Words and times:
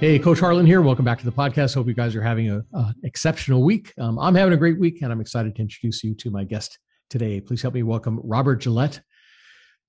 Hey, 0.00 0.18
Coach 0.18 0.40
Harlan 0.40 0.64
here. 0.64 0.80
Welcome 0.80 1.04
back 1.04 1.18
to 1.18 1.26
the 1.26 1.30
podcast. 1.30 1.74
Hope 1.74 1.86
you 1.86 1.92
guys 1.92 2.16
are 2.16 2.22
having 2.22 2.48
an 2.48 2.64
exceptional 3.04 3.62
week. 3.62 3.92
Um, 4.00 4.18
I'm 4.18 4.34
having 4.34 4.54
a 4.54 4.56
great 4.56 4.80
week, 4.80 5.02
and 5.02 5.12
I'm 5.12 5.20
excited 5.20 5.54
to 5.54 5.60
introduce 5.60 6.02
you 6.02 6.14
to 6.14 6.30
my 6.30 6.42
guest 6.42 6.78
today. 7.10 7.38
Please 7.38 7.60
help 7.60 7.74
me 7.74 7.82
welcome 7.82 8.18
Robert 8.24 8.62
Gillette. 8.62 8.98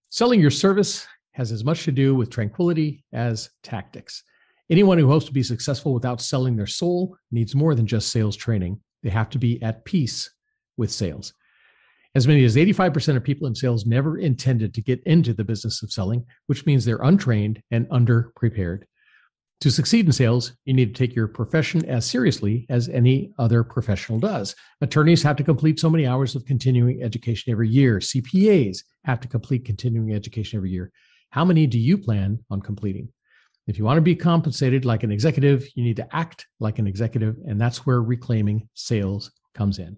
Selling 0.09 0.41
your 0.41 0.52
service 0.52 1.08
has 1.31 1.53
as 1.53 1.63
much 1.63 1.86
to 1.86 1.94
do 1.94 2.13
with 2.13 2.30
tranquility 2.30 3.05
as 3.13 3.52
tactics. 3.63 4.22
Anyone 4.70 4.98
who 4.98 5.08
hopes 5.08 5.27
to 5.27 5.31
be 5.31 5.44
successful 5.44 5.94
without 5.94 6.20
selling 6.20 6.58
their 6.58 6.67
soul 6.67 7.16
needs 7.31 7.55
more 7.55 7.73
than 7.73 7.88
just 7.88 8.09
sales 8.09 8.36
training. 8.36 8.81
They 9.03 9.12
have 9.12 9.30
to 9.30 9.39
be 9.39 9.64
at 9.64 9.86
peace 9.86 10.30
with 10.75 10.91
sales. 10.91 11.34
As 12.16 12.28
many 12.28 12.44
as 12.44 12.58
85% 12.58 13.16
of 13.16 13.23
people 13.23 13.48
in 13.48 13.55
sales 13.55 13.86
never 13.86 14.17
intended 14.17 14.73
to 14.73 14.81
get 14.81 15.02
into 15.05 15.34
the 15.34 15.45
business 15.45 15.81
of 15.81 15.94
selling, 15.94 16.25
which 16.48 16.66
means 16.66 16.84
they're 16.84 17.02
untrained 17.02 17.64
and 17.72 17.88
underprepared. 17.88 18.81
To 19.62 19.70
succeed 19.70 20.08
in 20.08 20.12
sales, 20.12 20.54
you 20.66 20.74
need 20.74 20.96
to 20.96 21.00
take 21.00 21.16
your 21.16 21.28
profession 21.28 21.86
as 21.86 22.04
seriously 22.04 22.66
as 22.70 22.90
any 22.90 23.32
other 23.38 23.64
professional 23.64 24.18
does. 24.18 24.56
Attorneys 24.82 25.22
have 25.22 25.36
to 25.36 25.44
complete 25.44 25.80
so 25.80 25.88
many 25.88 26.08
hours 26.08 26.36
of 26.36 26.46
continuing 26.46 27.04
education 27.04 27.52
every 27.52 27.70
year. 27.70 28.00
CPAs 28.00 28.80
have 29.06 29.20
to 29.20 29.28
complete 29.28 29.64
continuing 29.64 30.16
education 30.16 30.58
every 30.58 30.72
year. 30.72 30.92
How 31.30 31.45
many 31.45 31.68
do 31.68 31.78
you 31.78 31.95
plan 31.95 32.40
on 32.50 32.59
completing? 32.59 33.09
If 33.68 33.78
you 33.78 33.86
want 33.86 33.98
to 33.98 34.02
be 34.02 34.16
compensated 34.16 34.84
like 34.84 35.03
an 35.03 35.12
executive, 35.12 35.68
you 35.75 35.84
need 35.84 35.98
to 35.98 36.16
act 36.16 36.48
like 36.59 36.80
an 36.80 36.88
executive, 36.88 37.38
and 37.48 37.62
that's 37.62 37.86
where 37.86 38.02
reclaiming 38.02 38.68
sales 38.73 39.31
comes 39.53 39.78
in. 39.78 39.96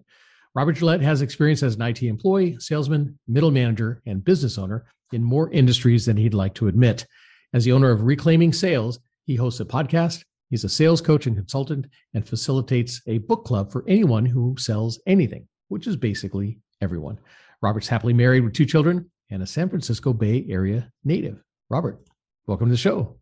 Robert 0.54 0.74
Gillette 0.74 1.00
has 1.00 1.22
experience 1.22 1.62
as 1.62 1.76
an 1.76 1.82
IT 1.82 2.02
employee, 2.02 2.58
salesman, 2.60 3.18
middle 3.26 3.50
manager, 3.50 4.02
and 4.04 4.22
business 4.22 4.58
owner 4.58 4.84
in 5.12 5.24
more 5.24 5.50
industries 5.52 6.04
than 6.04 6.18
he'd 6.18 6.34
like 6.34 6.52
to 6.56 6.68
admit. 6.68 7.06
As 7.54 7.64
the 7.64 7.72
owner 7.72 7.90
of 7.90 8.02
Reclaiming 8.02 8.52
Sales, 8.52 8.98
he 9.26 9.36
hosts 9.36 9.60
a 9.60 9.64
podcast. 9.64 10.24
He's 10.50 10.64
a 10.64 10.68
sales 10.68 11.00
coach 11.00 11.26
and 11.26 11.36
consultant 11.36 11.86
and 12.12 12.26
facilitates 12.26 13.00
a 13.06 13.18
book 13.18 13.44
club 13.44 13.72
for 13.72 13.84
anyone 13.88 14.26
who 14.26 14.54
sells 14.58 15.00
anything, 15.06 15.48
which 15.68 15.86
is 15.86 15.96
basically 15.96 16.58
everyone. 16.80 17.18
Robert's 17.62 17.88
happily 17.88 18.12
married 18.12 18.44
with 18.44 18.52
two 18.52 18.66
children 18.66 19.10
and 19.30 19.42
a 19.42 19.46
San 19.46 19.68
Francisco 19.68 20.12
Bay 20.12 20.46
Area 20.48 20.90
native. 21.04 21.42
Robert, 21.70 21.98
welcome 22.46 22.68
to 22.68 22.72
the 22.72 22.76
show. 22.76 23.16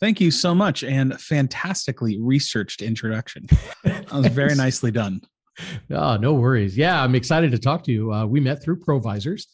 Thank 0.00 0.20
you 0.20 0.32
so 0.32 0.54
much 0.54 0.82
and 0.82 1.18
fantastically 1.20 2.20
researched 2.20 2.82
introduction. 2.82 3.46
that 3.84 4.12
was 4.12 4.26
very 4.26 4.54
nicely 4.56 4.90
done. 4.90 5.20
Oh, 5.90 6.16
no 6.16 6.34
worries. 6.34 6.76
Yeah, 6.76 7.00
I'm 7.00 7.14
excited 7.14 7.52
to 7.52 7.58
talk 7.58 7.84
to 7.84 7.92
you. 7.92 8.12
Uh, 8.12 8.26
we 8.26 8.40
met 8.40 8.60
through 8.60 8.80
Provisors, 8.80 9.46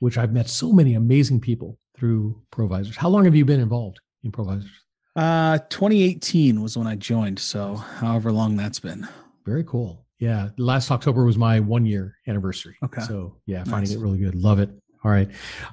which 0.00 0.18
I've 0.18 0.32
met 0.32 0.50
so 0.50 0.70
many 0.70 0.94
amazing 0.94 1.40
people 1.40 1.78
through 1.96 2.42
Provisors. 2.52 2.96
How 2.96 3.08
long 3.08 3.24
have 3.24 3.34
you 3.34 3.46
been 3.46 3.60
involved 3.60 3.98
in 4.22 4.30
Provisors? 4.30 4.70
Uh, 5.16 5.58
2018 5.70 6.60
was 6.60 6.76
when 6.76 6.86
I 6.86 6.94
joined. 6.94 7.38
So, 7.38 7.74
however 7.74 8.30
long 8.30 8.54
that's 8.56 8.78
been. 8.78 9.08
Very 9.46 9.64
cool. 9.64 10.04
Yeah. 10.18 10.50
Last 10.58 10.90
October 10.90 11.24
was 11.24 11.38
my 11.38 11.58
one 11.58 11.86
year 11.86 12.16
anniversary. 12.28 12.76
Okay. 12.84 13.00
So, 13.02 13.36
yeah, 13.46 13.64
finding 13.64 13.90
nice. 13.90 13.92
it 13.92 14.00
really 14.00 14.18
good. 14.18 14.34
Love 14.34 14.58
it. 14.58 14.70
All 15.04 15.10
right. 15.10 15.28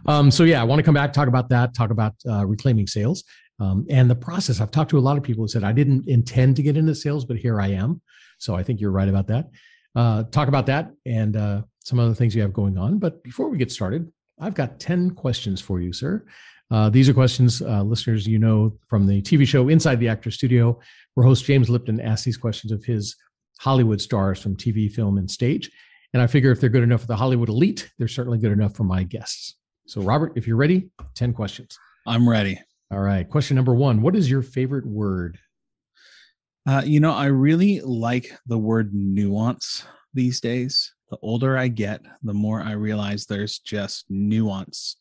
Um, 0.06 0.32
so, 0.32 0.44
yeah, 0.46 0.62
I 0.62 0.64
want 0.64 0.80
to 0.80 0.84
come 0.84 0.94
back, 0.94 1.12
talk 1.12 1.28
about 1.28 1.50
that, 1.50 1.74
talk 1.74 1.92
about 1.92 2.14
uh, 2.30 2.46
reclaiming 2.46 2.88
sales 2.88 3.26
um, 3.60 3.86
and 3.90 4.10
the 4.10 4.16
process. 4.16 4.62
I've 4.62 4.72
talked 4.72 4.92
to 4.92 4.98
a 4.98 5.02
lot 5.02 5.18
of 5.18 5.24
people 5.24 5.44
who 5.44 5.48
said, 5.50 5.64
I 5.64 5.74
didn't 5.74 6.08
intend 6.08 6.56
to 6.58 6.64
get 6.64 6.78
into 6.78 6.96
sales, 6.96 7.26
but 7.26 7.38
here 7.38 7.60
I 7.60 7.68
am. 7.68 8.02
So, 8.38 8.56
I 8.56 8.64
think 8.64 8.80
you're 8.80 8.92
right 8.92 9.10
about 9.10 9.28
that. 9.28 9.50
Uh, 9.96 10.24
talk 10.24 10.48
about 10.48 10.66
that 10.68 10.92
and 11.06 11.36
uh, 11.36 11.62
some 11.84 12.00
other 12.00 12.14
things 12.14 12.34
you 12.34 12.42
have 12.42 12.54
going 12.54 12.78
on. 12.78 12.98
But 12.98 13.24
before 13.24 13.50
we 13.50 13.58
get 13.58 13.72
started, 13.72 14.12
I've 14.40 14.56
got 14.56 14.80
10 14.80 15.12
questions 15.12 15.62
for 15.62 15.80
you, 15.80 15.94
sir. 15.94 16.26
Uh, 16.74 16.90
these 16.90 17.08
are 17.08 17.14
questions, 17.14 17.62
uh, 17.62 17.84
listeners, 17.84 18.26
you 18.26 18.40
know 18.40 18.76
from 18.90 19.06
the 19.06 19.22
TV 19.22 19.46
show 19.48 19.70
Inside 19.70 20.00
the 20.00 20.08
Actor 20.08 20.32
Studio, 20.32 20.80
where 21.14 21.24
host 21.24 21.46
James 21.46 21.70
Lipton 21.70 22.02
asks 22.02 22.26
these 22.26 22.36
questions 22.36 22.72
of 22.72 22.84
his 22.84 23.16
Hollywood 23.60 24.02
stars 24.02 24.42
from 24.42 24.56
TV, 24.56 24.92
film, 24.92 25.20
and 25.20 25.30
stage. 25.30 25.70
And 26.14 26.22
I 26.22 26.26
figure 26.26 26.52
if 26.52 26.60
they're 26.60 26.72
good 26.72 26.82
enough 26.82 27.02
for 27.02 27.08
the 27.08 27.16
Hollywood 27.16 27.50
elite, 27.50 27.92
they're 28.00 28.08
certainly 28.08 28.40
good 28.40 28.52
enough 28.52 28.76
for 28.76 28.86
my 28.86 29.04
guests. 29.04 29.56
So, 29.86 30.02
Robert, 30.02 30.34
if 30.36 30.48
you're 30.48 30.58
ready, 30.58 30.90
10 31.14 31.34
questions. 31.34 31.78
I'm 32.08 32.28
ready. 32.28 32.60
All 32.92 33.02
right. 33.02 33.30
Question 33.30 33.56
number 33.56 33.76
one 33.76 34.02
What 34.02 34.16
is 34.16 34.28
your 34.28 34.42
favorite 34.42 34.88
word? 34.88 35.38
Uh, 36.68 36.82
you 36.84 37.00
know, 37.00 37.14
I 37.14 37.26
really 37.28 37.82
like 37.82 38.36
the 38.48 38.58
word 38.58 38.96
nuance 38.96 39.86
these 40.16 40.42
days. 40.42 40.92
The 41.12 41.18
older 41.22 41.56
I 41.56 41.68
get, 41.68 42.02
the 42.24 42.34
more 42.34 42.62
I 42.62 42.72
realize 42.72 43.28
there's 43.28 43.60
just 43.60 44.06
nuance 44.10 44.96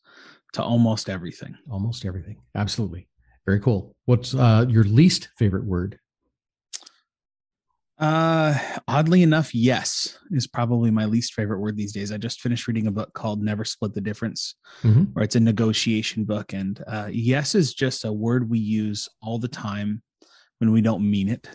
to 0.53 0.63
almost 0.63 1.09
everything. 1.09 1.55
Almost 1.69 2.05
everything. 2.05 2.37
Absolutely. 2.55 3.07
Very 3.45 3.59
cool. 3.59 3.95
What's 4.05 4.33
uh, 4.33 4.65
your 4.69 4.83
least 4.83 5.29
favorite 5.37 5.65
word? 5.65 5.99
Uh, 7.99 8.57
oddly 8.87 9.21
enough, 9.21 9.53
yes 9.53 10.17
is 10.31 10.47
probably 10.47 10.91
my 10.91 11.05
least 11.05 11.33
favorite 11.33 11.59
word 11.59 11.77
these 11.77 11.93
days. 11.93 12.11
I 12.11 12.17
just 12.17 12.41
finished 12.41 12.67
reading 12.67 12.87
a 12.87 12.91
book 12.91 13.13
called 13.13 13.41
Never 13.41 13.63
Split 13.63 13.93
the 13.93 14.01
Difference, 14.01 14.55
mm-hmm. 14.81 15.03
where 15.13 15.23
it's 15.23 15.35
a 15.35 15.39
negotiation 15.39 16.23
book. 16.25 16.53
And 16.53 16.83
uh, 16.87 17.09
yes 17.11 17.55
is 17.55 17.73
just 17.73 18.03
a 18.05 18.11
word 18.11 18.49
we 18.49 18.59
use 18.59 19.07
all 19.21 19.39
the 19.39 19.47
time 19.47 20.01
when 20.57 20.71
we 20.71 20.81
don't 20.81 21.09
mean 21.09 21.29
it. 21.29 21.47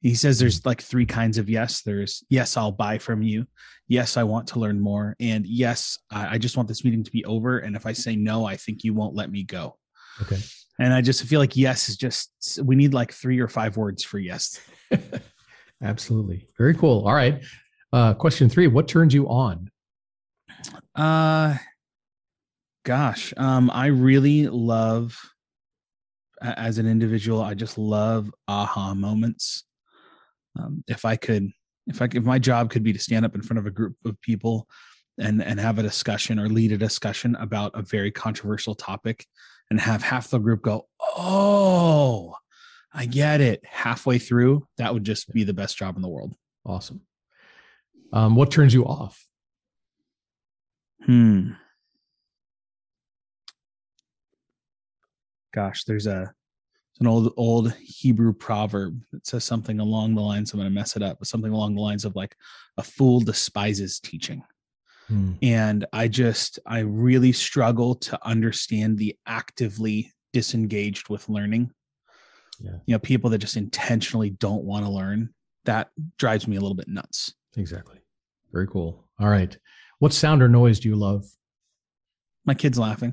He 0.00 0.14
says 0.14 0.38
there's 0.38 0.64
like 0.64 0.80
three 0.80 1.06
kinds 1.06 1.38
of 1.38 1.48
yes. 1.48 1.82
There's 1.82 2.22
yes, 2.28 2.56
I'll 2.56 2.72
buy 2.72 2.98
from 2.98 3.22
you. 3.22 3.46
Yes, 3.88 4.16
I 4.16 4.24
want 4.24 4.48
to 4.48 4.58
learn 4.58 4.80
more. 4.80 5.16
And 5.20 5.46
yes, 5.46 5.98
I 6.10 6.38
just 6.38 6.56
want 6.56 6.68
this 6.68 6.84
meeting 6.84 7.04
to 7.04 7.10
be 7.10 7.24
over. 7.24 7.58
And 7.58 7.76
if 7.76 7.86
I 7.86 7.92
say 7.92 8.16
no, 8.16 8.44
I 8.44 8.56
think 8.56 8.84
you 8.84 8.94
won't 8.94 9.14
let 9.14 9.30
me 9.30 9.44
go. 9.44 9.76
Okay. 10.22 10.38
And 10.78 10.92
I 10.92 11.00
just 11.00 11.24
feel 11.24 11.40
like 11.40 11.56
yes 11.56 11.88
is 11.88 11.96
just, 11.96 12.60
we 12.62 12.76
need 12.76 12.94
like 12.94 13.12
three 13.12 13.38
or 13.38 13.48
five 13.48 13.76
words 13.76 14.02
for 14.02 14.18
yes. 14.18 14.60
Absolutely. 15.82 16.46
Very 16.58 16.74
cool. 16.74 17.06
All 17.06 17.14
right. 17.14 17.42
Uh, 17.92 18.12
question 18.12 18.48
three 18.48 18.66
What 18.66 18.88
turns 18.88 19.14
you 19.14 19.28
on? 19.28 19.70
Uh, 20.94 21.56
gosh, 22.84 23.32
um, 23.36 23.70
I 23.70 23.86
really 23.86 24.48
love 24.48 25.18
as 26.42 26.78
an 26.78 26.86
individual, 26.86 27.42
I 27.42 27.54
just 27.54 27.78
love 27.78 28.30
aha 28.48 28.94
moments 28.94 29.64
um, 30.58 30.84
if 30.88 31.04
I 31.04 31.16
could, 31.16 31.50
if 31.86 32.02
I 32.02 32.08
if 32.12 32.24
my 32.24 32.38
job 32.38 32.70
could 32.70 32.82
be 32.82 32.92
to 32.92 32.98
stand 32.98 33.24
up 33.24 33.34
in 33.34 33.42
front 33.42 33.58
of 33.58 33.66
a 33.66 33.70
group 33.70 33.96
of 34.04 34.20
people 34.20 34.68
and 35.18 35.42
and 35.42 35.60
have 35.60 35.78
a 35.78 35.82
discussion 35.82 36.38
or 36.38 36.48
lead 36.48 36.72
a 36.72 36.78
discussion 36.78 37.36
about 37.36 37.72
a 37.74 37.82
very 37.82 38.10
controversial 38.10 38.74
topic 38.74 39.26
and 39.70 39.80
have 39.80 40.02
half 40.02 40.30
the 40.30 40.38
group 40.38 40.62
go, 40.62 40.88
"Oh, 41.00 42.34
I 42.92 43.06
get 43.06 43.40
it." 43.40 43.64
Halfway 43.64 44.18
through, 44.18 44.66
that 44.78 44.92
would 44.92 45.04
just 45.04 45.32
be 45.32 45.44
the 45.44 45.54
best 45.54 45.76
job 45.76 45.96
in 45.96 46.02
the 46.02 46.08
world. 46.08 46.34
Awesome. 46.64 47.02
Um, 48.12 48.36
what 48.36 48.50
turns 48.50 48.74
you 48.74 48.84
off? 48.86 49.26
Hmm. 51.04 51.52
Gosh, 55.52 55.84
there's 55.84 56.06
a 56.06 56.32
it's 56.96 57.02
an 57.02 57.08
old 57.08 57.34
old 57.36 57.74
Hebrew 57.74 58.32
proverb 58.32 59.02
that 59.12 59.26
says 59.26 59.44
something 59.44 59.80
along 59.80 60.14
the 60.14 60.22
lines. 60.22 60.52
I'm 60.52 60.60
going 60.60 60.70
to 60.70 60.74
mess 60.74 60.96
it 60.96 61.02
up, 61.02 61.18
but 61.18 61.28
something 61.28 61.52
along 61.52 61.74
the 61.74 61.82
lines 61.82 62.06
of 62.06 62.16
like, 62.16 62.34
"A 62.78 62.82
fool 62.82 63.20
despises 63.20 64.00
teaching." 64.00 64.42
Hmm. 65.06 65.32
And 65.42 65.84
I 65.92 66.08
just 66.08 66.58
I 66.66 66.78
really 66.78 67.32
struggle 67.32 67.96
to 67.96 68.18
understand 68.26 68.96
the 68.96 69.14
actively 69.26 70.10
disengaged 70.32 71.10
with 71.10 71.28
learning. 71.28 71.70
Yeah. 72.58 72.78
You 72.86 72.94
know, 72.94 72.98
people 72.98 73.28
that 73.28 73.38
just 73.38 73.58
intentionally 73.58 74.30
don't 74.30 74.64
want 74.64 74.86
to 74.86 74.90
learn. 74.90 75.34
That 75.66 75.90
drives 76.16 76.48
me 76.48 76.56
a 76.56 76.60
little 76.60 76.76
bit 76.76 76.88
nuts. 76.88 77.34
Exactly. 77.58 77.98
Very 78.52 78.68
cool. 78.68 79.04
All 79.20 79.28
right. 79.28 79.54
What 79.98 80.14
sound 80.14 80.42
or 80.42 80.48
noise 80.48 80.80
do 80.80 80.88
you 80.88 80.96
love? 80.96 81.26
My 82.46 82.54
kids 82.54 82.78
laughing. 82.78 83.12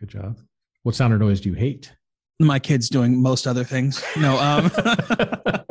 Good 0.00 0.08
job. 0.08 0.38
What 0.84 0.94
sound 0.94 1.12
or 1.12 1.18
noise 1.18 1.42
do 1.42 1.50
you 1.50 1.54
hate? 1.54 1.92
My 2.38 2.58
kids 2.58 2.88
doing 2.88 3.20
most 3.20 3.46
other 3.46 3.64
things. 3.64 4.02
No, 4.16 4.38
um, 4.38 4.70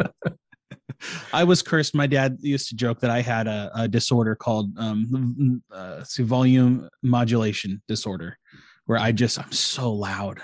I 1.34 1.44
was 1.44 1.62
cursed. 1.62 1.96
My 1.96 2.08
dad 2.08 2.38
used 2.42 2.70
to 2.70 2.76
joke 2.76 3.00
that 3.02 3.12
I 3.12 3.22
had 3.22 3.48
a, 3.48 3.72
a 3.76 3.88
disorder 3.88 4.36
called 4.36 4.72
um, 4.78 5.62
uh, 5.72 6.04
volume 6.20 6.90
modulation 7.04 7.82
disorder, 7.88 8.38
where 8.86 8.98
I 8.98 9.12
just 9.12 9.40
I'm 9.40 9.52
so 9.52 9.92
loud, 9.92 10.40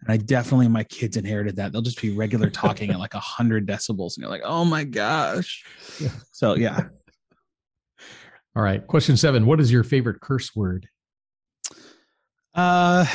and 0.00 0.12
I 0.12 0.16
definitely 0.18 0.68
my 0.68 0.84
kids 0.84 1.16
inherited 1.16 1.56
that. 1.56 1.72
They'll 1.72 1.82
just 1.82 2.00
be 2.00 2.14
regular 2.14 2.50
talking 2.50 2.90
at 2.90 2.98
like 2.98 3.14
a 3.14 3.20
hundred 3.20 3.66
decibels, 3.66 4.16
and 4.16 4.22
you're 4.22 4.30
like, 4.30 4.42
oh 4.44 4.64
my 4.64 4.84
gosh. 4.84 5.64
Yeah. 6.00 6.08
So 6.30 6.54
yeah. 6.54 6.88
All 8.54 8.62
right. 8.62 8.86
Question 8.86 9.16
seven 9.16 9.46
What 9.46 9.58
is 9.58 9.72
your 9.72 9.84
favorite 9.84 10.20
curse 10.20 10.54
word? 10.54 10.86
Uh, 12.54 13.06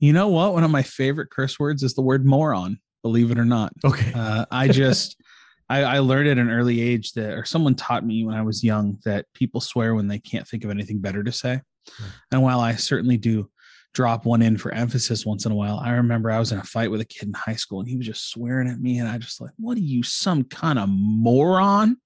you 0.00 0.12
know 0.12 0.28
what? 0.28 0.54
One 0.54 0.64
of 0.64 0.70
my 0.70 0.82
favorite 0.82 1.30
curse 1.30 1.60
words 1.60 1.82
is 1.82 1.94
the 1.94 2.02
word 2.02 2.26
moron, 2.26 2.78
believe 3.02 3.30
it 3.30 3.38
or 3.38 3.44
not. 3.44 3.72
Okay. 3.84 4.12
Uh, 4.14 4.46
I 4.50 4.68
just, 4.68 5.20
I, 5.68 5.84
I 5.84 5.98
learned 5.98 6.28
at 6.28 6.38
an 6.38 6.50
early 6.50 6.80
age 6.80 7.12
that, 7.12 7.34
or 7.34 7.44
someone 7.44 7.74
taught 7.74 8.04
me 8.04 8.24
when 8.24 8.34
I 8.34 8.42
was 8.42 8.64
young 8.64 8.98
that 9.04 9.26
people 9.34 9.60
swear 9.60 9.94
when 9.94 10.08
they 10.08 10.18
can't 10.18 10.48
think 10.48 10.64
of 10.64 10.70
anything 10.70 11.00
better 11.00 11.22
to 11.22 11.30
say. 11.30 11.60
Yeah. 12.00 12.06
And 12.32 12.42
while 12.42 12.60
I 12.60 12.74
certainly 12.74 13.18
do 13.18 13.50
drop 13.92 14.24
one 14.24 14.40
in 14.40 14.56
for 14.56 14.72
emphasis 14.72 15.26
once 15.26 15.44
in 15.44 15.52
a 15.52 15.54
while, 15.54 15.78
I 15.78 15.90
remember 15.90 16.30
I 16.30 16.38
was 16.38 16.50
in 16.50 16.58
a 16.58 16.64
fight 16.64 16.90
with 16.90 17.02
a 17.02 17.04
kid 17.04 17.28
in 17.28 17.34
high 17.34 17.56
school 17.56 17.80
and 17.80 17.88
he 17.88 17.96
was 17.96 18.06
just 18.06 18.30
swearing 18.30 18.68
at 18.68 18.80
me. 18.80 18.98
And 18.98 19.08
I 19.08 19.18
just 19.18 19.40
like, 19.40 19.50
what 19.58 19.76
are 19.76 19.82
you, 19.82 20.02
some 20.02 20.44
kind 20.44 20.78
of 20.78 20.88
moron? 20.88 21.98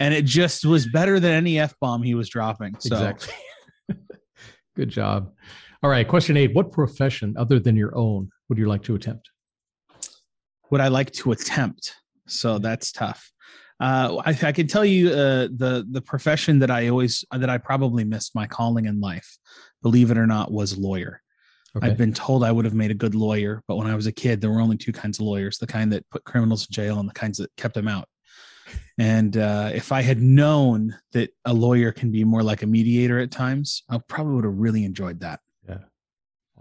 And 0.00 0.14
it 0.14 0.24
just 0.24 0.64
was 0.64 0.86
better 0.86 1.20
than 1.20 1.32
any 1.32 1.58
F 1.58 1.74
bomb 1.80 2.02
he 2.02 2.14
was 2.14 2.28
dropping. 2.30 2.78
So 2.78 2.96
Exactly. 2.96 3.34
Good 4.76 4.88
job. 4.88 5.32
All 5.82 5.90
right. 5.90 6.06
Question 6.06 6.36
eight 6.36 6.54
What 6.54 6.70
profession 6.70 7.34
other 7.36 7.58
than 7.58 7.76
your 7.76 7.96
own 7.96 8.30
would 8.48 8.58
you 8.58 8.66
like 8.66 8.82
to 8.84 8.94
attempt? 8.94 9.30
would 10.72 10.80
I 10.80 10.88
like 10.88 11.12
to 11.12 11.32
attempt? 11.32 11.94
So 12.26 12.58
that's 12.58 12.90
tough. 12.92 13.30
Uh, 13.78 14.22
I, 14.24 14.30
I 14.30 14.52
can 14.52 14.66
tell 14.66 14.84
you 14.84 15.10
uh, 15.10 15.48
the 15.54 15.86
the 15.90 16.00
profession 16.00 16.58
that 16.60 16.70
I 16.70 16.88
always 16.88 17.24
that 17.30 17.50
I 17.50 17.58
probably 17.58 18.04
missed 18.04 18.34
my 18.34 18.46
calling 18.46 18.86
in 18.86 18.98
life, 19.00 19.36
believe 19.82 20.10
it 20.10 20.16
or 20.16 20.26
not, 20.26 20.50
was 20.50 20.78
lawyer. 20.78 21.20
Okay. 21.76 21.86
I've 21.86 21.98
been 21.98 22.12
told 22.12 22.42
I 22.42 22.52
would 22.52 22.64
have 22.64 22.74
made 22.74 22.90
a 22.90 22.94
good 22.94 23.14
lawyer, 23.14 23.62
but 23.68 23.76
when 23.76 23.86
I 23.86 23.94
was 23.94 24.06
a 24.06 24.12
kid, 24.12 24.40
there 24.40 24.50
were 24.50 24.60
only 24.60 24.76
two 24.78 24.92
kinds 24.92 25.18
of 25.18 25.26
lawyers: 25.26 25.58
the 25.58 25.66
kind 25.66 25.92
that 25.92 26.08
put 26.10 26.24
criminals 26.24 26.66
in 26.66 26.72
jail 26.72 27.00
and 27.00 27.08
the 27.08 27.14
kinds 27.14 27.38
that 27.38 27.54
kept 27.56 27.74
them 27.74 27.88
out. 27.88 28.08
And 28.98 29.36
uh, 29.36 29.72
if 29.74 29.92
I 29.92 30.00
had 30.00 30.22
known 30.22 30.96
that 31.12 31.30
a 31.44 31.52
lawyer 31.52 31.92
can 31.92 32.10
be 32.10 32.24
more 32.24 32.42
like 32.42 32.62
a 32.62 32.66
mediator 32.66 33.18
at 33.18 33.30
times, 33.30 33.82
I 33.90 33.98
probably 34.08 34.36
would 34.36 34.44
have 34.44 34.56
really 34.56 34.84
enjoyed 34.84 35.20
that. 35.20 35.40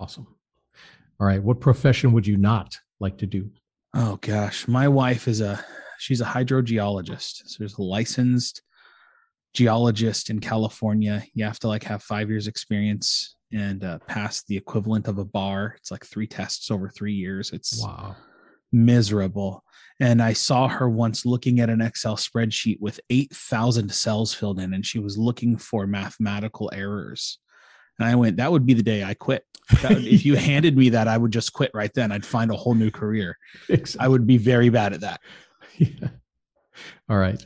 Awesome. 0.01 0.27
All 1.19 1.27
right. 1.27 1.41
What 1.41 1.59
profession 1.59 2.11
would 2.13 2.25
you 2.25 2.37
not 2.37 2.77
like 2.99 3.17
to 3.19 3.27
do? 3.27 3.51
Oh 3.93 4.17
gosh, 4.21 4.67
my 4.67 4.87
wife 4.87 5.27
is 5.27 5.41
a 5.41 5.63
she's 5.99 6.21
a 6.21 6.25
hydrogeologist. 6.25 7.43
So 7.45 7.55
there's 7.59 7.77
a 7.77 7.83
licensed 7.83 8.61
geologist 9.53 10.29
in 10.29 10.39
California. 10.39 11.23
You 11.33 11.43
have 11.45 11.59
to 11.59 11.67
like 11.67 11.83
have 11.83 12.01
five 12.01 12.29
years 12.29 12.47
experience 12.47 13.35
and 13.53 13.83
uh, 13.83 13.99
pass 14.07 14.43
the 14.43 14.55
equivalent 14.57 15.07
of 15.07 15.19
a 15.19 15.25
bar. 15.25 15.75
It's 15.77 15.91
like 15.91 16.05
three 16.05 16.25
tests 16.27 16.71
over 16.71 16.89
three 16.89 17.13
years. 17.13 17.51
It's 17.51 17.83
Wow. 17.83 18.15
miserable. 18.71 19.63
And 19.99 20.21
I 20.21 20.33
saw 20.33 20.67
her 20.69 20.89
once 20.89 21.25
looking 21.25 21.59
at 21.59 21.69
an 21.69 21.81
Excel 21.81 22.15
spreadsheet 22.15 22.79
with 22.79 22.99
8,000 23.09 23.91
cells 23.91 24.33
filled 24.33 24.59
in, 24.59 24.73
and 24.73 24.83
she 24.85 24.97
was 24.99 25.17
looking 25.17 25.57
for 25.57 25.85
mathematical 25.85 26.71
errors. 26.73 27.37
And 27.99 28.07
I 28.07 28.15
went, 28.15 28.37
that 28.37 28.51
would 28.51 28.65
be 28.65 28.73
the 28.73 28.83
day 28.83 29.03
I 29.03 29.13
quit. 29.13 29.45
Would- 29.83 30.05
if 30.05 30.25
you 30.25 30.35
handed 30.49 30.75
me 30.77 30.89
that, 30.89 31.07
I 31.07 31.17
would 31.17 31.31
just 31.31 31.53
quit 31.53 31.71
right 31.73 31.93
then. 31.93 32.11
I'd 32.11 32.25
find 32.25 32.51
a 32.51 32.55
whole 32.55 32.75
new 32.75 32.91
career. 32.91 33.37
I 33.99 34.07
would 34.07 34.25
be 34.27 34.37
very 34.37 34.69
bad 34.69 34.93
at 34.93 35.01
that. 35.01 35.21
Yeah. 35.77 36.09
All 37.09 37.17
right. 37.17 37.43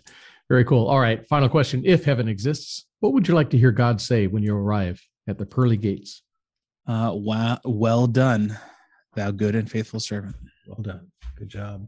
Very 0.50 0.66
cool. 0.66 0.88
All 0.88 1.00
right. 1.00 1.26
Final 1.28 1.48
question. 1.48 1.84
If 1.86 2.04
heaven 2.04 2.28
exists, 2.28 2.86
what 3.00 3.14
would 3.14 3.28
you 3.28 3.34
like 3.36 3.50
to 3.52 3.58
hear 3.58 3.72
God 3.72 4.02
say 4.02 4.28
when 4.28 4.44
you 4.44 4.56
arrive 4.56 5.02
at 5.28 5.38
the 5.38 5.46
pearly 5.46 5.78
gates? 5.78 6.22
Uh, 6.88 7.12
wow, 7.14 7.60
well 7.64 8.08
done, 8.08 8.58
thou 9.16 9.32
good 9.32 9.56
and 9.56 9.70
faithful 9.70 10.00
servant. 10.00 10.36
Well 10.68 10.82
done. 10.82 11.12
Good 11.38 11.50
job. 11.50 11.88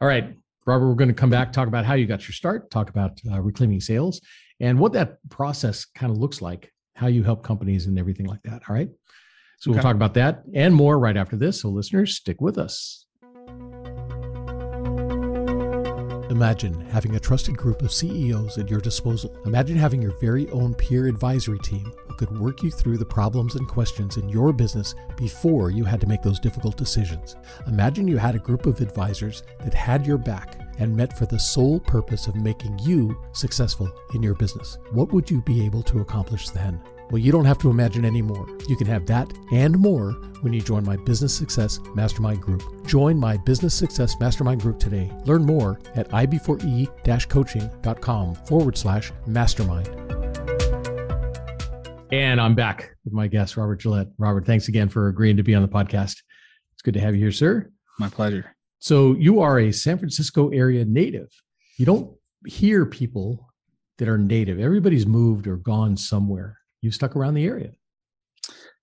All 0.00 0.08
right. 0.08 0.34
Robert, 0.66 0.88
we're 0.88 0.94
going 0.94 1.08
to 1.08 1.14
come 1.14 1.30
back, 1.30 1.52
talk 1.52 1.68
about 1.68 1.84
how 1.84 1.94
you 1.94 2.06
got 2.06 2.26
your 2.26 2.32
start, 2.34 2.70
talk 2.70 2.90
about 2.90 3.20
uh, 3.30 3.40
reclaiming 3.40 3.80
sales, 3.80 4.20
and 4.60 4.78
what 4.78 4.92
that 4.94 5.18
process 5.30 5.84
kind 5.84 6.10
of 6.10 6.18
looks 6.18 6.42
like, 6.42 6.72
how 6.96 7.06
you 7.06 7.22
help 7.22 7.42
companies 7.42 7.86
and 7.86 7.98
everything 7.98 8.26
like 8.26 8.42
that. 8.42 8.62
All 8.68 8.74
right. 8.74 8.88
So 9.58 9.70
we'll 9.70 9.80
talk 9.80 9.94
about 9.94 10.14
that 10.14 10.42
and 10.54 10.74
more 10.74 10.98
right 10.98 11.16
after 11.16 11.36
this. 11.36 11.60
So, 11.60 11.68
listeners, 11.68 12.16
stick 12.16 12.40
with 12.40 12.58
us. 12.58 13.06
Imagine 16.30 16.78
having 16.88 17.16
a 17.16 17.20
trusted 17.20 17.56
group 17.56 17.80
of 17.80 17.92
CEOs 17.92 18.58
at 18.58 18.68
your 18.68 18.80
disposal. 18.80 19.34
Imagine 19.46 19.76
having 19.76 20.02
your 20.02 20.18
very 20.20 20.50
own 20.50 20.74
peer 20.74 21.06
advisory 21.06 21.58
team 21.60 21.90
who 22.06 22.14
could 22.14 22.38
work 22.38 22.62
you 22.62 22.70
through 22.70 22.98
the 22.98 23.06
problems 23.06 23.54
and 23.54 23.66
questions 23.66 24.18
in 24.18 24.28
your 24.28 24.52
business 24.52 24.94
before 25.16 25.70
you 25.70 25.84
had 25.84 26.00
to 26.02 26.06
make 26.06 26.20
those 26.20 26.40
difficult 26.40 26.76
decisions. 26.76 27.36
Imagine 27.66 28.06
you 28.06 28.18
had 28.18 28.34
a 28.34 28.40
group 28.40 28.66
of 28.66 28.82
advisors 28.82 29.44
that 29.60 29.72
had 29.72 30.06
your 30.06 30.18
back 30.18 30.65
and 30.78 30.96
met 30.96 31.16
for 31.16 31.26
the 31.26 31.38
sole 31.38 31.80
purpose 31.80 32.26
of 32.26 32.36
making 32.36 32.78
you 32.80 33.16
successful 33.32 33.90
in 34.14 34.22
your 34.22 34.34
business. 34.34 34.78
What 34.92 35.12
would 35.12 35.30
you 35.30 35.42
be 35.42 35.64
able 35.64 35.82
to 35.84 36.00
accomplish 36.00 36.50
then? 36.50 36.80
Well, 37.10 37.18
you 37.18 37.30
don't 37.30 37.44
have 37.44 37.58
to 37.58 37.70
imagine 37.70 38.04
anymore. 38.04 38.48
You 38.68 38.76
can 38.76 38.88
have 38.88 39.06
that 39.06 39.32
and 39.52 39.78
more 39.78 40.10
when 40.40 40.52
you 40.52 40.60
join 40.60 40.84
my 40.84 40.96
Business 40.96 41.32
Success 41.34 41.78
Mastermind 41.94 42.40
Group. 42.40 42.84
Join 42.86 43.16
my 43.16 43.36
Business 43.36 43.74
Success 43.74 44.18
Mastermind 44.18 44.60
Group 44.60 44.80
today. 44.80 45.12
Learn 45.24 45.44
more 45.44 45.78
at 45.94 46.08
ib4e-coaching.com 46.10 48.34
forward 48.34 48.76
slash 48.76 49.12
mastermind. 49.26 49.88
And 52.12 52.40
I'm 52.40 52.54
back 52.54 52.96
with 53.04 53.12
my 53.12 53.26
guest, 53.28 53.56
Robert 53.56 53.76
Gillette. 53.76 54.08
Robert, 54.18 54.46
thanks 54.46 54.68
again 54.68 54.88
for 54.88 55.08
agreeing 55.08 55.36
to 55.36 55.42
be 55.42 55.54
on 55.54 55.62
the 55.62 55.68
podcast. 55.68 56.22
It's 56.74 56.82
good 56.82 56.94
to 56.94 57.00
have 57.00 57.14
you 57.14 57.20
here, 57.20 57.32
sir. 57.32 57.70
My 57.98 58.08
pleasure. 58.08 58.55
So 58.78 59.14
you 59.14 59.40
are 59.40 59.58
a 59.58 59.72
San 59.72 59.98
Francisco 59.98 60.50
area 60.50 60.84
native. 60.84 61.28
You 61.78 61.86
don't 61.86 62.16
hear 62.46 62.86
people 62.86 63.52
that 63.98 64.08
are 64.08 64.18
native. 64.18 64.60
Everybody's 64.60 65.06
moved 65.06 65.46
or 65.46 65.56
gone 65.56 65.96
somewhere. 65.96 66.58
You 66.82 66.90
stuck 66.90 67.16
around 67.16 67.34
the 67.34 67.46
area. 67.46 67.72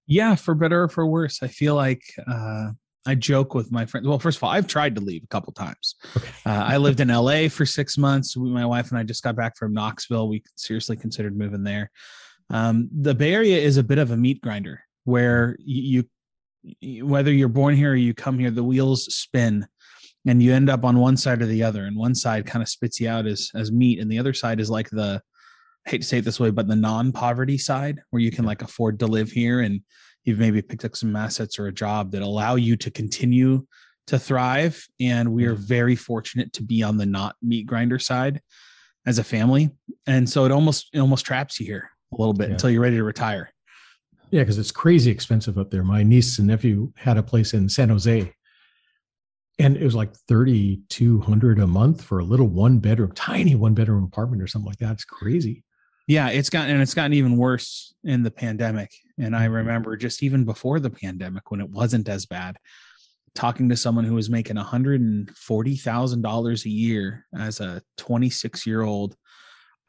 Yeah, 0.07 0.36
for 0.36 0.56
better 0.56 0.84
or 0.84 0.90
for 0.90 1.06
worse, 1.06 1.42
I 1.42 1.48
feel 1.48 1.75
like 1.75 2.01
uh, 2.28 2.72
I 3.06 3.16
joke 3.16 3.54
with 3.54 3.72
my 3.72 3.86
friends. 3.86 4.07
Well, 4.07 4.19
first 4.19 4.38
of 4.38 4.44
all, 4.44 4.50
I've 4.50 4.68
tried 4.68 4.95
to 4.95 5.01
leave 5.01 5.24
a 5.24 5.28
couple 5.28 5.54
times. 5.54 5.95
Okay. 6.18 6.30
Uh, 6.45 6.63
I 6.68 6.78
lived 6.78 7.00
in 7.00 7.07
LA 7.10 7.48
for 7.48 7.66
six 7.66 7.98
months. 7.98 8.36
We, 8.36 8.50
my 8.50 8.66
wife 8.66 8.90
and 8.90 8.98
I 8.98 9.04
just 9.04 9.24
got 9.24 9.36
back 9.36 9.57
from 9.57 9.74
Knoxville. 9.74 10.28
We 10.28 10.44
seriously 10.56 10.98
considered 10.98 11.38
moving 11.38 11.63
there. 11.63 11.90
Um, 12.50 12.90
the 12.92 13.16
Bay 13.16 13.34
Area 13.34 13.57
is 13.57 13.78
a 13.78 13.84
bit 13.84 13.98
of 13.98 14.12
a 14.12 14.18
meat 14.18 14.42
grinder 14.42 14.81
where 15.06 15.56
you, 15.60 16.06
you, 16.80 17.06
whether 17.06 17.31
you're 17.31 17.48
born 17.48 17.75
here 17.75 17.92
or 17.92 17.95
you 17.95 18.13
come 18.13 18.40
here, 18.40 18.51
the 18.51 18.63
wheels 18.63 19.13
spin 19.13 19.68
and 20.25 20.42
you 20.42 20.54
end 20.54 20.70
up 20.70 20.86
on 20.86 21.00
one 21.00 21.18
side 21.18 21.42
or 21.42 21.46
the 21.46 21.64
other. 21.64 21.86
And 21.86 21.98
one 21.98 22.16
side 22.16 22.46
kind 22.46 22.64
of 22.64 22.70
spits 22.70 23.00
you 23.00 23.10
out 23.10 23.25
as, 23.25 23.52
as 23.56 23.72
meat. 23.72 24.00
And 24.00 24.12
the 24.12 24.20
other 24.20 24.34
side 24.34 24.60
is 24.60 24.70
like 24.70 24.90
the, 24.90 25.22
I 25.86 25.90
hate 25.90 26.02
to 26.02 26.08
say 26.08 26.20
it 26.20 26.25
this 26.25 26.40
way, 26.40 26.50
but 26.50 26.68
the 26.68 26.75
non-poverty 26.75 27.57
side 27.57 28.00
where 28.12 28.21
you 28.21 28.31
can 28.31 28.45
like 28.45 28.62
afford 28.62 29.00
to 29.00 29.07
live 29.07 29.31
here 29.31 29.62
and 29.62 29.81
you've 30.24 30.40
maybe 30.40 30.62
picked 30.62 30.86
up 30.86 30.95
some 30.95 31.16
assets 31.16 31.59
or 31.59 31.68
a 31.68 31.74
job 31.74 32.12
that 32.12 32.21
allow 32.21 32.56
you 32.56 32.78
to 32.78 32.90
continue 32.90 33.66
to 34.07 34.18
thrive. 34.18 34.86
And 35.00 35.33
we 35.33 35.45
are 35.45 35.56
mm-hmm. 35.56 35.64
very 35.64 35.95
fortunate 35.95 36.54
to 36.54 36.64
be 36.64 36.83
on 36.83 36.97
the 36.97 37.06
not 37.06 37.36
meat 37.42 37.66
grinder 37.66 38.00
side 38.00 38.42
as 39.06 39.19
a 39.19 39.24
family. 39.24 39.69
And 40.07 40.30
so 40.30 40.45
it 40.45 40.52
almost 40.52 40.90
it 40.94 41.00
almost 41.00 41.26
traps 41.26 41.59
you 41.59 41.66
here 41.66 41.90
a 42.14 42.18
little 42.18 42.33
bit 42.33 42.47
Yeah. 42.47 42.54
until 42.54 42.69
you're 42.69 42.81
ready 42.81 42.97
to 42.97 43.04
retire. 43.04 43.50
Yeah, 44.31 44.42
because 44.42 44.57
it's 44.57 44.71
crazy 44.71 45.12
expensive 45.12 45.57
up 45.57 45.69
there. 45.69 45.83
My 45.83 46.02
niece 46.02 46.40
and 46.40 46.47
nephew 46.47 46.92
had 46.95 47.18
a 47.18 47.24
place 47.24 47.54
in 47.54 47.69
San 47.69 47.90
Jose, 47.90 48.33
and 49.60 49.78
it 49.78 49.83
was 49.83 49.95
like 49.95 50.14
thirty 50.28 50.81
two 50.90 51.22
hundred 51.22 51.60
a 51.60 51.68
month 51.68 52.04
for 52.04 52.19
a 52.19 52.24
little 52.24 52.48
one 52.48 52.80
bedroom, 52.80 53.12
tiny 53.14 53.56
one 53.56 53.74
bedroom 53.74 54.04
apartment 54.04 54.42
or 54.42 54.48
something 54.48 54.68
like 54.68 54.80
that. 54.80 54.94
It's 54.94 55.06
crazy. 55.06 55.64
Yeah, 56.07 56.30
it's 56.30 56.50
gotten 56.50 56.72
and 56.72 56.81
it's 56.81 56.94
gotten 56.94 57.14
even 57.14 57.38
worse 57.38 57.94
in 58.04 58.24
the 58.24 58.31
pandemic. 58.31 58.92
And 59.18 59.36
I 59.36 59.45
remember 59.45 59.95
just 59.95 60.24
even 60.24 60.44
before 60.44 60.80
the 60.80 60.90
pandemic 60.90 61.50
when 61.50 61.62
it 61.62 61.69
wasn't 61.69 62.10
as 62.10 62.26
bad, 62.26 62.57
talking 63.36 63.69
to 63.69 63.78
someone 63.78 64.06
who 64.06 64.16
was 64.16 64.30
making 64.30 64.57
$140,000 64.57 66.66
a 66.66 66.69
year 66.69 67.26
as 67.38 67.62
a 67.62 67.81
26 67.98 68.68
year 68.68 68.81
old 68.81 69.16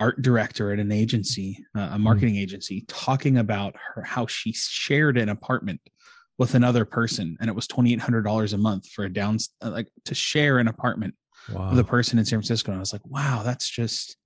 art 0.01 0.23
director 0.23 0.73
at 0.73 0.79
an 0.79 0.93
agency, 0.93 1.65
uh, 1.77 1.91
a 1.93 1.99
marketing 1.99 2.37
agency, 2.37 2.85
talking 2.89 3.39
about 3.39 3.75
her 3.77 4.03
how 4.03 4.27
she 4.27 4.53
shared 4.53 5.17
an 5.17 5.29
apartment 5.29 5.81
with 6.39 6.55
another 6.55 6.85
person 6.85 7.37
and 7.41 7.49
it 7.49 7.55
was 7.55 7.67
$2,800 7.69 8.53
a 8.53 8.59
month 8.59 8.89
for 8.91 9.05
a 9.05 9.13
down 9.13 9.39
uh, 9.63 9.71
like 9.71 9.89
to 10.05 10.15
share 10.15 10.59
an 10.59 10.69
apartment 10.69 11.15
Wow. 11.53 11.71
with 11.71 11.79
a 11.79 11.85
person 11.85 12.19
in 12.19 12.25
San 12.25 12.39
Francisco. 12.39 12.71
And 12.73 12.79
I 12.79 12.81
was 12.81 12.93
like, 12.95 13.05
wow, 13.07 13.43
that's 13.45 13.69
just 13.69 14.17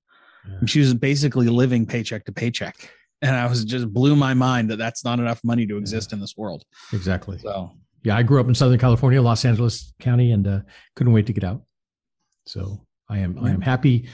Yeah. 0.48 0.58
she 0.66 0.78
was 0.80 0.94
basically 0.94 1.48
living 1.48 1.84
paycheck 1.84 2.24
to 2.26 2.32
paycheck 2.32 2.76
and 3.22 3.34
i 3.34 3.44
was 3.46 3.64
just 3.64 3.92
blew 3.92 4.14
my 4.14 4.32
mind 4.32 4.70
that 4.70 4.76
that's 4.76 5.04
not 5.04 5.18
enough 5.18 5.40
money 5.42 5.66
to 5.66 5.76
exist 5.76 6.12
in 6.12 6.20
this 6.20 6.34
world 6.36 6.62
exactly. 6.92 7.36
so 7.38 7.72
Yeah, 8.04 8.16
I 8.16 8.22
grew 8.22 8.40
up 8.40 8.46
in 8.46 8.54
Southern 8.54 8.78
California, 8.78 9.20
Los 9.20 9.44
Angeles 9.44 9.92
County, 9.98 10.30
and 10.30 10.46
uh, 10.46 10.60
couldn't 10.94 11.12
wait 11.12 11.26
to 11.26 11.32
get 11.32 11.42
out. 11.42 11.62
So 12.46 12.86
I 13.10 13.18
am 13.18 13.36
I 13.44 13.50
am 13.50 13.60
happy 13.60 14.08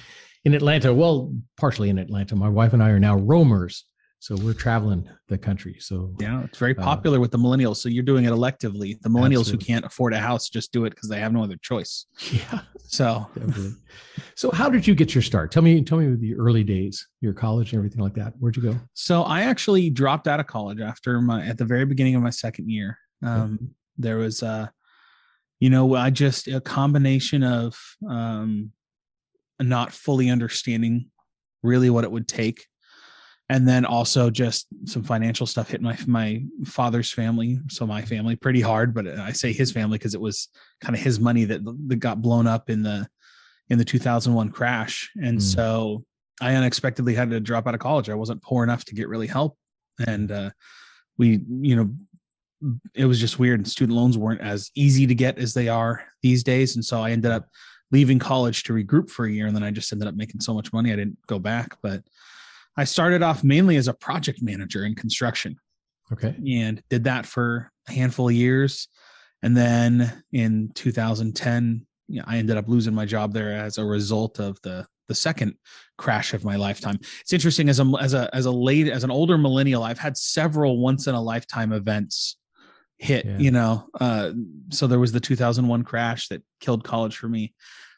in 0.47 0.55
Atlanta. 0.55 0.93
Well, 0.95 1.35
partially 1.59 1.91
in 1.91 1.99
Atlanta. 1.99 2.35
My 2.37 2.49
wife 2.49 2.73
and 2.73 2.83
I 2.83 2.89
are 2.91 2.99
now 2.99 3.17
roamers. 3.17 3.85
So 4.25 4.37
we're 4.37 4.55
traveling 4.55 5.07
the 5.29 5.37
country. 5.37 5.77
So 5.81 6.17
yeah, 6.19 6.45
it's 6.45 6.57
very 6.57 6.75
uh, 6.75 6.83
popular 6.83 7.19
uh, 7.19 7.21
with 7.21 7.31
the 7.31 7.37
millennials. 7.37 7.77
So 7.77 7.91
you're 7.91 8.03
doing 8.03 8.25
it 8.25 8.33
electively. 8.33 8.99
The 9.03 9.11
millennials 9.11 9.41
absolutely. 9.41 9.53
who 9.53 9.59
can't 9.59 9.85
afford 9.85 10.15
a 10.15 10.19
house 10.19 10.49
just 10.49 10.73
do 10.73 10.87
it 10.87 10.95
because 10.95 11.11
they 11.11 11.21
have 11.21 11.31
no 11.35 11.45
other 11.45 11.59
choice. 11.59 12.07
Yeah. 12.33 12.61
So 12.79 13.27
definitely. 13.35 13.73
So 14.35 14.51
how 14.51 14.71
did 14.71 14.87
you 14.87 14.95
get 14.95 15.15
your 15.15 15.21
start? 15.21 15.53
Tell 15.53 15.63
me, 15.63 15.85
tell 15.85 15.99
me 15.99 16.17
the 16.17 16.37
early 16.37 16.65
days, 16.65 17.07
your 17.21 17.35
college 17.35 17.75
and 17.75 17.79
everything 17.79 18.01
like 18.01 18.15
that. 18.15 18.33
Where'd 18.39 18.57
you 18.57 18.63
go? 18.63 18.77
So 18.95 19.25
I 19.25 19.43
actually 19.43 19.91
dropped 19.91 20.27
out 20.27 20.41
of 20.41 20.47
college 20.47 20.81
after 20.81 21.21
my 21.21 21.45
at 21.45 21.59
the 21.59 21.67
very 21.67 21.85
beginning 21.85 22.15
of 22.15 22.23
my 22.23 22.31
second 22.31 22.71
year. 22.71 22.99
Um, 23.23 23.59
okay. 23.61 23.73
There 23.99 24.17
was 24.17 24.43
uh 24.43 24.69
you 25.61 25.69
know, 25.69 25.95
I 25.97 26.09
just 26.09 26.49
a 26.49 26.63
combination 26.63 27.43
of 27.43 27.77
um 28.09 28.73
not 29.61 29.93
fully 29.93 30.31
understanding 30.31 31.11
really 31.63 31.91
what 31.91 32.05
it 32.05 32.11
would 32.11 32.27
take 32.27 32.65
and 33.49 33.69
then 33.69 33.85
also 33.85 34.31
just 34.31 34.67
some 34.87 35.03
financial 35.03 35.47
stuff 35.47 35.71
hit 35.71 35.83
my 35.83 35.97
my 36.07 36.43
father's 36.65 37.13
family. 37.13 37.59
So 37.69 37.87
my 37.87 38.03
family 38.03 38.37
pretty 38.37 38.61
hard 38.61 38.95
but 38.95 39.07
i 39.07 39.33
say 39.33 39.53
his 39.53 39.73
family 39.73 39.99
because 39.99 40.15
it 40.15 40.21
was 40.21 40.49
kind 40.81 40.95
of 40.95 41.01
his 41.01 41.21
money 41.21 41.45
that, 41.45 41.61
that 41.89 41.97
got 41.97 42.23
blown 42.23 42.47
up 42.47 42.71
in 42.71 42.83
the 42.83 43.07
in 43.71 43.79
the 43.79 43.85
2001 43.85 44.51
crash. 44.51 45.11
And 45.23 45.39
mm. 45.39 45.43
so 45.43 46.05
i 46.41 46.55
unexpectedly 46.55 47.15
had 47.15 47.31
to 47.31 47.41
drop 47.41 47.67
out 47.67 47.75
of 47.75 47.81
college. 47.81 48.09
I 48.09 48.15
wasn't 48.15 48.43
poor 48.43 48.65
enough 48.65 48.85
to 48.87 48.95
get 48.95 49.09
really 49.09 49.27
help. 49.27 49.57
And 50.07 50.33
uh, 50.33 50.51
we 51.19 51.41
you 51.49 51.77
know 51.77 51.95
it 52.95 53.05
was 53.05 53.21
just 53.21 53.39
weird. 53.39 53.61
And 53.61 53.69
student 53.69 53.97
loans 53.97 54.17
weren't 54.17 54.41
as 54.41 54.71
easy 54.75 55.07
to 55.07 55.15
get 55.15 55.39
as 55.39 55.53
they 55.53 55.69
are 55.69 56.03
these 56.23 56.43
days. 56.43 56.77
And 56.77 56.85
so 56.85 57.03
i 57.03 57.11
ended 57.11 57.31
up 57.31 57.49
leaving 57.91 58.19
college 58.19 58.63
to 58.65 58.73
regroup 58.73 59.11
for 59.11 59.27
a 59.27 59.31
year 59.31 59.47
and 59.47 59.55
then 59.55 59.63
i 59.63 59.71
just 59.71 59.93
ended 59.93 60.09
up 60.09 60.17
making 60.17 60.41
so 60.41 60.53
much 60.53 60.73
money 60.73 60.93
i 60.93 60.97
didn't 60.97 61.19
go 61.27 61.39
back. 61.39 61.77
But 61.83 62.03
I 62.77 62.85
started 62.85 63.23
off 63.23 63.45
mainly 63.45 63.77
as 63.77 63.89
a 63.89 63.95
project 63.95 64.43
manager 64.43 64.85
in 64.85 64.95
construction. 64.95 65.57
Okay. 66.13 66.35
And 66.59 66.83
did 66.91 67.05
that 67.05 67.27
for 67.27 67.71
a 67.89 67.93
handful 67.93 68.29
of 68.29 68.35
years. 68.35 68.89
And 69.43 69.57
then 69.57 70.23
in 70.33 70.71
2010, 70.75 71.87
you 72.09 72.19
know, 72.19 72.25
I 72.27 72.39
ended 72.39 72.57
up 72.57 72.69
losing 72.69 72.95
my 72.95 73.05
job 73.05 73.33
there 73.33 73.53
as 73.53 73.79
a 73.79 73.85
result 73.85 74.39
of 74.41 74.61
the 74.63 74.87
the 75.07 75.15
second 75.15 75.55
crash 75.99 76.33
of 76.33 76.45
my 76.45 76.57
lifetime. 76.57 76.99
It's 77.21 77.33
interesting 77.33 77.69
as 77.69 77.79
a 77.79 77.93
as 78.01 78.15
a 78.15 78.35
as 78.35 78.47
a 78.47 78.51
late 78.51 78.89
as 78.89 79.05
an 79.05 79.11
older 79.11 79.37
millennial, 79.37 79.83
I've 79.83 79.99
had 79.99 80.17
several 80.17 80.81
once 80.81 81.07
in 81.07 81.15
a 81.15 81.21
lifetime 81.21 81.73
events 81.73 82.39
hit, 82.99 83.27
yeah. 83.27 83.39
you 83.39 83.51
know. 83.51 83.87
Uh, 84.01 84.33
so 84.71 84.87
there 84.87 84.99
was 84.99 85.13
the 85.13 85.21
2001 85.21 85.85
crash 85.85 86.29
that 86.29 86.43
killed 86.61 86.85
college 86.85 87.17
for 87.17 87.29
me. 87.29 87.55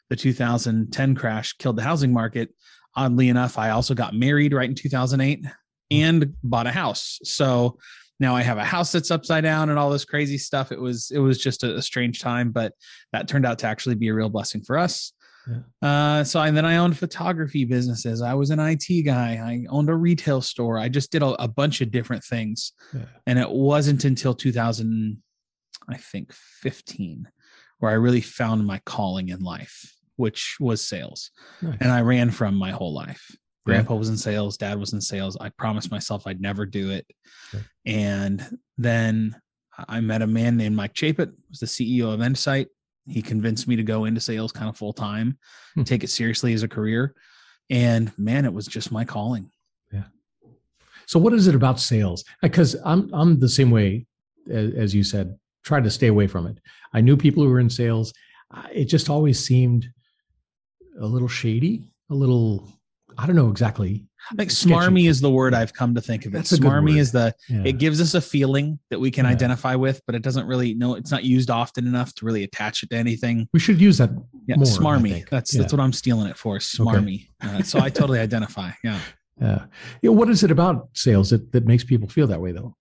The 0.09 0.15
2010 0.15 1.15
crash 1.15 1.53
killed 1.53 1.77
the 1.77 1.83
housing 1.83 2.13
market 2.13 2.49
oddly 2.97 3.29
enough, 3.29 3.57
I 3.57 3.69
also 3.69 3.93
got 3.93 4.13
married 4.15 4.53
right 4.53 4.67
in 4.67 4.75
2008 4.75 5.45
and 5.91 6.33
bought 6.43 6.67
a 6.67 6.71
house. 6.71 7.19
So 7.23 7.77
now 8.19 8.35
I 8.35 8.41
have 8.41 8.57
a 8.57 8.65
house 8.65 8.91
that's 8.91 9.11
upside 9.11 9.43
down 9.43 9.69
and 9.69 9.77
all 9.77 9.91
this 9.91 10.03
crazy 10.03 10.39
stuff. 10.39 10.71
It 10.71 10.81
was 10.81 11.11
it 11.11 11.19
was 11.19 11.37
just 11.37 11.63
a, 11.63 11.75
a 11.75 11.81
strange 11.81 12.19
time, 12.19 12.51
but 12.51 12.73
that 13.13 13.27
turned 13.27 13.45
out 13.45 13.59
to 13.59 13.67
actually 13.67 13.95
be 13.95 14.09
a 14.09 14.13
real 14.13 14.29
blessing 14.29 14.63
for 14.63 14.77
us. 14.77 15.13
Yeah. 15.47 15.87
Uh, 15.87 16.23
so 16.25 16.41
and 16.41 16.57
then 16.57 16.65
I 16.65 16.77
owned 16.77 16.97
photography 16.97 17.63
businesses. 17.63 18.21
I 18.21 18.33
was 18.33 18.49
an 18.49 18.59
IT 18.59 19.05
guy. 19.05 19.35
I 19.35 19.65
owned 19.69 19.89
a 19.89 19.95
retail 19.95 20.41
store. 20.41 20.77
I 20.77 20.89
just 20.89 21.11
did 21.11 21.21
a, 21.21 21.41
a 21.41 21.47
bunch 21.47 21.79
of 21.79 21.91
different 21.91 22.23
things, 22.23 22.73
yeah. 22.93 23.05
and 23.27 23.39
it 23.39 23.49
wasn't 23.49 24.03
until 24.03 24.33
2000, 24.33 25.21
I 25.87 25.95
think 25.95 26.33
15, 26.33 27.29
where 27.77 27.91
I 27.91 27.95
really 27.95 28.19
found 28.19 28.65
my 28.65 28.81
calling 28.85 29.29
in 29.29 29.39
life 29.39 29.96
which 30.17 30.57
was 30.59 30.81
sales. 30.81 31.31
Nice. 31.61 31.77
And 31.79 31.91
I 31.91 32.01
ran 32.01 32.29
from 32.29 32.55
my 32.55 32.71
whole 32.71 32.93
life. 32.93 33.31
Grandpa 33.65 33.93
yeah. 33.93 33.99
was 33.99 34.09
in 34.09 34.17
sales, 34.17 34.57
dad 34.57 34.79
was 34.79 34.93
in 34.93 35.01
sales. 35.01 35.37
I 35.39 35.49
promised 35.49 35.91
myself 35.91 36.25
I'd 36.25 36.41
never 36.41 36.65
do 36.65 36.91
it. 36.91 37.05
Okay. 37.53 37.63
And 37.85 38.57
then 38.77 39.35
I 39.87 39.99
met 39.99 40.21
a 40.21 40.27
man 40.27 40.57
named 40.57 40.75
Mike 40.75 40.93
Chaput, 40.93 41.33
was 41.49 41.59
the 41.59 41.65
CEO 41.65 42.13
of 42.13 42.21
Insight. 42.21 42.67
He 43.05 43.21
convinced 43.21 43.67
me 43.67 43.75
to 43.75 43.83
go 43.83 44.05
into 44.05 44.19
sales 44.19 44.51
kind 44.51 44.69
of 44.69 44.77
full 44.77 44.93
time, 44.93 45.37
hmm. 45.75 45.83
take 45.83 46.03
it 46.03 46.09
seriously 46.09 46.53
as 46.53 46.63
a 46.63 46.67
career. 46.67 47.13
And 47.69 48.17
man, 48.17 48.45
it 48.45 48.53
was 48.53 48.67
just 48.67 48.91
my 48.91 49.05
calling. 49.05 49.51
Yeah. 49.91 50.05
So 51.05 51.19
what 51.19 51.33
is 51.33 51.47
it 51.47 51.55
about 51.55 51.79
sales? 51.79 52.23
Because 52.41 52.75
I'm 52.85 53.13
I'm 53.13 53.39
the 53.39 53.49
same 53.49 53.71
way 53.71 54.07
as, 54.49 54.73
as 54.73 54.95
you 54.95 55.03
said, 55.03 55.37
try 55.63 55.81
to 55.81 55.91
stay 55.91 56.07
away 56.07 56.27
from 56.27 56.47
it. 56.47 56.59
I 56.93 57.01
knew 57.01 57.17
people 57.17 57.43
who 57.43 57.49
were 57.49 57.59
in 57.59 57.69
sales. 57.69 58.13
It 58.73 58.85
just 58.85 59.09
always 59.09 59.39
seemed 59.43 59.89
a 60.99 61.05
little 61.05 61.27
shady, 61.27 61.83
a 62.09 62.15
little 62.15 62.67
I 63.17 63.25
don't 63.25 63.35
know 63.35 63.49
exactly. 63.49 64.05
I 64.31 64.35
think 64.35 64.51
smarmy 64.51 65.09
is 65.09 65.21
the 65.21 65.29
word 65.29 65.53
I've 65.53 65.73
come 65.73 65.95
to 65.95 66.01
think 66.01 66.25
of 66.25 66.33
it. 66.33 66.37
That's 66.37 66.51
smarmy 66.51 66.97
is 66.97 67.11
the 67.11 67.33
yeah. 67.49 67.63
it 67.65 67.77
gives 67.77 68.01
us 68.01 68.13
a 68.13 68.21
feeling 68.21 68.77
that 68.89 68.99
we 68.99 69.09
can 69.09 69.25
yeah. 69.25 69.31
identify 69.31 69.73
with, 69.75 70.01
but 70.05 70.15
it 70.15 70.21
doesn't 70.21 70.45
really 70.45 70.73
know 70.73 70.95
it's 70.95 71.11
not 71.11 71.23
used 71.23 71.49
often 71.49 71.87
enough 71.87 72.13
to 72.15 72.25
really 72.25 72.43
attach 72.43 72.83
it 72.83 72.89
to 72.91 72.95
anything. 72.95 73.47
We 73.53 73.59
should 73.59 73.79
use 73.79 73.97
that. 73.97 74.11
Yeah, 74.45 74.57
more, 74.57 74.65
smarmy. 74.65 75.27
That's 75.29 75.53
yeah. 75.53 75.61
that's 75.61 75.73
what 75.73 75.79
I'm 75.79 75.93
stealing 75.93 76.27
it 76.27 76.37
for. 76.37 76.57
Smarmy. 76.59 77.27
Okay. 77.43 77.57
Uh, 77.57 77.63
so 77.63 77.79
I 77.79 77.89
totally 77.89 78.19
identify. 78.19 78.71
Yeah. 78.83 78.99
Yeah. 79.39 79.65
You 80.01 80.09
know, 80.09 80.17
what 80.17 80.31
is 80.31 80.43
it 80.43 80.49
about 80.49 80.89
sales 80.93 81.29
that 81.29 81.51
that 81.51 81.67
makes 81.67 81.83
people 81.83 82.09
feel 82.09 82.25
that 82.25 82.41
way 82.41 82.53
though? 82.53 82.75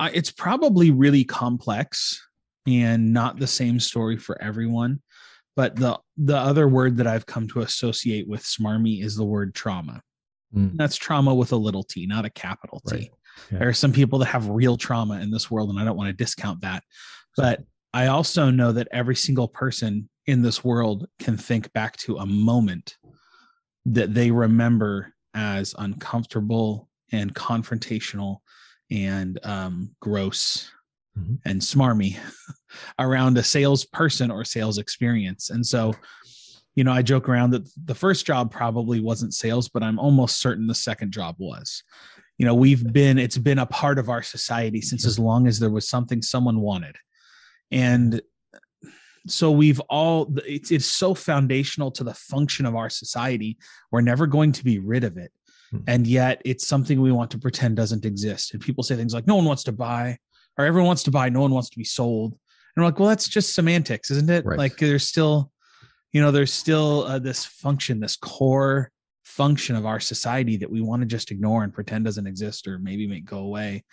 Uh, 0.00 0.10
it's 0.12 0.32
probably 0.32 0.90
really 0.90 1.22
complex 1.22 2.20
and 2.66 3.12
not 3.12 3.38
the 3.38 3.46
same 3.46 3.78
story 3.78 4.16
for 4.16 4.40
everyone. 4.42 5.00
But 5.56 5.76
the 5.76 5.98
the 6.16 6.36
other 6.36 6.68
word 6.68 6.98
that 6.98 7.06
I've 7.06 7.26
come 7.26 7.48
to 7.48 7.60
associate 7.60 8.28
with 8.28 8.42
smarmy 8.42 9.02
is 9.02 9.16
the 9.16 9.24
word 9.24 9.54
trauma. 9.54 10.02
Mm. 10.54 10.76
That's 10.76 10.96
trauma 10.96 11.34
with 11.34 11.52
a 11.52 11.56
little 11.56 11.82
t, 11.82 12.06
not 12.06 12.24
a 12.24 12.30
capital 12.30 12.80
T. 12.86 12.94
Right. 12.94 13.10
Yeah. 13.50 13.58
There 13.58 13.68
are 13.68 13.74
some 13.74 13.92
people 13.92 14.18
that 14.20 14.26
have 14.26 14.48
real 14.48 14.76
trauma 14.76 15.20
in 15.20 15.30
this 15.30 15.50
world, 15.50 15.70
and 15.70 15.80
I 15.80 15.84
don't 15.84 15.96
want 15.96 16.08
to 16.08 16.24
discount 16.24 16.60
that. 16.60 16.82
But 17.36 17.64
I 17.92 18.06
also 18.06 18.50
know 18.50 18.72
that 18.72 18.88
every 18.92 19.16
single 19.16 19.48
person 19.48 20.08
in 20.26 20.42
this 20.42 20.64
world 20.64 21.06
can 21.18 21.36
think 21.36 21.72
back 21.72 21.96
to 21.98 22.18
a 22.18 22.26
moment 22.26 22.96
that 23.86 24.14
they 24.14 24.30
remember 24.30 25.14
as 25.34 25.74
uncomfortable 25.78 26.88
and 27.12 27.34
confrontational 27.34 28.38
and 28.90 29.38
um, 29.44 29.94
gross 30.00 30.70
mm-hmm. 31.18 31.34
and 31.44 31.60
smarmy 31.60 32.18
around 32.98 33.38
a 33.38 33.42
salesperson 33.42 34.30
or 34.30 34.44
sales 34.44 34.78
experience. 34.78 35.50
And 35.50 35.64
so, 35.64 35.94
you 36.74 36.84
know, 36.84 36.92
I 36.92 37.02
joke 37.02 37.28
around 37.28 37.50
that 37.50 37.68
the 37.84 37.94
first 37.94 38.26
job 38.26 38.52
probably 38.52 39.00
wasn't 39.00 39.34
sales, 39.34 39.68
but 39.68 39.82
I'm 39.82 39.98
almost 39.98 40.40
certain 40.40 40.66
the 40.66 40.74
second 40.74 41.12
job 41.12 41.36
was. 41.38 41.82
You 42.38 42.44
know, 42.44 42.54
we've 42.54 42.92
been, 42.92 43.18
it's 43.18 43.38
been 43.38 43.58
a 43.58 43.66
part 43.66 43.98
of 43.98 44.10
our 44.10 44.22
society 44.22 44.82
since 44.82 45.06
as 45.06 45.18
long 45.18 45.46
as 45.46 45.58
there 45.58 45.70
was 45.70 45.88
something 45.88 46.20
someone 46.20 46.60
wanted. 46.60 46.96
And 47.70 48.20
so 49.26 49.50
we've 49.50 49.80
all, 49.88 50.32
it's, 50.44 50.70
it's 50.70 50.86
so 50.86 51.14
foundational 51.14 51.90
to 51.92 52.04
the 52.04 52.14
function 52.14 52.66
of 52.66 52.76
our 52.76 52.90
society. 52.90 53.56
We're 53.90 54.02
never 54.02 54.26
going 54.26 54.52
to 54.52 54.64
be 54.64 54.78
rid 54.78 55.02
of 55.02 55.16
it. 55.16 55.32
Hmm. 55.70 55.78
And 55.86 56.06
yet 56.06 56.42
it's 56.44 56.66
something 56.66 57.00
we 57.00 57.10
want 57.10 57.30
to 57.32 57.38
pretend 57.38 57.76
doesn't 57.76 58.04
exist. 58.04 58.52
And 58.52 58.62
people 58.62 58.84
say 58.84 58.96
things 58.96 59.14
like, 59.14 59.26
no 59.26 59.36
one 59.36 59.46
wants 59.46 59.64
to 59.64 59.72
buy, 59.72 60.18
or 60.58 60.64
everyone 60.64 60.86
wants 60.86 61.02
to 61.04 61.10
buy, 61.10 61.28
no 61.28 61.40
one 61.40 61.52
wants 61.52 61.70
to 61.70 61.78
be 61.78 61.84
sold. 61.84 62.32
And 62.32 62.82
we're 62.82 62.84
like, 62.84 62.98
well, 62.98 63.08
that's 63.08 63.28
just 63.28 63.54
semantics, 63.54 64.10
isn't 64.10 64.30
it? 64.30 64.44
Right. 64.44 64.58
Like 64.58 64.76
there's 64.76 65.06
still, 65.06 65.50
you 66.12 66.20
know, 66.20 66.30
there's 66.30 66.52
still 66.52 67.04
uh, 67.04 67.18
this 67.18 67.44
function, 67.44 68.00
this 68.00 68.16
core 68.16 68.90
function 69.24 69.76
of 69.76 69.84
our 69.84 70.00
society 70.00 70.56
that 70.56 70.70
we 70.70 70.80
want 70.80 71.02
to 71.02 71.06
just 71.06 71.30
ignore 71.30 71.64
and 71.64 71.72
pretend 71.74 72.04
doesn't 72.04 72.26
exist 72.26 72.66
or 72.66 72.78
maybe 72.78 73.06
make 73.06 73.24
go 73.24 73.38
away. 73.38 73.84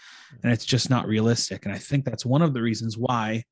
And 0.43 0.51
it's 0.51 0.65
just 0.65 0.89
not 0.89 1.07
realistic. 1.07 1.65
And 1.65 1.73
I 1.73 1.77
think 1.77 2.05
that's 2.05 2.25
one 2.25 2.41
of 2.41 2.53
the 2.53 2.61
reasons 2.61 2.97
why 2.97 3.43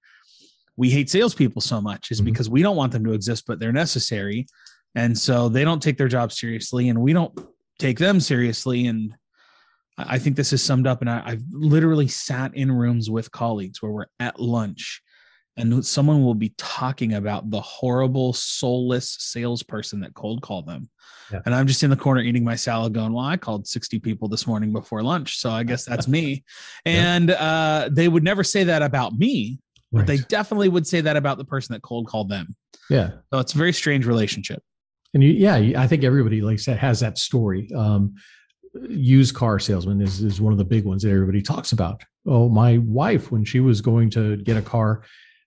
we 0.77 0.89
hate 0.89 1.09
salespeople 1.09 1.61
so 1.61 1.81
much 1.81 2.11
is 2.11 2.19
mm-hmm. 2.19 2.25
because 2.25 2.49
we 2.49 2.61
don't 2.61 2.75
want 2.75 2.91
them 2.91 3.03
to 3.05 3.13
exist, 3.13 3.45
but 3.47 3.59
they're 3.59 3.71
necessary. 3.71 4.47
And 4.95 5.17
so 5.17 5.49
they 5.49 5.63
don't 5.63 5.81
take 5.81 5.97
their 5.97 6.07
job 6.07 6.31
seriously 6.31 6.89
and 6.89 7.01
we 7.01 7.13
don't 7.13 7.37
take 7.79 7.97
them 7.97 8.19
seriously. 8.19 8.87
And 8.87 9.13
I 9.97 10.17
think 10.19 10.35
this 10.35 10.53
is 10.53 10.61
summed 10.63 10.87
up. 10.87 11.01
And 11.01 11.09
I, 11.09 11.21
I've 11.25 11.43
literally 11.51 12.07
sat 12.07 12.55
in 12.55 12.71
rooms 12.71 13.09
with 13.09 13.31
colleagues 13.31 13.81
where 13.81 13.91
we're 13.91 14.05
at 14.19 14.39
lunch 14.39 15.01
and 15.57 15.85
someone 15.85 16.23
will 16.23 16.35
be 16.35 16.53
talking 16.57 17.13
about 17.13 17.49
the 17.49 17.59
horrible 17.59 18.33
soulless 18.33 19.17
salesperson 19.19 19.99
that 19.99 20.13
cold 20.13 20.41
called 20.41 20.67
them 20.67 20.89
yeah. 21.31 21.41
and 21.45 21.53
i'm 21.53 21.67
just 21.67 21.83
in 21.83 21.89
the 21.89 21.95
corner 21.95 22.21
eating 22.21 22.43
my 22.43 22.55
salad 22.55 22.93
going 22.93 23.13
well 23.13 23.25
i 23.25 23.37
called 23.37 23.67
60 23.67 23.99
people 23.99 24.27
this 24.27 24.47
morning 24.47 24.71
before 24.71 25.03
lunch 25.03 25.37
so 25.37 25.49
i 25.49 25.63
guess 25.63 25.85
that's 25.85 26.07
me 26.07 26.43
and 26.85 27.29
yeah. 27.29 27.35
uh, 27.35 27.89
they 27.91 28.07
would 28.07 28.23
never 28.23 28.43
say 28.43 28.63
that 28.63 28.81
about 28.81 29.17
me 29.17 29.59
right. 29.91 30.05
but 30.05 30.07
they 30.07 30.17
definitely 30.17 30.69
would 30.69 30.87
say 30.87 31.01
that 31.01 31.17
about 31.17 31.37
the 31.37 31.45
person 31.45 31.73
that 31.73 31.81
cold 31.81 32.07
called 32.07 32.29
them 32.29 32.55
yeah 32.89 33.11
so 33.31 33.39
it's 33.39 33.53
a 33.53 33.57
very 33.57 33.73
strange 33.73 34.05
relationship 34.05 34.63
and 35.13 35.23
you, 35.23 35.31
yeah 35.31 35.81
i 35.81 35.87
think 35.87 36.03
everybody 36.03 36.41
like 36.41 36.53
I 36.53 36.57
said 36.57 36.77
has 36.77 37.01
that 37.01 37.17
story 37.17 37.69
um, 37.75 38.15
used 38.89 39.35
car 39.35 39.59
salesman 39.59 40.01
is, 40.01 40.21
is 40.21 40.39
one 40.39 40.53
of 40.53 40.57
the 40.57 40.65
big 40.65 40.85
ones 40.85 41.03
that 41.03 41.11
everybody 41.11 41.41
talks 41.41 41.71
about 41.71 42.03
oh 42.27 42.47
my 42.47 42.77
wife 42.79 43.31
when 43.31 43.43
she 43.43 43.59
was 43.59 43.81
going 43.81 44.09
to 44.09 44.37
get 44.37 44.57
a 44.57 44.61
car 44.61 45.03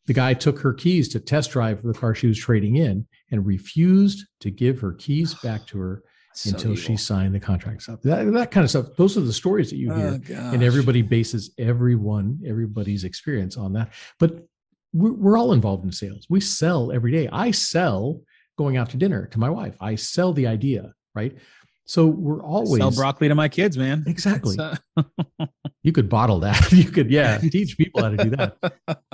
the 0.07 0.13
guy 0.13 0.35
took 0.35 0.59
her 0.59 0.75
keys 0.75 1.09
to 1.09 1.19
test 1.19 1.53
drive 1.53 1.83
the 1.83 1.95
car 1.95 2.15
she 2.15 2.27
was 2.27 2.39
trading 2.39 2.77
in 2.77 3.07
and 3.31 3.47
refused 3.47 4.27
to 4.41 4.51
give 4.51 4.81
her 4.81 4.93
keys 4.93 5.35
back 5.35 5.67
to 5.67 5.79
her 5.79 6.03
so 6.35 6.51
until 6.51 6.73
evil. 6.73 6.83
she 6.83 6.97
signed 6.97 7.33
the 7.33 7.41
contract 7.41 7.83
stuff. 7.83 8.03
That, 8.03 8.33
that 8.33 8.51
kind 8.51 8.65
of 8.65 8.71
stuff. 8.71 8.87
Those 8.97 9.17
are 9.17 9.21
the 9.21 9.33
stories 9.33 9.71
that 9.71 9.77
you 9.77 9.93
oh, 9.93 9.97
hear, 9.97 10.21
oh, 10.37 10.51
and 10.53 10.65
everybody 10.65 11.01
bases 11.01 11.53
everyone, 11.59 12.41
everybody's 12.45 13.05
experience 13.05 13.57
on 13.57 13.73
that. 13.75 13.93
But 14.19 14.45
we're, 14.93 15.13
we're 15.13 15.39
all 15.39 15.53
involved 15.53 15.85
in 15.85 15.93
sales. 15.93 16.27
We 16.29 16.41
sell 16.41 16.91
every 16.91 17.13
day. 17.13 17.29
I 17.31 17.53
sell 17.53 18.21
going 18.59 18.77
out 18.77 18.91
to 18.91 18.97
dinner 18.97 19.27
to 19.27 19.39
my 19.39 19.51
wife. 19.51 19.77
I 19.81 19.95
sell 19.95 20.33
the 20.33 20.49
idea, 20.49 20.93
right? 21.15 21.37
So 21.87 22.07
we're 22.07 22.43
always 22.43 22.81
sell 22.81 22.91
broccoli 22.91 23.29
to 23.29 23.35
my 23.35 23.49
kids, 23.49 23.77
man. 23.77 24.05
Exactly. 24.07 24.57
You 25.83 25.93
could 25.93 26.09
bottle 26.09 26.41
that. 26.41 26.73
You 26.73 26.91
could, 26.91 27.11
yeah, 27.11 27.39
teach 27.51 27.77
people 27.77 28.03
how 28.03 28.09
to 28.09 28.17
do 28.17 28.31
that. 28.31 28.57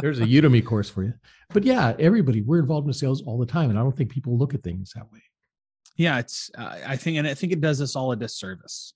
There's 0.01 0.21
a 0.21 0.25
Udemy 0.25 0.65
course 0.65 0.89
for 0.89 1.03
you. 1.03 1.15
But 1.53 1.65
yeah, 1.65 1.95
everybody, 1.99 2.43
we're 2.43 2.61
involved 2.61 2.87
in 2.87 2.93
sales 2.93 3.23
all 3.23 3.39
the 3.39 3.47
time, 3.47 3.71
and 3.71 3.79
I 3.79 3.83
don't 3.83 3.97
think 3.97 4.11
people 4.11 4.39
look 4.39 4.55
at 4.55 4.63
things 4.63 4.93
that 4.95 5.11
way. 5.13 5.21
Yeah, 5.97 6.19
it's. 6.21 6.51
Uh, 6.57 6.79
I 6.87 6.97
think, 6.97 7.19
and 7.19 7.27
I 7.27 7.35
think 7.35 7.53
it 7.53 7.61
does 7.61 7.81
us 7.81 7.97
all 7.97 8.13
a 8.13 8.17
disservice. 8.17 8.95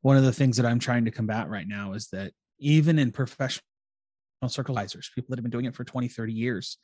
One 0.00 0.16
of 0.16 0.24
the 0.24 0.32
things 0.32 0.56
that 0.56 0.64
I'm 0.64 0.78
trying 0.78 1.04
to 1.04 1.10
combat 1.10 1.50
right 1.50 1.68
now 1.68 1.92
is 1.92 2.08
that 2.08 2.32
even 2.58 2.98
in 2.98 3.12
professional 3.12 3.62
circleizers, 4.46 5.12
people 5.14 5.26
that 5.28 5.38
have 5.38 5.44
been 5.44 5.50
doing 5.50 5.66
it 5.66 5.74
for 5.74 5.84
20, 5.84 6.08
30 6.08 6.32
years, 6.32 6.78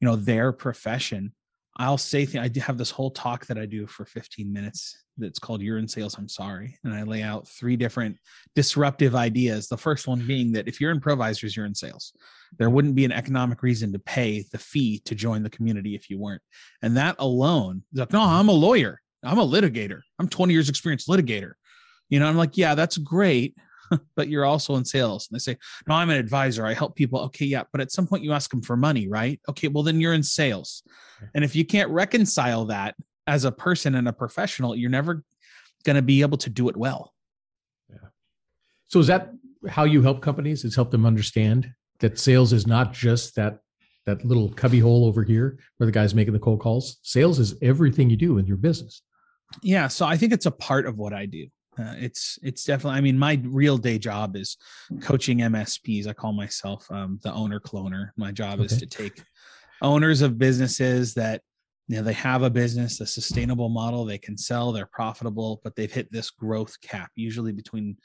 you 0.00 0.06
know, 0.06 0.16
their 0.16 0.52
profession 0.52 1.32
I'll 1.78 1.98
say 1.98 2.26
th- 2.26 2.42
I 2.42 2.60
have 2.60 2.78
this 2.78 2.90
whole 2.90 3.10
talk 3.10 3.46
that 3.46 3.58
I 3.58 3.64
do 3.64 3.86
for 3.86 4.04
15 4.04 4.52
minutes 4.52 5.04
that's 5.16 5.38
called 5.38 5.62
You're 5.62 5.78
in 5.78 5.86
Sales, 5.86 6.16
I'm 6.18 6.28
Sorry. 6.28 6.76
And 6.82 6.92
I 6.92 7.02
lay 7.02 7.22
out 7.22 7.48
three 7.48 7.76
different 7.76 8.16
disruptive 8.54 9.14
ideas. 9.14 9.68
The 9.68 9.76
first 9.76 10.08
one 10.08 10.26
being 10.26 10.52
that 10.52 10.66
if 10.66 10.80
you're 10.80 10.90
in 10.90 11.00
Provisors, 11.00 11.56
you're 11.56 11.66
in 11.66 11.74
sales. 11.74 12.12
There 12.58 12.70
wouldn't 12.70 12.94
be 12.94 13.04
an 13.04 13.12
economic 13.12 13.62
reason 13.62 13.92
to 13.92 13.98
pay 13.98 14.44
the 14.50 14.58
fee 14.58 15.00
to 15.04 15.14
join 15.14 15.42
the 15.42 15.50
community 15.50 15.94
if 15.94 16.10
you 16.10 16.18
weren't. 16.18 16.42
And 16.82 16.96
that 16.96 17.16
alone, 17.18 17.82
like, 17.92 18.12
no, 18.12 18.22
I'm 18.22 18.48
a 18.48 18.52
lawyer. 18.52 19.00
I'm 19.22 19.38
a 19.38 19.46
litigator. 19.46 20.00
I'm 20.18 20.28
20 20.28 20.52
years 20.52 20.68
experience 20.68 21.06
litigator. 21.06 21.52
You 22.08 22.20
know, 22.20 22.26
I'm 22.26 22.36
like, 22.36 22.56
yeah, 22.56 22.74
that's 22.74 22.96
great. 22.96 23.56
but 24.16 24.28
you're 24.28 24.44
also 24.44 24.76
in 24.76 24.84
sales. 24.84 25.28
And 25.28 25.36
they 25.36 25.40
say, 25.40 25.56
No, 25.86 25.94
I'm 25.94 26.10
an 26.10 26.16
advisor. 26.16 26.66
I 26.66 26.74
help 26.74 26.96
people. 26.96 27.20
Okay, 27.20 27.46
yeah. 27.46 27.64
But 27.72 27.80
at 27.80 27.92
some 27.92 28.06
point 28.06 28.24
you 28.24 28.32
ask 28.32 28.50
them 28.50 28.62
for 28.62 28.76
money, 28.76 29.08
right? 29.08 29.40
Okay, 29.48 29.68
well, 29.68 29.82
then 29.82 30.00
you're 30.00 30.14
in 30.14 30.22
sales. 30.22 30.82
And 31.34 31.44
if 31.44 31.56
you 31.56 31.64
can't 31.64 31.90
reconcile 31.90 32.64
that 32.66 32.94
as 33.26 33.44
a 33.44 33.52
person 33.52 33.94
and 33.96 34.08
a 34.08 34.12
professional, 34.12 34.76
you're 34.76 34.90
never 34.90 35.24
going 35.84 35.96
to 35.96 36.02
be 36.02 36.22
able 36.22 36.38
to 36.38 36.50
do 36.50 36.68
it 36.68 36.76
well. 36.76 37.12
Yeah. 37.90 38.08
So 38.88 39.00
is 39.00 39.06
that 39.08 39.32
how 39.68 39.84
you 39.84 40.02
help 40.02 40.22
companies? 40.22 40.64
Is 40.64 40.74
help 40.74 40.90
them 40.90 41.04
understand 41.04 41.70
that 42.00 42.18
sales 42.18 42.52
is 42.52 42.66
not 42.66 42.92
just 42.92 43.34
that 43.36 43.60
that 44.06 44.24
little 44.24 44.48
cubby 44.50 44.78
hole 44.78 45.04
over 45.04 45.22
here 45.22 45.58
where 45.76 45.86
the 45.86 45.92
guy's 45.92 46.14
making 46.14 46.32
the 46.32 46.38
cold 46.38 46.60
calls. 46.60 46.96
Sales 47.02 47.38
is 47.38 47.54
everything 47.60 48.08
you 48.08 48.16
do 48.16 48.38
in 48.38 48.46
your 48.46 48.56
business. 48.56 49.02
Yeah, 49.62 49.88
so 49.88 50.06
I 50.06 50.16
think 50.16 50.32
it's 50.32 50.46
a 50.46 50.50
part 50.50 50.86
of 50.86 50.96
what 50.96 51.12
I 51.12 51.26
do. 51.26 51.46
Uh, 51.78 51.94
it's 51.96 52.38
it's 52.42 52.64
definitely. 52.64 52.98
I 52.98 53.00
mean, 53.00 53.18
my 53.18 53.40
real 53.44 53.78
day 53.78 53.98
job 53.98 54.36
is 54.36 54.56
coaching 55.00 55.38
MSPs. 55.38 56.06
I 56.06 56.12
call 56.12 56.32
myself 56.32 56.86
um, 56.90 57.20
the 57.22 57.32
owner 57.32 57.60
cloner. 57.60 58.10
My 58.16 58.32
job 58.32 58.54
okay. 58.60 58.64
is 58.64 58.78
to 58.78 58.86
take 58.86 59.22
owners 59.82 60.22
of 60.22 60.38
businesses 60.38 61.14
that 61.14 61.42
you 61.86 61.96
know 61.96 62.02
they 62.02 62.14
have 62.14 62.42
a 62.42 62.50
business, 62.50 63.00
a 63.00 63.06
sustainable 63.06 63.68
model, 63.68 64.04
they 64.04 64.18
can 64.18 64.36
sell, 64.36 64.72
they're 64.72 64.86
profitable, 64.86 65.60
but 65.62 65.76
they've 65.76 65.92
hit 65.92 66.10
this 66.10 66.30
growth 66.30 66.78
cap, 66.80 67.10
usually 67.14 67.52
between 67.52 67.96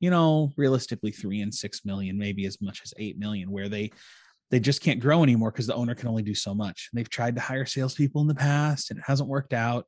you 0.00 0.10
know 0.10 0.52
realistically 0.56 1.10
three 1.10 1.40
and 1.40 1.54
six 1.54 1.84
million, 1.84 2.18
maybe 2.18 2.46
as 2.46 2.60
much 2.60 2.82
as 2.84 2.92
eight 2.98 3.18
million, 3.18 3.50
where 3.50 3.68
they 3.68 3.90
they 4.50 4.60
just 4.60 4.82
can't 4.82 5.00
grow 5.00 5.22
anymore 5.22 5.50
because 5.50 5.66
the 5.66 5.74
owner 5.74 5.94
can 5.94 6.08
only 6.08 6.22
do 6.22 6.34
so 6.34 6.54
much. 6.54 6.90
They've 6.92 7.08
tried 7.08 7.34
to 7.36 7.40
hire 7.40 7.64
salespeople 7.64 8.20
in 8.20 8.28
the 8.28 8.34
past 8.34 8.90
and 8.90 8.98
it 8.98 9.04
hasn't 9.06 9.30
worked 9.30 9.54
out 9.54 9.86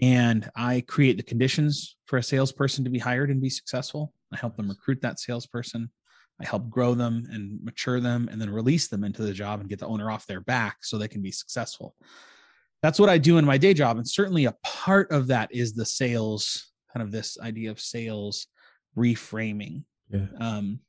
and 0.00 0.48
I 0.56 0.82
create 0.86 1.16
the 1.16 1.22
conditions 1.22 1.96
for 2.06 2.18
a 2.18 2.22
salesperson 2.22 2.84
to 2.84 2.90
be 2.90 2.98
hired 2.98 3.30
and 3.30 3.40
be 3.40 3.50
successful. 3.50 4.12
I 4.32 4.36
help 4.36 4.56
them 4.56 4.68
recruit 4.68 5.00
that 5.02 5.20
salesperson. 5.20 5.90
I 6.40 6.44
help 6.44 6.68
grow 6.68 6.94
them 6.94 7.24
and 7.30 7.58
mature 7.64 7.98
them 8.00 8.28
and 8.30 8.40
then 8.40 8.50
release 8.50 8.88
them 8.88 9.04
into 9.04 9.22
the 9.22 9.32
job 9.32 9.60
and 9.60 9.68
get 9.68 9.78
the 9.78 9.86
owner 9.86 10.10
off 10.10 10.26
their 10.26 10.40
back 10.40 10.78
so 10.82 10.98
they 10.98 11.08
can 11.08 11.22
be 11.22 11.30
successful. 11.30 11.94
That's 12.82 13.00
what 13.00 13.08
I 13.08 13.16
do 13.16 13.38
in 13.38 13.44
my 13.44 13.56
day 13.56 13.72
job. 13.72 13.96
And 13.96 14.06
certainly 14.06 14.44
a 14.44 14.54
part 14.62 15.10
of 15.10 15.28
that 15.28 15.48
is 15.50 15.72
the 15.72 15.86
sales, 15.86 16.72
kind 16.92 17.02
of 17.02 17.10
this 17.10 17.38
idea 17.40 17.70
of 17.70 17.80
sales 17.80 18.48
reframing. 18.96 19.84
Yeah. 20.10 20.26
Um, 20.38 20.80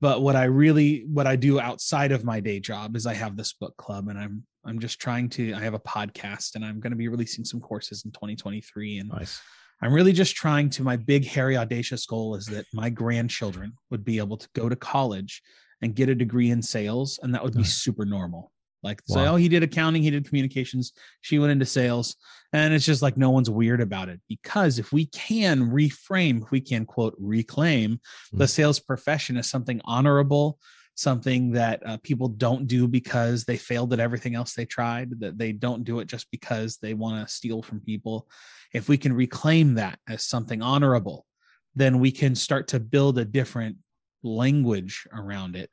but 0.00 0.22
what 0.22 0.36
I 0.36 0.44
really 0.44 1.04
what 1.06 1.26
I 1.26 1.36
do 1.36 1.58
outside 1.60 2.12
of 2.12 2.24
my 2.24 2.40
day 2.40 2.60
job 2.60 2.96
is 2.96 3.06
I 3.06 3.14
have 3.14 3.36
this 3.36 3.52
book 3.54 3.76
club 3.76 4.08
and 4.08 4.18
I'm 4.18 4.44
I'm 4.66 4.78
just 4.78 5.00
trying 5.00 5.28
to, 5.30 5.54
I 5.54 5.60
have 5.60 5.74
a 5.74 5.80
podcast 5.80 6.54
and 6.54 6.64
I'm 6.64 6.80
going 6.80 6.90
to 6.90 6.96
be 6.96 7.08
releasing 7.08 7.44
some 7.44 7.60
courses 7.60 8.04
in 8.04 8.12
2023. 8.12 8.98
And 8.98 9.08
nice. 9.10 9.40
I'm 9.82 9.92
really 9.92 10.12
just 10.12 10.34
trying 10.34 10.70
to, 10.70 10.82
my 10.82 10.96
big, 10.96 11.26
hairy, 11.26 11.56
audacious 11.56 12.06
goal 12.06 12.34
is 12.34 12.46
that 12.46 12.66
my 12.72 12.90
grandchildren 12.90 13.74
would 13.90 14.04
be 14.04 14.18
able 14.18 14.36
to 14.38 14.48
go 14.54 14.68
to 14.68 14.76
college 14.76 15.42
and 15.82 15.94
get 15.94 16.08
a 16.08 16.14
degree 16.14 16.50
in 16.50 16.62
sales. 16.62 17.18
And 17.22 17.34
that 17.34 17.44
would 17.44 17.54
be 17.54 17.64
super 17.64 18.04
normal. 18.04 18.50
Like 18.82 19.02
wow. 19.08 19.14
say, 19.14 19.28
oh, 19.28 19.36
he 19.36 19.48
did 19.48 19.62
accounting, 19.62 20.02
he 20.02 20.10
did 20.10 20.28
communications, 20.28 20.92
she 21.20 21.38
went 21.38 21.52
into 21.52 21.66
sales. 21.66 22.16
And 22.52 22.72
it's 22.72 22.84
just 22.84 23.02
like 23.02 23.16
no 23.16 23.30
one's 23.30 23.50
weird 23.50 23.80
about 23.80 24.08
it. 24.08 24.20
Because 24.28 24.78
if 24.78 24.92
we 24.92 25.06
can 25.06 25.70
reframe, 25.70 26.42
if 26.42 26.50
we 26.50 26.60
can 26.60 26.86
quote 26.86 27.14
reclaim 27.18 27.92
mm-hmm. 27.92 28.38
the 28.38 28.48
sales 28.48 28.78
profession 28.78 29.36
as 29.36 29.50
something 29.50 29.80
honorable, 29.84 30.58
something 30.96 31.52
that 31.52 31.86
uh, 31.86 31.98
people 32.02 32.26
don't 32.26 32.66
do 32.66 32.88
because 32.88 33.44
they 33.44 33.56
failed 33.56 33.92
at 33.92 34.00
everything 34.00 34.34
else 34.34 34.54
they 34.54 34.64
tried, 34.64 35.20
that 35.20 35.38
they 35.38 35.52
don't 35.52 35.84
do 35.84 36.00
it 36.00 36.08
just 36.08 36.26
because 36.30 36.78
they 36.78 36.94
want 36.94 37.26
to 37.26 37.32
steal 37.32 37.62
from 37.62 37.80
people. 37.80 38.26
If 38.72 38.88
we 38.88 38.96
can 38.96 39.12
reclaim 39.12 39.74
that 39.74 39.98
as 40.08 40.24
something 40.24 40.62
honorable, 40.62 41.26
then 41.74 42.00
we 42.00 42.10
can 42.10 42.34
start 42.34 42.68
to 42.68 42.80
build 42.80 43.18
a 43.18 43.24
different 43.24 43.76
language 44.22 45.06
around 45.12 45.54
it. 45.54 45.70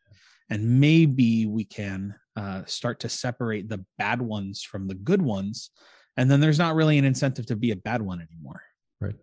And 0.50 0.82
maybe 0.82 1.46
we 1.46 1.64
can 1.64 2.16
uh, 2.36 2.64
start 2.66 3.00
to 3.00 3.10
separate 3.10 3.70
the 3.70 3.84
bad 3.98 4.22
ones 4.22 4.62
from 4.62 4.88
the 4.88 4.96
good 4.96 5.22
ones. 5.22 5.72
And 6.18 6.30
then 6.30 6.42
there's 6.42 6.60
not 6.60 6.76
really 6.76 6.98
an 6.98 7.06
incentive 7.06 7.46
to 7.48 7.56
be 7.56 7.72
a 7.72 7.78
bad 7.78 8.02
one 8.02 8.22
anymore. 8.22 8.62
Right. 9.00 9.16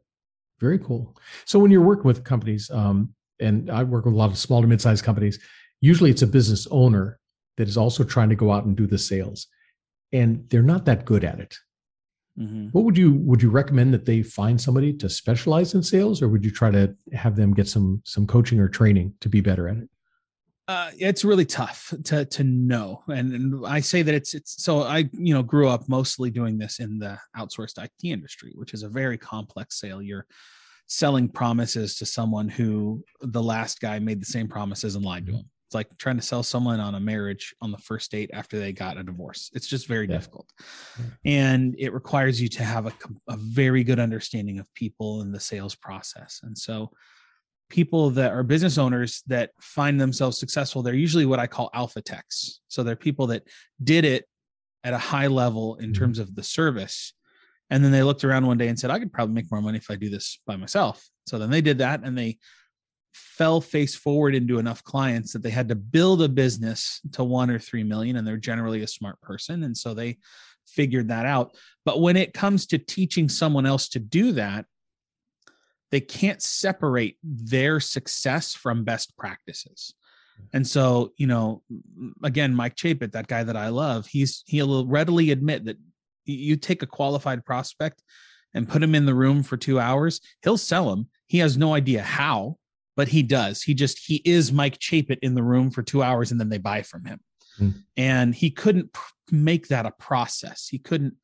Very 0.61 0.79
cool. 0.79 1.15
So 1.45 1.59
when 1.59 1.71
you're 1.71 1.83
working 1.83 2.05
with 2.05 2.25
companies, 2.25 2.71
um, 2.71 3.15
and 3.39 3.71
I 3.71 3.83
work 3.83 4.05
with 4.07 4.15
a 4.15 4.17
lot 4.17 4.31
of 4.31 4.39
small 4.39 4.61
to 4.61 4.67
mid-sized 4.67 5.05
companies, 5.05 5.39
usually 5.81 6.11
it's 6.11 6.23
a 6.23 6.27
business 6.27 6.66
owner 6.71 7.19
that 7.57 7.69
is 7.69 7.77
also 7.77 8.05
trying 8.05 8.29
to 8.29 8.37
go 8.37 8.53
out 8.53 8.64
and 8.64 8.77
do 8.77 8.87
the 8.87 8.99
sales 8.99 9.47
and 10.12 10.49
they're 10.49 10.62
not 10.62 10.85
that 10.85 11.05
good 11.05 11.25
at 11.25 11.40
it 11.40 11.55
mm-hmm. 12.38 12.69
what 12.69 12.85
would 12.85 12.97
you 12.97 13.12
would 13.14 13.43
you 13.43 13.51
recommend 13.51 13.93
that 13.93 14.05
they 14.05 14.23
find 14.23 14.61
somebody 14.61 14.93
to 14.93 15.09
specialize 15.09 15.75
in 15.75 15.83
sales 15.83 16.23
or 16.23 16.29
would 16.29 16.45
you 16.45 16.51
try 16.51 16.71
to 16.71 16.95
have 17.12 17.37
them 17.37 17.53
get 17.53 17.69
some 17.69 18.03
some 18.05 18.27
coaching 18.27 18.59
or 18.61 18.69
training 18.69 19.12
to 19.21 19.29
be 19.29 19.40
better 19.40 19.69
at 19.69 19.77
it 19.77 19.88
uh, 20.71 20.93
it's 21.01 21.25
really 21.25 21.45
tough 21.45 21.93
to 22.05 22.25
to 22.27 22.45
know, 22.45 23.03
and, 23.09 23.33
and, 23.33 23.66
I 23.66 23.81
say 23.81 24.03
that 24.03 24.14
it's 24.14 24.35
it's 24.35 24.62
so 24.62 24.85
I 24.85 25.11
you 25.12 25.35
know 25.35 25.43
grew 25.43 25.69
up 25.69 25.88
mostly 25.88 26.31
doing 26.31 26.59
this 26.59 26.79
in 26.79 27.01
the 27.01 27.19
outsourced 27.37 27.83
IT 27.83 28.05
industry, 28.05 28.53
which 28.55 28.73
is 28.73 28.85
a 28.85 28.88
very 28.88 29.19
complex 29.19 29.81
sale. 29.81 30.01
You're 30.01 30.27
selling 30.87 31.29
promises 31.29 31.97
to 31.97 32.07
someone 32.07 32.49
who 32.49 33.03
the 33.21 33.43
last 33.43 33.81
guy 33.81 33.99
made 33.99 34.23
the 34.23 34.27
same 34.27 34.47
promises 34.47 34.95
and 34.95 35.05
lied 35.05 35.27
to 35.27 35.33
mm-hmm. 35.33 35.40
him. 35.40 35.51
It's 35.70 35.74
like 35.76 35.96
trying 35.98 36.16
to 36.16 36.22
sell 36.22 36.42
someone 36.42 36.80
on 36.80 36.96
a 36.96 37.00
marriage 37.00 37.54
on 37.61 37.70
the 37.70 37.78
first 37.78 38.11
date 38.11 38.30
after 38.33 38.59
they 38.59 38.72
got 38.72 38.96
a 38.96 39.04
divorce. 39.04 39.52
It's 39.54 39.68
just 39.68 39.87
very 39.87 40.09
yeah. 40.09 40.16
difficult. 40.16 40.50
And 41.24 41.76
it 41.78 41.92
requires 41.92 42.42
you 42.42 42.48
to 42.48 42.64
have 42.64 42.87
a, 42.87 42.92
a 43.28 43.37
very 43.37 43.85
good 43.85 44.00
understanding 44.00 44.59
of 44.59 44.66
people 44.74 45.20
and 45.20 45.33
the 45.33 45.38
sales 45.38 45.76
process. 45.76 46.40
And 46.42 46.59
so, 46.59 46.90
people 47.68 48.11
that 48.11 48.33
are 48.33 48.42
business 48.42 48.78
owners 48.78 49.22
that 49.28 49.52
find 49.61 50.00
themselves 50.00 50.40
successful, 50.40 50.83
they're 50.83 50.92
usually 50.92 51.24
what 51.24 51.38
I 51.38 51.46
call 51.46 51.70
alpha 51.72 52.02
techs. 52.02 52.62
So 52.66 52.83
they're 52.83 52.96
people 52.96 53.28
that 53.28 53.44
did 53.85 54.04
it 54.04 54.24
at 54.83 54.92
a 54.92 54.98
high 54.98 55.28
level 55.28 55.76
in 55.76 55.92
mm-hmm. 55.92 56.00
terms 56.00 56.18
of 56.18 56.35
the 56.35 56.42
service. 56.42 57.14
And 57.70 57.85
then 57.85 57.92
they 57.92 58.02
looked 58.02 58.24
around 58.24 58.44
one 58.44 58.59
day 58.59 58.66
and 58.66 58.76
said, 58.76 58.90
I 58.90 58.98
could 58.98 59.12
probably 59.12 59.37
make 59.37 59.52
more 59.52 59.62
money 59.62 59.78
if 59.78 59.88
I 59.88 59.94
do 59.94 60.11
this 60.11 60.40
by 60.48 60.56
myself. 60.56 61.09
So 61.28 61.38
then 61.38 61.50
they 61.50 61.61
did 61.61 61.78
that 61.78 62.00
and 62.02 62.18
they 62.18 62.38
fell 63.12 63.61
face 63.61 63.94
forward 63.94 64.35
into 64.35 64.59
enough 64.59 64.85
clients 64.85 65.33
that 65.33 65.42
they 65.42 65.51
had 65.51 65.68
to 65.68 65.75
build 65.75 66.23
a 66.23 66.29
business 66.29 67.01
to 67.12 67.25
one 67.25 67.51
or 67.51 67.59
three 67.59 67.83
million 67.83 68.16
and 68.16 68.27
they're 68.27 68.37
generally 68.37 68.83
a 68.83 68.87
smart 68.87 69.20
person 69.20 69.64
and 69.64 69.77
so 69.77 69.94
they 69.94 70.18
figured 70.66 71.09
that 71.09 71.27
out. 71.27 71.57
But 71.85 72.01
when 72.01 72.16
it 72.16 72.33
comes 72.33 72.66
to 72.66 72.79
teaching 72.79 73.29
someone 73.29 73.66
else 73.66 73.88
to 73.90 73.99
do 73.99 74.33
that 74.33 74.66
they 75.90 76.01
can't 76.01 76.40
separate 76.40 77.18
their 77.23 77.81
success 77.81 78.55
from 78.55 78.85
best 78.85 79.16
practices. 79.16 79.94
Mm-hmm. 80.38 80.57
And 80.57 80.66
so 80.66 81.12
you 81.16 81.27
know 81.27 81.62
again 82.23 82.55
mike 82.55 82.77
chapin 82.77 83.11
that 83.12 83.27
guy 83.27 83.42
that 83.42 83.57
i 83.57 83.68
love 83.68 84.07
he's 84.07 84.44
he'll 84.46 84.87
readily 84.87 85.31
admit 85.31 85.64
that 85.64 85.79
you 86.25 86.57
take 86.57 86.83
a 86.83 86.87
qualified 86.87 87.44
prospect 87.44 88.03
and 88.55 88.68
put 88.68 88.83
him 88.83 88.94
in 88.94 89.07
the 89.07 89.14
room 89.14 89.42
for 89.42 89.57
two 89.57 89.81
hours 89.81 90.20
he'll 90.42 90.59
sell 90.59 90.92
him. 90.92 91.09
He 91.27 91.38
has 91.38 91.57
no 91.57 91.75
idea 91.75 92.03
how 92.03 92.57
but 92.96 93.09
he 93.09 93.22
does. 93.22 93.62
He 93.62 93.74
just 93.74 93.98
he 93.98 94.16
is 94.24 94.53
Mike 94.53 94.76
Chapin 94.81 95.18
in 95.22 95.35
the 95.35 95.42
room 95.42 95.70
for 95.70 95.83
two 95.83 96.03
hours 96.03 96.31
and 96.31 96.40
then 96.40 96.48
they 96.48 96.59
buy 96.59 96.83
from 96.83 97.05
him. 97.05 97.20
Mm. 97.59 97.74
And 97.96 98.35
he 98.35 98.50
couldn't 98.50 98.92
pr- 98.92 99.12
make 99.31 99.68
that 99.68 99.87
a 99.87 99.92
process. 99.92 100.68
He 100.68 100.79
couldn't 100.79 101.14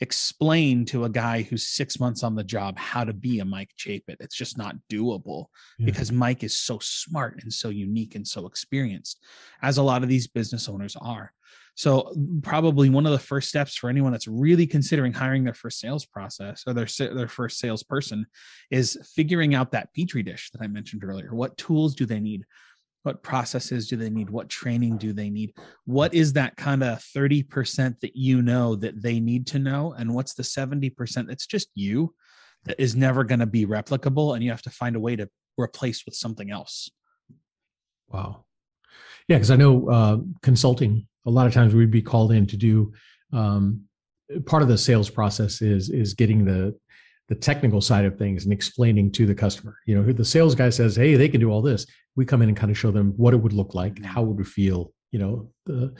explain 0.00 0.86
to 0.86 1.04
a 1.04 1.10
guy 1.10 1.42
who's 1.42 1.68
six 1.68 2.00
months 2.00 2.22
on 2.22 2.34
the 2.34 2.44
job 2.44 2.78
how 2.78 3.04
to 3.04 3.12
be 3.12 3.40
a 3.40 3.44
Mike 3.44 3.70
Chapin. 3.76 4.16
It's 4.18 4.36
just 4.36 4.56
not 4.56 4.76
doable 4.90 5.46
Yeah. 5.78 5.86
because 5.86 6.10
Mike 6.10 6.42
is 6.42 6.58
so 6.58 6.78
smart 6.80 7.40
and 7.42 7.52
so 7.52 7.68
unique 7.68 8.14
and 8.14 8.26
so 8.26 8.46
experienced, 8.46 9.22
as 9.62 9.76
a 9.76 9.82
lot 9.82 10.02
of 10.02 10.08
these 10.08 10.26
business 10.26 10.68
owners 10.68 10.96
are. 10.96 11.32
So 11.80 12.12
probably 12.42 12.90
one 12.90 13.06
of 13.06 13.12
the 13.12 13.18
first 13.18 13.48
steps 13.48 13.74
for 13.74 13.88
anyone 13.88 14.12
that's 14.12 14.28
really 14.28 14.66
considering 14.66 15.14
hiring 15.14 15.44
their 15.44 15.54
first 15.54 15.80
sales 15.80 16.04
process 16.04 16.62
or 16.66 16.74
their 16.74 16.86
their 17.14 17.26
first 17.26 17.58
salesperson 17.58 18.26
is 18.70 18.98
figuring 19.16 19.54
out 19.54 19.70
that 19.70 19.88
petri 19.94 20.22
dish 20.22 20.50
that 20.50 20.60
I 20.60 20.66
mentioned 20.66 21.02
earlier. 21.02 21.34
What 21.34 21.56
tools 21.56 21.94
do 21.94 22.04
they 22.04 22.20
need? 22.20 22.44
What 23.02 23.22
processes 23.22 23.88
do 23.88 23.96
they 23.96 24.10
need? 24.10 24.28
What 24.28 24.50
training 24.50 24.98
do 24.98 25.14
they 25.14 25.30
need? 25.30 25.54
What 25.86 26.12
is 26.12 26.34
that 26.34 26.54
kind 26.58 26.82
of 26.82 26.98
30% 27.16 27.98
that 28.00 28.14
you 28.14 28.42
know 28.42 28.76
that 28.76 29.00
they 29.00 29.18
need 29.18 29.46
to 29.46 29.58
know? 29.58 29.94
And 29.96 30.12
what's 30.12 30.34
the 30.34 30.42
70% 30.42 31.28
that's 31.28 31.46
just 31.46 31.70
you 31.74 32.12
that 32.64 32.78
is 32.78 32.94
never 32.94 33.24
going 33.24 33.40
to 33.40 33.46
be 33.46 33.64
replicable 33.64 34.34
and 34.34 34.44
you 34.44 34.50
have 34.50 34.60
to 34.62 34.70
find 34.70 34.96
a 34.96 35.00
way 35.00 35.16
to 35.16 35.30
replace 35.58 36.04
with 36.04 36.14
something 36.14 36.50
else? 36.50 36.90
Wow. 38.08 38.44
Yeah, 39.28 39.36
because 39.36 39.50
I 39.50 39.56
know 39.56 39.88
uh, 39.88 40.18
consulting. 40.42 41.06
A 41.26 41.30
lot 41.30 41.46
of 41.46 41.52
times 41.52 41.74
we'd 41.74 41.90
be 41.90 42.02
called 42.02 42.32
in 42.32 42.46
to 42.46 42.56
do 42.56 42.92
um, 43.32 43.82
part 44.46 44.62
of 44.62 44.68
the 44.68 44.78
sales 44.78 45.10
process 45.10 45.62
is 45.62 45.90
is 45.90 46.14
getting 46.14 46.44
the 46.44 46.76
the 47.28 47.34
technical 47.34 47.80
side 47.80 48.04
of 48.04 48.18
things 48.18 48.44
and 48.44 48.52
explaining 48.52 49.12
to 49.12 49.24
the 49.24 49.34
customer. 49.34 49.76
You 49.86 49.94
know, 49.94 50.12
the 50.12 50.24
sales 50.24 50.54
guy 50.54 50.70
says, 50.70 50.96
"Hey, 50.96 51.14
they 51.14 51.28
can 51.28 51.40
do 51.40 51.50
all 51.50 51.62
this." 51.62 51.86
We 52.16 52.24
come 52.24 52.42
in 52.42 52.48
and 52.48 52.56
kind 52.56 52.70
of 52.70 52.78
show 52.78 52.90
them 52.90 53.12
what 53.16 53.34
it 53.34 53.36
would 53.36 53.52
look 53.52 53.74
like 53.74 53.96
and 53.96 54.06
how 54.06 54.22
it 54.22 54.28
would 54.28 54.48
feel. 54.48 54.92
You 55.12 55.18
know, 55.18 55.50
the, 55.66 55.94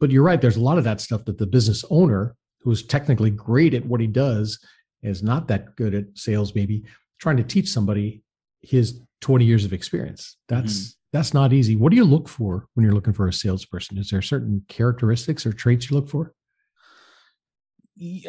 but 0.00 0.10
you're 0.10 0.22
right. 0.22 0.40
There's 0.40 0.56
a 0.56 0.62
lot 0.62 0.78
of 0.78 0.84
that 0.84 1.00
stuff 1.00 1.24
that 1.24 1.38
the 1.38 1.46
business 1.46 1.84
owner, 1.90 2.36
who's 2.60 2.84
technically 2.84 3.30
great 3.30 3.74
at 3.74 3.84
what 3.84 4.00
he 4.00 4.06
does, 4.06 4.58
is 5.02 5.22
not 5.22 5.48
that 5.48 5.74
good 5.76 5.94
at 5.94 6.04
sales. 6.14 6.54
Maybe 6.54 6.84
trying 7.18 7.36
to 7.36 7.44
teach 7.44 7.68
somebody 7.68 8.22
his 8.60 9.00
20 9.20 9.44
years 9.44 9.64
of 9.64 9.72
experience. 9.72 10.36
That's 10.48 10.96
that's 11.12 11.34
not 11.34 11.52
easy. 11.52 11.76
What 11.76 11.90
do 11.90 11.96
you 11.96 12.04
look 12.04 12.28
for 12.28 12.66
when 12.74 12.84
you're 12.84 12.94
looking 12.94 13.12
for 13.12 13.28
a 13.28 13.32
salesperson? 13.32 13.98
Is 13.98 14.10
there 14.10 14.22
certain 14.22 14.64
characteristics 14.68 15.44
or 15.44 15.52
traits 15.52 15.90
you 15.90 15.96
look 15.96 16.08
for? 16.08 16.34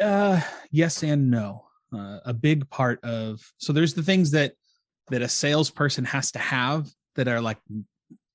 uh, 0.00 0.40
yes 0.70 1.02
and 1.02 1.30
no. 1.30 1.64
Uh, 1.94 2.18
a 2.24 2.34
big 2.34 2.68
part 2.70 3.02
of 3.04 3.40
so 3.58 3.72
there's 3.72 3.94
the 3.94 4.02
things 4.02 4.32
that 4.32 4.54
that 5.10 5.22
a 5.22 5.28
salesperson 5.28 6.04
has 6.04 6.32
to 6.32 6.38
have 6.40 6.88
that 7.14 7.28
are 7.28 7.40
like 7.40 7.58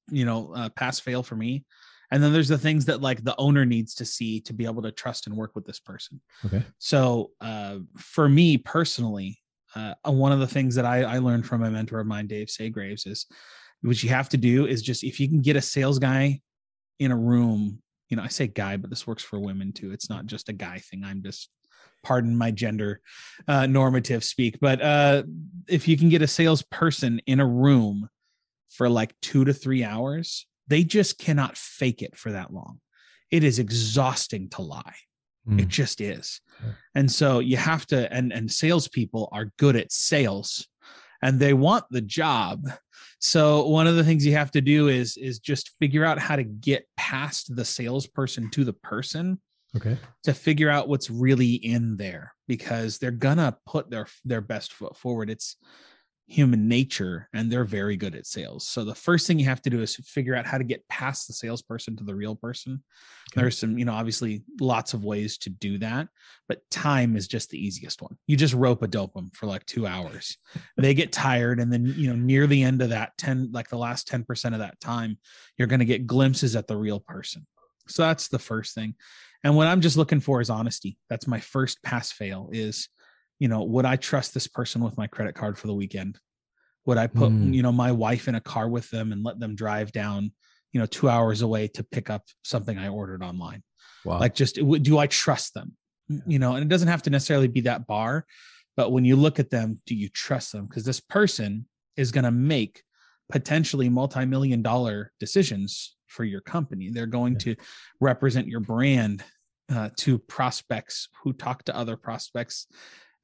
you 0.09 0.23
know 0.23 0.53
uh, 0.53 0.69
pass 0.69 0.99
fail 0.99 1.21
for 1.21 1.35
me, 1.35 1.65
and 2.09 2.23
then 2.23 2.31
there's 2.31 2.47
the 2.47 2.57
things 2.57 2.85
that 2.85 3.01
like 3.01 3.23
the 3.23 3.35
owner 3.37 3.65
needs 3.65 3.93
to 3.95 4.05
see 4.05 4.39
to 4.41 4.53
be 4.53 4.65
able 4.65 4.81
to 4.81 4.91
trust 4.91 5.27
and 5.27 5.35
work 5.35 5.51
with 5.55 5.65
this 5.65 5.79
person. 5.79 6.21
Okay. 6.45 6.63
So 6.77 7.31
uh, 7.41 7.79
for 7.97 8.29
me 8.29 8.57
personally, 8.57 9.39
uh, 9.75 9.93
one 10.05 10.31
of 10.31 10.39
the 10.39 10.47
things 10.47 10.75
that 10.75 10.85
I, 10.85 11.03
I 11.03 11.17
learned 11.17 11.45
from 11.45 11.63
a 11.63 11.69
mentor 11.69 11.99
of 11.99 12.07
mine, 12.07 12.27
Dave 12.27 12.47
Saygraves, 12.47 13.05
is 13.07 13.25
what 13.81 14.03
you 14.03 14.09
have 14.09 14.29
to 14.29 14.37
do 14.37 14.65
is 14.65 14.81
just 14.81 15.03
if 15.03 15.19
you 15.19 15.27
can 15.27 15.41
get 15.41 15.55
a 15.55 15.61
sales 15.61 15.99
guy 15.99 16.41
in 16.99 17.11
a 17.11 17.17
room 17.17 17.81
you 18.09 18.17
know, 18.17 18.23
I 18.23 18.27
say 18.27 18.47
guy, 18.47 18.75
but 18.77 18.89
this 18.89 19.07
works 19.07 19.23
for 19.23 19.39
women 19.39 19.71
too. 19.71 19.91
It's 19.91 20.09
not 20.09 20.25
just 20.25 20.49
a 20.49 20.53
guy 20.53 20.79
thing. 20.79 21.03
I'm 21.03 21.23
just 21.23 21.49
pardon 22.03 22.35
my 22.35 22.51
gender 22.51 23.01
uh, 23.47 23.67
normative 23.67 24.23
speak, 24.23 24.57
but 24.59 24.81
uh, 24.81 25.23
if 25.67 25.87
you 25.87 25.95
can 25.95 26.09
get 26.09 26.21
a 26.21 26.27
salesperson 26.27 27.21
in 27.27 27.39
a 27.39 27.45
room 27.45 28.09
for 28.69 28.89
like 28.89 29.13
two 29.21 29.45
to 29.45 29.53
three 29.53 29.83
hours, 29.83 30.47
they 30.67 30.83
just 30.83 31.19
cannot 31.19 31.57
fake 31.57 32.01
it 32.01 32.17
for 32.17 32.31
that 32.31 32.51
long. 32.51 32.79
It 33.31 33.43
is 33.43 33.59
exhausting 33.59 34.49
to 34.51 34.63
lie. 34.63 34.95
Mm. 35.47 35.61
It 35.61 35.67
just 35.67 36.01
is. 36.01 36.41
Yeah. 36.63 36.71
And 36.95 37.11
so 37.11 37.39
you 37.39 37.57
have 37.57 37.85
to, 37.87 38.11
and 38.11 38.33
and 38.33 38.51
salespeople 38.51 39.29
are 39.31 39.51
good 39.57 39.75
at 39.75 39.91
sales 39.91 40.67
and 41.21 41.39
they 41.39 41.53
want 41.53 41.85
the 41.89 42.01
job. 42.01 42.69
So 43.19 43.67
one 43.67 43.87
of 43.87 43.95
the 43.95 44.03
things 44.03 44.25
you 44.25 44.33
have 44.33 44.51
to 44.51 44.61
do 44.61 44.87
is 44.87 45.17
is 45.17 45.39
just 45.39 45.71
figure 45.79 46.05
out 46.05 46.19
how 46.19 46.35
to 46.35 46.43
get 46.43 46.87
past 46.97 47.55
the 47.55 47.65
salesperson 47.65 48.49
to 48.51 48.63
the 48.63 48.73
person 48.73 49.39
Okay. 49.75 49.97
to 50.23 50.33
figure 50.33 50.69
out 50.69 50.87
what's 50.87 51.09
really 51.11 51.53
in 51.53 51.95
there 51.97 52.33
because 52.47 52.97
they're 52.97 53.11
gonna 53.11 53.57
put 53.67 53.89
their 53.89 54.07
their 54.25 54.41
best 54.41 54.73
foot 54.73 54.97
forward. 54.97 55.29
It's 55.29 55.57
human 56.29 56.67
nature 56.67 57.27
and 57.33 57.51
they're 57.51 57.65
very 57.65 57.97
good 57.97 58.13
at 58.13 58.27
sales. 58.27 58.67
So 58.67 58.85
the 58.85 58.93
first 58.93 59.25
thing 59.25 59.39
you 59.39 59.45
have 59.45 59.63
to 59.63 59.69
do 59.69 59.81
is 59.81 59.95
figure 59.95 60.35
out 60.35 60.45
how 60.45 60.59
to 60.59 60.63
get 60.63 60.87
past 60.87 61.27
the 61.27 61.33
salesperson 61.33 61.97
to 61.97 62.03
the 62.03 62.13
real 62.13 62.35
person. 62.35 62.83
Okay. 63.31 63.41
There's 63.41 63.57
some, 63.57 63.79
you 63.79 63.85
know, 63.85 63.93
obviously 63.93 64.43
lots 64.61 64.93
of 64.93 65.03
ways 65.03 65.39
to 65.39 65.49
do 65.49 65.79
that, 65.79 66.07
but 66.47 66.61
time 66.69 67.15
is 67.15 67.27
just 67.27 67.49
the 67.49 67.57
easiest 67.57 68.03
one. 68.03 68.15
You 68.27 68.37
just 68.37 68.53
rope 68.53 68.83
a 68.83 68.87
dope 68.87 69.13
them 69.15 69.31
for 69.33 69.47
like 69.47 69.65
2 69.65 69.87
hours. 69.87 70.37
they 70.77 70.93
get 70.93 71.11
tired 71.11 71.59
and 71.59 71.73
then, 71.73 71.93
you 71.97 72.09
know, 72.09 72.15
near 72.15 72.45
the 72.45 72.61
end 72.61 72.83
of 72.83 72.89
that 72.89 73.17
10 73.17 73.49
like 73.51 73.69
the 73.69 73.77
last 73.77 74.07
10% 74.07 74.53
of 74.53 74.59
that 74.59 74.79
time, 74.79 75.17
you're 75.57 75.67
going 75.67 75.79
to 75.79 75.85
get 75.85 76.05
glimpses 76.05 76.55
at 76.55 76.67
the 76.67 76.77
real 76.77 76.99
person. 76.99 77.47
So 77.87 78.03
that's 78.03 78.27
the 78.27 78.39
first 78.39 78.75
thing. 78.75 78.93
And 79.43 79.55
what 79.55 79.67
I'm 79.67 79.81
just 79.81 79.97
looking 79.97 80.19
for 80.19 80.41
is 80.41 80.51
honesty. 80.51 80.99
That's 81.09 81.27
my 81.27 81.39
first 81.39 81.81
pass 81.81 82.11
fail 82.11 82.49
is 82.51 82.87
you 83.39 83.47
know, 83.47 83.63
would 83.63 83.85
I 83.85 83.95
trust 83.95 84.33
this 84.33 84.47
person 84.47 84.83
with 84.83 84.97
my 84.97 85.07
credit 85.07 85.33
card 85.35 85.57
for 85.57 85.67
the 85.67 85.73
weekend? 85.73 86.19
Would 86.85 86.97
I 86.97 87.07
put, 87.07 87.31
Mm. 87.31 87.53
you 87.53 87.61
know, 87.63 87.71
my 87.71 87.91
wife 87.91 88.27
in 88.27 88.35
a 88.35 88.41
car 88.41 88.67
with 88.69 88.89
them 88.89 89.11
and 89.11 89.23
let 89.23 89.39
them 89.39 89.55
drive 89.55 89.91
down, 89.91 90.31
you 90.73 90.79
know, 90.79 90.85
two 90.85 91.09
hours 91.09 91.41
away 91.41 91.67
to 91.69 91.83
pick 91.83 92.09
up 92.09 92.23
something 92.43 92.77
I 92.77 92.89
ordered 92.89 93.23
online? 93.23 93.63
Wow. 94.05 94.19
Like, 94.19 94.35
just 94.35 94.55
do 94.55 94.97
I 94.97 95.07
trust 95.07 95.53
them? 95.53 95.75
You 96.25 96.39
know, 96.39 96.55
and 96.55 96.63
it 96.63 96.69
doesn't 96.69 96.87
have 96.87 97.03
to 97.03 97.09
necessarily 97.09 97.47
be 97.47 97.61
that 97.61 97.85
bar, 97.85 98.25
but 98.75 98.91
when 98.91 99.05
you 99.05 99.15
look 99.15 99.39
at 99.39 99.51
them, 99.51 99.79
do 99.85 99.93
you 99.95 100.09
trust 100.09 100.51
them? 100.51 100.65
Because 100.65 100.83
this 100.83 100.99
person 100.99 101.67
is 101.95 102.11
going 102.11 102.23
to 102.23 102.31
make 102.31 102.83
potentially 103.31 103.89
multi-million 103.89 104.61
dollar 104.63 105.11
decisions 105.19 105.95
for 106.07 106.23
your 106.23 106.41
company. 106.41 106.89
They're 106.89 107.05
going 107.05 107.33
Yeah. 107.33 107.39
to 107.39 107.55
represent 107.99 108.47
your 108.47 108.59
brand 108.61 109.23
uh, 109.71 109.91
to 109.97 110.17
prospects 110.17 111.09
who 111.23 111.31
talk 111.31 111.63
to 111.65 111.75
other 111.75 111.95
prospects. 111.95 112.65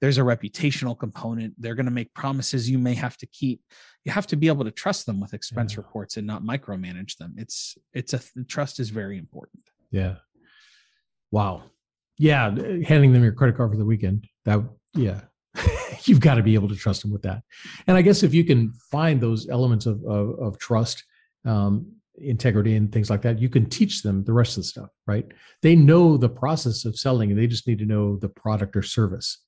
There's 0.01 0.17
a 0.17 0.21
reputational 0.21 0.97
component. 0.97 1.53
They're 1.57 1.75
going 1.75 1.85
to 1.85 1.91
make 1.91 2.13
promises 2.13 2.69
you 2.69 2.77
may 2.77 2.93
have 2.95 3.17
to 3.17 3.25
keep. 3.27 3.61
You 4.03 4.11
have 4.11 4.27
to 4.27 4.35
be 4.35 4.47
able 4.47 4.65
to 4.65 4.71
trust 4.71 5.05
them 5.05 5.19
with 5.19 5.33
expense 5.33 5.73
Yeah. 5.73 5.77
reports 5.77 6.17
and 6.17 6.27
not 6.27 6.43
micromanage 6.43 7.17
them. 7.17 7.33
It's 7.37 7.77
it's 7.93 8.13
a 8.13 8.19
trust 8.47 8.79
is 8.79 8.89
very 8.89 9.17
important. 9.17 9.63
yeah. 9.91 10.15
Wow. 11.31 11.63
Yeah. 12.17 12.49
Handing 12.87 13.11
them 13.13 13.23
your 13.23 13.33
credit 13.33 13.57
card 13.57 13.71
for 13.71 13.77
the 13.77 13.85
weekend. 13.85 14.27
That, 14.45 14.61
yeah. 14.93 15.21
You've 16.03 16.19
got 16.19 16.35
to 16.35 16.43
be 16.43 16.53
able 16.53 16.69
to 16.69 16.75
trust 16.75 17.01
them 17.01 17.11
with 17.11 17.23
that. 17.23 17.41
And 17.87 17.97
I 17.97 18.01
guess 18.01 18.23
if 18.23 18.33
you 18.33 18.43
can 18.45 18.73
find 18.91 19.19
those 19.19 19.49
elements 19.49 19.85
of, 19.85 20.03
of, 20.05 20.39
of 20.39 20.57
trust, 20.59 21.03
um, 21.45 21.91
integrity, 22.17 22.75
and 22.75 22.91
things 22.91 23.09
like 23.09 23.21
that, 23.23 23.39
you 23.39 23.49
can 23.49 23.65
teach 23.69 24.01
them 24.01 24.23
the 24.23 24.31
rest 24.33 24.57
of 24.57 24.63
the 24.63 24.67
stuff, 24.67 24.89
right? 25.07 25.25
They 25.61 25.75
know 25.75 26.15
the 26.15 26.29
process 26.29 26.85
of 26.85 26.97
selling 26.97 27.31
and 27.31 27.39
they 27.39 27.47
just 27.47 27.67
need 27.67 27.79
to 27.79 27.85
know 27.85 28.17
the 28.17 28.29
product 28.29 28.75
or 28.77 28.81
service 28.83 29.39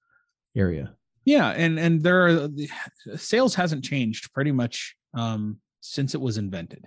area. 0.57 0.93
Yeah, 1.25 1.49
and 1.49 1.77
and 1.79 2.01
there 2.01 2.27
are 2.27 2.49
sales 3.17 3.53
hasn't 3.55 3.83
changed 3.83 4.33
pretty 4.33 4.51
much 4.51 4.95
um, 5.13 5.57
since 5.81 6.15
it 6.15 6.21
was 6.21 6.37
invented. 6.37 6.85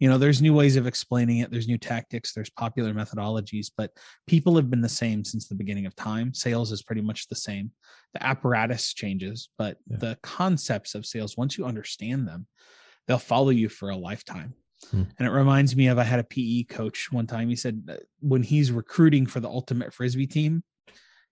You 0.00 0.08
know, 0.08 0.18
there's 0.18 0.42
new 0.42 0.52
ways 0.54 0.76
of 0.76 0.86
explaining 0.86 1.38
it. 1.38 1.50
There's 1.50 1.68
new 1.68 1.78
tactics. 1.78 2.32
There's 2.34 2.50
popular 2.50 2.92
methodologies, 2.92 3.68
but 3.76 3.90
people 4.26 4.56
have 4.56 4.70
been 4.70 4.80
the 4.80 4.88
same 4.88 5.24
since 5.24 5.48
the 5.48 5.54
beginning 5.54 5.86
of 5.86 5.94
time. 5.96 6.34
Sales 6.34 6.72
is 6.72 6.82
pretty 6.82 7.00
much 7.00 7.28
the 7.28 7.36
same. 7.36 7.70
The 8.12 8.24
apparatus 8.24 8.92
changes, 8.92 9.48
but 9.56 9.78
Yeah. 9.88 9.96
the 9.98 10.18
concepts 10.22 10.94
of 10.94 11.06
sales, 11.06 11.36
once 11.36 11.56
you 11.56 11.64
understand 11.64 12.26
them, 12.28 12.46
they'll 13.06 13.18
follow 13.18 13.50
you 13.50 13.68
for 13.68 13.90
a 13.90 13.96
lifetime. 13.96 14.54
Hmm. 14.90 15.04
And 15.18 15.26
it 15.28 15.30
reminds 15.30 15.74
me 15.76 15.86
of 15.86 15.98
I 15.98 16.04
had 16.04 16.20
a 16.20 16.24
PE 16.24 16.64
coach 16.64 17.10
one 17.10 17.26
time. 17.26 17.48
He 17.48 17.56
said 17.56 17.88
when 18.20 18.42
he's 18.42 18.70
recruiting 18.72 19.26
for 19.26 19.40
the 19.40 19.48
ultimate 19.48 19.94
frisbee 19.94 20.26
team, 20.26 20.62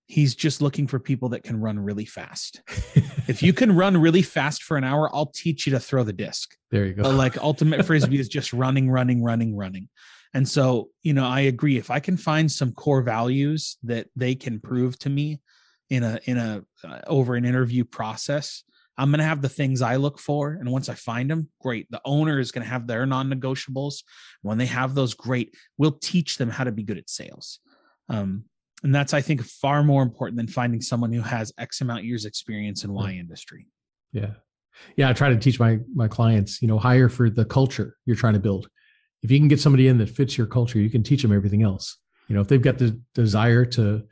he's 0.06 0.34
just 0.34 0.60
looking 0.60 0.86
for 0.86 0.98
people 0.98 1.30
that 1.30 1.42
can 1.42 1.60
run 1.60 1.78
really 1.78 2.04
fast. 2.04 2.60
if 3.28 3.42
you 3.42 3.52
can 3.60 3.74
run 3.74 3.96
really 3.96 4.22
fast 4.22 4.62
for 4.62 4.76
an 4.76 4.84
hour, 4.84 5.14
I'll 5.14 5.32
teach 5.34 5.66
you 5.66 5.72
to 5.72 5.80
throw 5.80 6.04
the 6.04 6.12
disc. 6.12 6.54
there 6.70 6.86
you 6.86 6.94
go. 6.94 7.02
But 7.02 7.14
like 7.14 7.38
ultimate 7.38 7.84
frisbee 7.86 8.20
is 8.20 8.28
just 8.28 8.52
running, 8.52 8.90
running, 8.90 9.22
running, 9.22 9.56
running. 9.56 9.88
And 10.34 10.48
so, 10.48 10.88
you 11.02 11.12
know, 11.12 11.26
I 11.26 11.40
agree. 11.40 11.76
If 11.76 11.90
I 11.90 12.00
can 12.00 12.16
find 12.16 12.50
some 12.50 12.72
core 12.72 13.02
values 13.02 13.76
that 13.82 14.06
they 14.16 14.34
can 14.34 14.60
prove 14.60 14.98
to 15.00 15.10
me 15.10 15.40
in 15.90 16.02
a 16.02 16.18
in 16.24 16.38
a 16.38 16.64
uh, 16.84 17.00
over 17.06 17.34
an 17.34 17.44
interview 17.44 17.84
process, 17.84 18.64
I'm 18.96 19.10
going 19.10 19.18
to 19.18 19.24
have 19.24 19.42
the 19.42 19.48
things 19.48 19.82
I 19.82 19.96
look 19.96 20.18
for. 20.18 20.52
And 20.52 20.70
once 20.70 20.88
I 20.88 20.94
find 20.94 21.30
them, 21.30 21.48
great. 21.60 21.90
The 21.90 22.00
owner 22.04 22.38
is 22.38 22.52
going 22.52 22.64
to 22.64 22.70
have 22.70 22.86
their 22.86 23.06
non-negotiables. 23.06 24.02
When 24.42 24.58
they 24.58 24.66
have 24.66 24.94
those, 24.94 25.14
great. 25.14 25.54
We'll 25.78 25.98
teach 26.00 26.36
them 26.36 26.50
how 26.50 26.64
to 26.64 26.72
be 26.72 26.82
good 26.82 26.98
at 26.98 27.10
sales. 27.10 27.60
Um, 28.08 28.44
and 28.82 28.94
that's, 28.94 29.14
I 29.14 29.20
think, 29.20 29.42
far 29.42 29.82
more 29.82 30.02
important 30.02 30.36
than 30.36 30.48
finding 30.48 30.80
someone 30.80 31.12
who 31.12 31.22
has 31.22 31.52
X 31.58 31.80
amount 31.80 32.04
years 32.04 32.24
experience 32.24 32.84
in 32.84 32.92
Y 32.92 33.12
industry. 33.12 33.66
Yeah. 34.12 34.32
Yeah. 34.96 35.08
I 35.08 35.12
try 35.12 35.28
to 35.28 35.36
teach 35.36 35.60
my 35.60 35.78
my 35.94 36.08
clients, 36.08 36.60
you 36.62 36.68
know, 36.68 36.78
hire 36.78 37.08
for 37.08 37.30
the 37.30 37.44
culture 37.44 37.96
you're 38.06 38.16
trying 38.16 38.34
to 38.34 38.40
build. 38.40 38.68
If 39.22 39.30
you 39.30 39.38
can 39.38 39.48
get 39.48 39.60
somebody 39.60 39.88
in 39.88 39.98
that 39.98 40.10
fits 40.10 40.36
your 40.36 40.46
culture, 40.46 40.80
you 40.80 40.90
can 40.90 41.02
teach 41.02 41.22
them 41.22 41.32
everything 41.32 41.62
else. 41.62 41.98
You 42.28 42.34
know, 42.34 42.40
if 42.40 42.48
they've 42.48 42.60
got 42.60 42.78
the 42.78 43.00
desire 43.14 43.64
to 43.66 44.04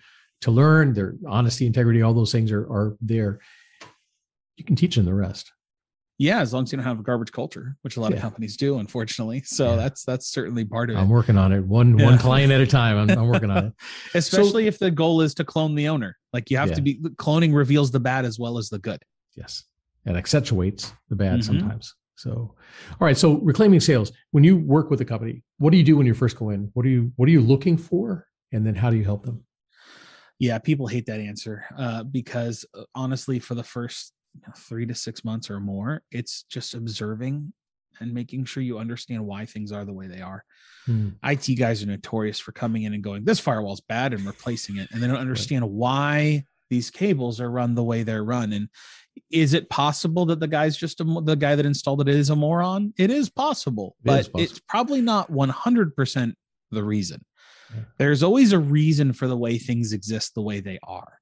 to 0.43 0.51
learn. 0.51 0.93
Their 0.93 1.15
honesty, 1.27 1.67
integrity, 1.67 2.03
all 2.03 2.15
those 2.15 2.33
things 2.33 2.53
are 2.53 2.63
are 2.63 2.97
there. 3.01 3.41
You 4.57 4.65
can 4.65 4.77
teach 4.77 4.97
them 4.97 5.05
the 5.05 5.15
rest. 5.15 5.53
Yeah, 6.21 6.41
as 6.43 6.53
long 6.53 6.65
as 6.65 6.71
you 6.73 6.77
don't 6.77 6.85
have 6.85 7.01
a 7.01 7.03
garbage 7.03 7.33
culture, 7.33 7.77
which 7.81 7.97
a 7.97 8.01
lot 8.01 8.11
Yeah. 8.11 8.17
of 8.19 8.23
companies 8.23 8.59
do, 8.59 8.79
unfortunately. 8.79 9.43
So 9.47 9.71
Yeah. 9.71 9.77
that's 9.77 10.05
that's 10.05 10.27
certainly 10.29 10.67
part 10.67 10.91
of 10.91 10.97
it. 10.97 11.01
I'm 11.01 11.09
working 11.09 11.39
on 11.39 11.51
it 11.51 11.65
one 11.65 11.99
Yeah. 11.99 12.05
one 12.05 12.19
client 12.19 12.53
at 12.53 12.61
a 12.61 12.67
time. 12.67 12.99
I'm, 12.99 13.11
I'm 13.19 13.27
working 13.27 13.51
on 13.51 13.67
it. 13.69 13.73
Especially 14.15 14.67
if 14.67 14.79
the 14.79 14.91
goal 14.91 15.23
is 15.23 15.33
to 15.37 15.45
clone 15.45 15.75
the 15.75 15.89
owner. 15.89 16.17
Like 16.35 16.51
you 16.51 16.59
have 16.59 16.73
to 16.75 16.83
be 16.83 16.99
cloning 17.17 17.55
reveals 17.55 17.91
the 17.91 18.01
bad 18.01 18.27
as 18.27 18.39
well 18.39 18.59
as 18.59 18.69
the 18.69 18.79
good. 18.79 19.03
Yes, 19.35 19.65
and 20.05 20.15
accentuates 20.19 20.93
the 21.09 21.17
bad 21.17 21.41
Mhm. 21.41 21.45
sometimes. 21.45 21.95
So, 22.17 22.31
all 22.33 23.07
right. 23.07 23.17
So, 23.17 23.39
reclaiming 23.39 23.81
sales. 23.81 24.13
When 24.33 24.45
you 24.45 24.59
work 24.59 24.91
with 24.91 25.01
a 25.01 25.07
company, 25.07 25.43
what 25.57 25.71
do 25.71 25.79
you 25.79 25.85
do 25.85 25.97
when 25.97 26.07
you 26.07 26.13
first 26.13 26.37
go 26.37 26.51
in? 26.51 26.71
What 26.75 26.85
are 26.85 26.91
you 26.91 27.13
What 27.17 27.29
are 27.31 27.33
you 27.33 27.41
looking 27.41 27.79
for, 27.79 28.27
and 28.53 28.67
then 28.67 28.75
how 28.75 28.91
do 28.91 28.97
you 28.99 29.05
help 29.05 29.25
them? 29.25 29.43
Yeah, 30.39 30.59
people 30.59 30.87
hate 30.87 31.07
that 31.07 31.19
answer 31.21 31.65
uh, 31.79 32.03
because 32.05 32.67
uh, 32.79 32.83
honestly, 32.95 33.39
for 33.39 33.55
the 33.55 33.63
first 33.65 34.13
you 34.35 34.41
know, 34.47 34.53
three 34.57 34.87
to 34.87 34.95
six 34.95 35.25
months 35.25 35.51
or 35.51 35.61
more, 35.61 36.03
it's 36.11 36.45
just 36.45 36.75
observing 36.75 37.53
and 38.01 38.15
making 38.15 38.45
sure 38.45 38.63
you 38.63 38.79
understand 38.79 39.27
why 39.27 39.45
things 39.45 39.73
are 39.73 39.85
the 39.85 39.93
way 39.93 40.07
they 40.07 40.21
are. 40.21 40.45
Hmm. 40.87 41.11
IT 41.25 41.59
guys 41.59 41.83
are 41.83 41.87
notorious 41.87 42.39
for 42.41 42.53
coming 42.53 42.85
in 42.85 42.95
and 42.95 43.03
going, 43.03 43.25
"This 43.25 43.41
firewall's 43.41 43.81
bad," 43.83 44.15
and 44.15 44.25
replacing 44.25 44.77
it, 44.79 44.89
and 44.93 45.03
they 45.03 45.07
don't 45.07 45.17
understand 45.17 45.69
why 45.69 46.45
these 46.71 46.91
cables 46.91 47.41
are 47.41 47.51
run 47.51 47.75
the 47.75 47.83
way 47.85 48.03
they're 48.05 48.25
run. 48.25 48.53
And 48.53 48.69
is 49.31 49.53
it 49.55 49.69
possible 49.69 50.25
that 50.27 50.39
the 50.41 50.47
guy's 50.49 50.77
just 50.77 51.01
a, 51.01 51.05
the 51.25 51.35
guy 51.35 51.57
that 51.57 51.67
installed 51.67 52.01
it 52.01 52.09
is 52.09 52.31
a 52.31 52.37
moron? 52.37 52.95
It 52.97 53.11
is 53.11 53.29
possible, 53.29 53.97
It 54.05 54.07
but 54.07 54.21
is 54.21 54.29
possible. 54.29 54.41
it's 54.41 54.61
probably 54.61 55.03
not 55.03 55.29
one 55.29 55.49
hundred 55.51 55.95
percent 55.97 56.37
the 56.71 56.85
reason. 56.85 57.25
Yeah. 57.75 57.83
There's 57.99 58.23
always 58.23 58.53
a 58.53 58.59
reason 58.59 59.13
for 59.13 59.27
the 59.29 59.37
way 59.37 59.59
things 59.59 59.93
exist 59.93 60.35
the 60.35 60.43
way 60.43 60.61
they 60.61 60.79
are, 60.85 61.19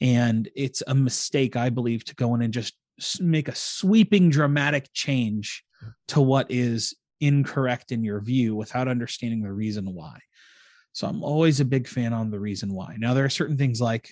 and 0.00 0.48
it's 0.54 0.82
a 0.86 0.94
mistake, 0.94 1.56
I 1.56 1.68
believe, 1.68 2.04
to 2.06 2.14
go 2.14 2.34
in 2.34 2.42
and 2.42 2.52
just 2.52 2.74
make 3.20 3.48
a 3.48 3.54
sweeping, 3.54 4.30
dramatic 4.30 4.88
change 4.92 5.64
to 6.08 6.20
what 6.20 6.46
is 6.50 6.94
incorrect 7.20 7.92
in 7.92 8.02
your 8.02 8.20
view 8.20 8.54
without 8.54 8.88
understanding 8.88 9.42
the 9.42 9.52
reason 9.52 9.94
why. 9.94 10.18
So 10.92 11.06
I'm 11.06 11.22
always 11.22 11.60
a 11.60 11.64
big 11.64 11.86
fan 11.86 12.12
on 12.12 12.30
the 12.30 12.40
reason 12.40 12.72
why. 12.72 12.96
Now 12.98 13.14
there 13.14 13.24
are 13.24 13.30
certain 13.30 13.56
things 13.56 13.80
like 13.80 14.10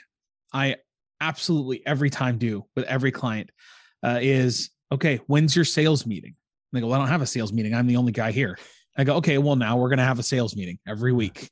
I 0.53 0.77
absolutely 1.21 1.85
every 1.87 2.11
time 2.11 2.39
do 2.39 2.65
with 2.77 2.85
every 2.87 3.11
client 3.11 3.51
uh, 4.03 4.19
is 4.23 4.71
okay. 4.93 5.21
When's 5.27 5.57
your 5.57 5.65
sales 5.65 6.07
meeting? 6.07 6.35
And 6.73 6.77
they 6.77 6.81
go, 6.81 6.87
well, 6.87 6.97
I 6.97 7.03
don't 7.03 7.09
have 7.09 7.23
a 7.23 7.27
sales 7.27 7.53
meeting. 7.53 7.75
I'm 7.75 7.87
the 7.87 7.97
only 7.97 8.13
guy 8.13 8.31
here. 8.31 8.59
I 8.97 9.05
go, 9.05 9.17
okay, 9.17 9.39
well 9.39 9.57
now 9.57 9.77
we're 9.77 9.89
gonna 9.89 10.05
have 10.05 10.19
a 10.19 10.25
sales 10.25 10.55
meeting 10.55 10.79
every 10.87 11.13
week 11.13 11.51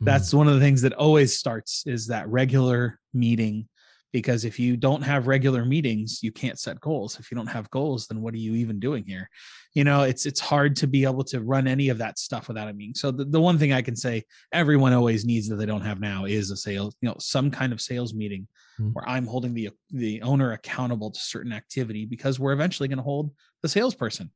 that's 0.00 0.32
one 0.32 0.48
of 0.48 0.54
the 0.54 0.60
things 0.60 0.82
that 0.82 0.92
always 0.92 1.36
starts 1.36 1.82
is 1.86 2.06
that 2.06 2.28
regular 2.28 2.98
meeting 3.12 3.68
because 4.12 4.44
if 4.44 4.58
you 4.58 4.76
don't 4.76 5.02
have 5.02 5.26
regular 5.26 5.64
meetings 5.64 6.20
you 6.22 6.32
can't 6.32 6.58
set 6.58 6.80
goals 6.80 7.18
if 7.18 7.30
you 7.30 7.36
don't 7.36 7.46
have 7.46 7.70
goals 7.70 8.06
then 8.06 8.20
what 8.20 8.34
are 8.34 8.38
you 8.38 8.54
even 8.54 8.78
doing 8.80 9.04
here 9.04 9.28
you 9.74 9.84
know 9.84 10.02
it's 10.02 10.26
it's 10.26 10.40
hard 10.40 10.74
to 10.76 10.86
be 10.86 11.04
able 11.04 11.24
to 11.24 11.40
run 11.40 11.66
any 11.68 11.88
of 11.88 11.98
that 11.98 12.18
stuff 12.18 12.48
without 12.48 12.68
a 12.68 12.72
meeting 12.72 12.94
so 12.94 13.10
the, 13.10 13.24
the 13.24 13.40
one 13.40 13.58
thing 13.58 13.72
i 13.72 13.82
can 13.82 13.96
say 13.96 14.22
everyone 14.52 14.92
always 14.92 15.24
needs 15.24 15.48
that 15.48 15.56
they 15.56 15.66
don't 15.66 15.82
have 15.82 16.00
now 16.00 16.24
is 16.24 16.50
a 16.50 16.56
sales 16.56 16.96
you 17.00 17.08
know 17.08 17.16
some 17.18 17.50
kind 17.50 17.72
of 17.72 17.80
sales 17.80 18.14
meeting 18.14 18.46
Mhm. 18.80 18.92
where 18.92 19.08
i'm 19.08 19.26
holding 19.26 19.54
the 19.54 19.70
the 19.90 20.22
owner 20.22 20.52
accountable 20.52 21.10
to 21.10 21.18
certain 21.20 21.52
activity 21.52 22.06
because 22.06 22.38
we're 22.38 22.52
eventually 22.52 22.88
going 22.88 22.98
to 22.98 23.02
hold 23.02 23.32
the 23.62 23.68
salesperson 23.68 24.30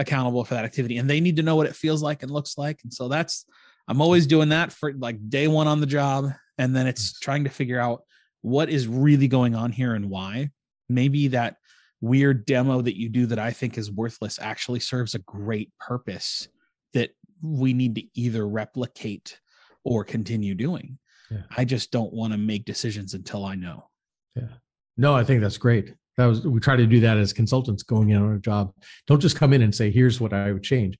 accountable 0.00 0.44
for 0.44 0.54
that 0.54 0.64
activity 0.64 0.98
and 0.98 1.08
they 1.08 1.20
need 1.20 1.36
to 1.36 1.42
know 1.42 1.54
what 1.54 1.66
it 1.66 1.76
feels 1.76 2.02
like 2.02 2.22
and 2.22 2.30
looks 2.32 2.58
like 2.58 2.80
and 2.82 2.92
so 2.92 3.08
that's 3.08 3.46
I'm 3.88 4.02
always 4.02 4.26
doing 4.26 4.50
that 4.50 4.70
for 4.70 4.92
like 4.92 5.16
day 5.30 5.48
one 5.48 5.66
on 5.66 5.80
the 5.80 5.86
job. 5.86 6.30
And 6.58 6.76
then 6.76 6.86
it's 6.86 7.18
trying 7.18 7.44
to 7.44 7.50
figure 7.50 7.80
out 7.80 8.02
what 8.42 8.68
is 8.70 8.86
really 8.88 9.28
going 9.28 9.54
on 9.54 9.72
here 9.72 9.94
and 9.94 10.08
why. 10.08 10.50
Maybe 10.88 11.28
that 11.28 11.56
weird 12.00 12.46
demo 12.46 12.80
that 12.80 12.98
you 12.98 13.08
do 13.08 13.26
that 13.26 13.38
I 13.38 13.50
think 13.50 13.76
is 13.76 13.90
worthless 13.90 14.38
actually 14.40 14.80
serves 14.80 15.14
a 15.14 15.18
great 15.20 15.72
purpose 15.80 16.48
that 16.94 17.10
we 17.42 17.72
need 17.72 17.94
to 17.96 18.02
either 18.14 18.46
replicate 18.48 19.38
or 19.84 20.04
continue 20.04 20.54
doing. 20.54 20.98
Yeah. 21.30 21.42
I 21.56 21.64
just 21.64 21.90
don't 21.90 22.12
want 22.12 22.32
to 22.32 22.38
make 22.38 22.64
decisions 22.64 23.14
until 23.14 23.44
I 23.44 23.54
know. 23.54 23.88
Yeah. 24.34 24.48
No, 24.96 25.14
I 25.14 25.24
think 25.24 25.40
that's 25.40 25.58
great. 25.58 25.94
That 26.16 26.26
was 26.26 26.44
we 26.46 26.58
try 26.58 26.74
to 26.76 26.86
do 26.86 27.00
that 27.00 27.16
as 27.18 27.32
consultants 27.32 27.82
going 27.82 28.10
in 28.10 28.22
on 28.22 28.34
a 28.34 28.40
job. 28.40 28.72
Don't 29.06 29.20
just 29.20 29.36
come 29.36 29.52
in 29.52 29.62
and 29.62 29.72
say, 29.74 29.90
"Here's 29.90 30.20
what 30.20 30.32
I 30.32 30.52
would 30.52 30.64
change." 30.64 30.98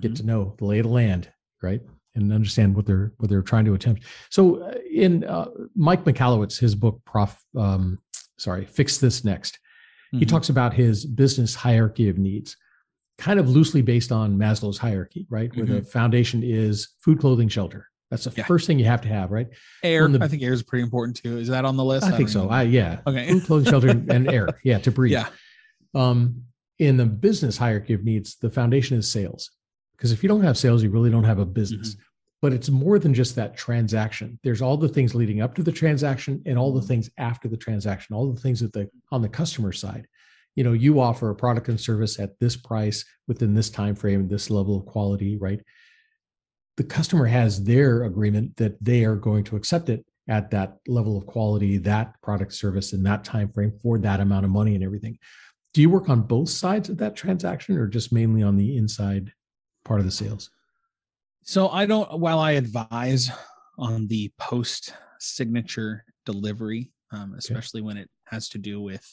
Get 0.00 0.12
Mhm. 0.12 0.16
to 0.16 0.22
know 0.26 0.54
the 0.58 0.64
lay 0.64 0.78
of 0.78 0.84
the 0.86 0.92
land, 0.92 1.28
right, 1.62 1.80
and 2.14 2.32
understand 2.32 2.74
what 2.74 2.86
they're 2.86 3.12
what 3.18 3.28
they're 3.30 3.42
trying 3.42 3.64
to 3.66 3.74
attempt. 3.74 4.04
So, 4.30 4.62
uh, 4.62 4.74
in 4.92 5.24
uh, 5.24 5.46
Mike 5.76 6.04
Michalowicz, 6.04 6.58
his 6.58 6.74
book, 6.74 7.00
"Prof," 7.04 7.40
um, 7.56 7.98
sorry, 8.38 8.64
"Fix 8.64 8.98
This 8.98 9.24
Next," 9.24 9.58
he 10.12 10.18
Mhm. 10.24 10.28
talks 10.28 10.48
about 10.48 10.74
his 10.74 11.06
business 11.06 11.54
hierarchy 11.54 12.08
of 12.08 12.18
needs, 12.18 12.56
kind 13.18 13.38
of 13.38 13.48
loosely 13.48 13.82
based 13.82 14.10
on 14.12 14.36
Maslow's 14.36 14.78
hierarchy, 14.78 15.26
right, 15.30 15.54
where 15.56 15.66
the 15.66 15.82
foundation 15.82 16.42
is 16.42 16.88
food, 17.00 17.20
clothing, 17.20 17.48
shelter. 17.48 17.86
That's 18.10 18.24
the 18.24 18.30
Mm-hmm. 18.30 18.40
Yeah. 18.40 18.46
first 18.46 18.66
thing 18.66 18.78
you 18.80 18.86
have 18.86 19.02
to 19.02 19.08
have, 19.08 19.30
right? 19.30 19.46
air. 19.84 20.08
the- 20.08 20.22
I 20.24 20.26
think 20.26 20.42
air 20.42 20.52
is 20.52 20.64
pretty 20.64 20.82
important 20.82 21.16
too. 21.16 21.38
Is 21.38 21.46
that 21.48 21.64
on 21.64 21.76
the 21.76 21.84
list? 21.84 22.06
I 22.06 22.16
think 22.16 22.28
so. 22.28 22.48
I 22.48 22.62
yeah. 22.64 23.00
Okay. 23.06 23.30
Food, 23.30 23.44
clothing, 23.44 23.70
shelter, 23.70 23.88
and 24.08 24.28
air. 24.28 24.48
Yeah, 24.64 24.78
to 24.80 24.90
breathe. 24.90 25.12
yeah. 25.12 25.28
Um, 25.94 26.42
in 26.80 26.96
the 26.96 27.06
business 27.06 27.56
hierarchy 27.56 27.92
of 27.94 28.02
needs, 28.04 28.36
the 28.36 28.50
foundation 28.50 28.96
is 28.98 29.08
sales. 29.08 29.50
Because 30.00 30.12
if 30.12 30.22
you 30.22 30.30
don't 30.30 30.42
have 30.42 30.56
sales, 30.56 30.82
you 30.82 30.88
really 30.88 31.10
don't 31.10 31.24
have 31.24 31.40
a 31.40 31.44
business. 31.44 31.90
Mm-hmm. 31.90 32.02
But 32.40 32.54
it's 32.54 32.70
more 32.70 32.98
than 32.98 33.12
just 33.12 33.36
that 33.36 33.54
transaction. 33.54 34.38
There's 34.42 34.62
all 34.62 34.78
the 34.78 34.88
things 34.88 35.14
leading 35.14 35.42
up 35.42 35.54
to 35.56 35.62
the 35.62 35.70
transaction 35.70 36.42
and 36.46 36.58
all 36.58 36.72
the 36.72 36.80
mm-hmm. 36.80 36.88
things 36.88 37.10
after 37.18 37.48
the 37.48 37.56
transaction, 37.58 38.16
all 38.16 38.32
the 38.32 38.40
things 38.40 38.60
that 38.60 38.72
the 38.72 38.88
on 39.12 39.20
the 39.20 39.28
customer 39.28 39.72
side. 39.72 40.06
You 40.56 40.64
know, 40.64 40.72
you 40.72 41.00
offer 41.00 41.28
a 41.28 41.34
product 41.34 41.68
and 41.68 41.78
service 41.78 42.18
at 42.18 42.38
this 42.40 42.56
price 42.56 43.04
within 43.28 43.54
this 43.54 43.68
time 43.68 43.94
frame, 43.94 44.26
this 44.26 44.48
level 44.48 44.78
of 44.78 44.86
quality, 44.86 45.36
right? 45.36 45.60
The 46.78 46.84
customer 46.84 47.26
has 47.26 47.62
their 47.62 48.04
agreement 48.04 48.56
that 48.56 48.82
they 48.82 49.04
are 49.04 49.16
going 49.16 49.44
to 49.44 49.56
accept 49.56 49.90
it 49.90 50.02
at 50.28 50.50
that 50.52 50.78
level 50.86 51.18
of 51.18 51.26
quality, 51.26 51.76
that 51.76 52.14
product 52.22 52.54
service 52.54 52.94
in 52.94 53.02
that 53.02 53.22
time 53.22 53.52
frame 53.52 53.78
for 53.82 53.98
that 53.98 54.20
amount 54.20 54.46
of 54.46 54.50
money 54.50 54.74
and 54.74 54.82
everything. 54.82 55.18
Do 55.74 55.82
you 55.82 55.90
work 55.90 56.08
on 56.08 56.22
both 56.22 56.48
sides 56.48 56.88
of 56.88 56.96
that 56.98 57.16
transaction 57.16 57.76
or 57.76 57.86
just 57.86 58.12
mainly 58.12 58.42
on 58.42 58.56
the 58.56 58.78
inside 58.78 59.30
part 59.84 60.00
of 60.00 60.06
the 60.06 60.12
sales? 60.12 60.50
So 61.42 61.68
I 61.68 61.86
don't, 61.86 62.18
while 62.18 62.38
I 62.38 62.52
advise 62.52 63.30
on 63.78 64.06
the 64.08 64.32
post 64.38 64.94
signature 65.18 66.04
delivery, 66.26 66.92
um, 67.12 67.34
especially 67.36 67.80
when 67.80 67.96
it 67.96 68.08
has 68.26 68.48
to 68.50 68.58
do 68.58 68.80
with 68.80 69.04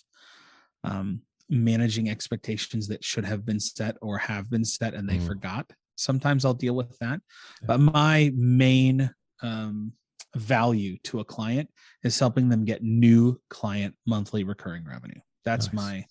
um, 0.83 1.21
managing 1.49 2.09
expectations 2.09 2.87
that 2.89 3.03
should 3.03 3.25
have 3.25 3.45
been 3.45 3.59
set 3.59 3.95
or 4.01 4.17
have 4.17 4.49
been 4.49 4.65
set 4.65 4.93
and 4.93 5.09
they 5.09 5.17
Mm. 5.17 5.27
forgot. 5.27 5.71
Sometimes 5.95 6.45
I'll 6.45 6.53
deal 6.53 6.75
with 6.75 6.97
that. 6.99 7.21
Yeah. 7.61 7.67
But 7.67 7.79
my 7.79 8.31
main 8.35 9.09
um, 9.41 9.93
value 10.35 10.97
to 11.05 11.21
a 11.21 11.25
client 11.25 11.69
is 12.03 12.19
helping 12.19 12.49
them 12.49 12.65
get 12.65 12.83
new 12.83 13.39
client 13.49 13.95
monthly 14.05 14.43
recurring 14.43 14.83
revenue. 14.85 15.19
That's 15.45 15.67
Nice. 15.67 15.73
my 15.73 16.05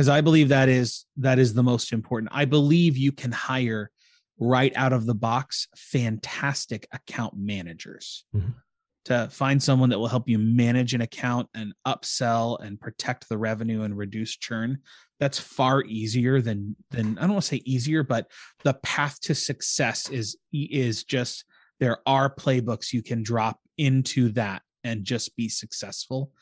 because 0.00 0.08
I 0.08 0.22
believe 0.22 0.48
that 0.48 0.70
is 0.70 1.04
that 1.18 1.38
is 1.38 1.52
the 1.52 1.62
most 1.62 1.92
important. 1.92 2.32
I 2.34 2.46
believe 2.46 2.96
you 2.96 3.12
can 3.12 3.32
hire 3.32 3.90
right 4.38 4.72
out 4.74 4.94
of 4.94 5.04
the 5.04 5.14
box 5.14 5.68
fantastic 5.76 6.88
account 6.90 7.34
managers 7.36 8.24
Mhm. 8.34 8.54
to 9.04 9.28
find 9.28 9.62
someone 9.62 9.90
that 9.90 9.98
will 9.98 10.08
help 10.08 10.26
you 10.26 10.38
manage 10.38 10.94
an 10.94 11.02
account 11.02 11.50
and 11.52 11.74
upsell 11.86 12.58
and 12.64 12.80
protect 12.80 13.28
the 13.28 13.36
revenue 13.36 13.82
and 13.82 13.94
reduce 13.94 14.34
churn 14.38 14.78
that's 15.18 15.38
far 15.38 15.84
easier 15.84 16.40
than 16.40 16.76
than 16.92 17.18
i 17.18 17.20
don't 17.20 17.32
want 17.32 17.42
to 17.42 17.48
say 17.48 17.62
easier 17.66 18.02
but 18.02 18.30
the 18.64 18.72
path 18.82 19.20
to 19.20 19.34
success 19.34 20.08
is 20.08 20.38
is 20.54 21.04
just 21.04 21.44
there 21.78 21.98
are 22.06 22.34
playbooks 22.34 22.94
you 22.94 23.02
can 23.02 23.22
drop 23.22 23.60
into 23.76 24.30
that 24.30 24.62
and 24.82 25.04
just 25.04 25.36
be 25.36 25.50
successful 25.50 26.32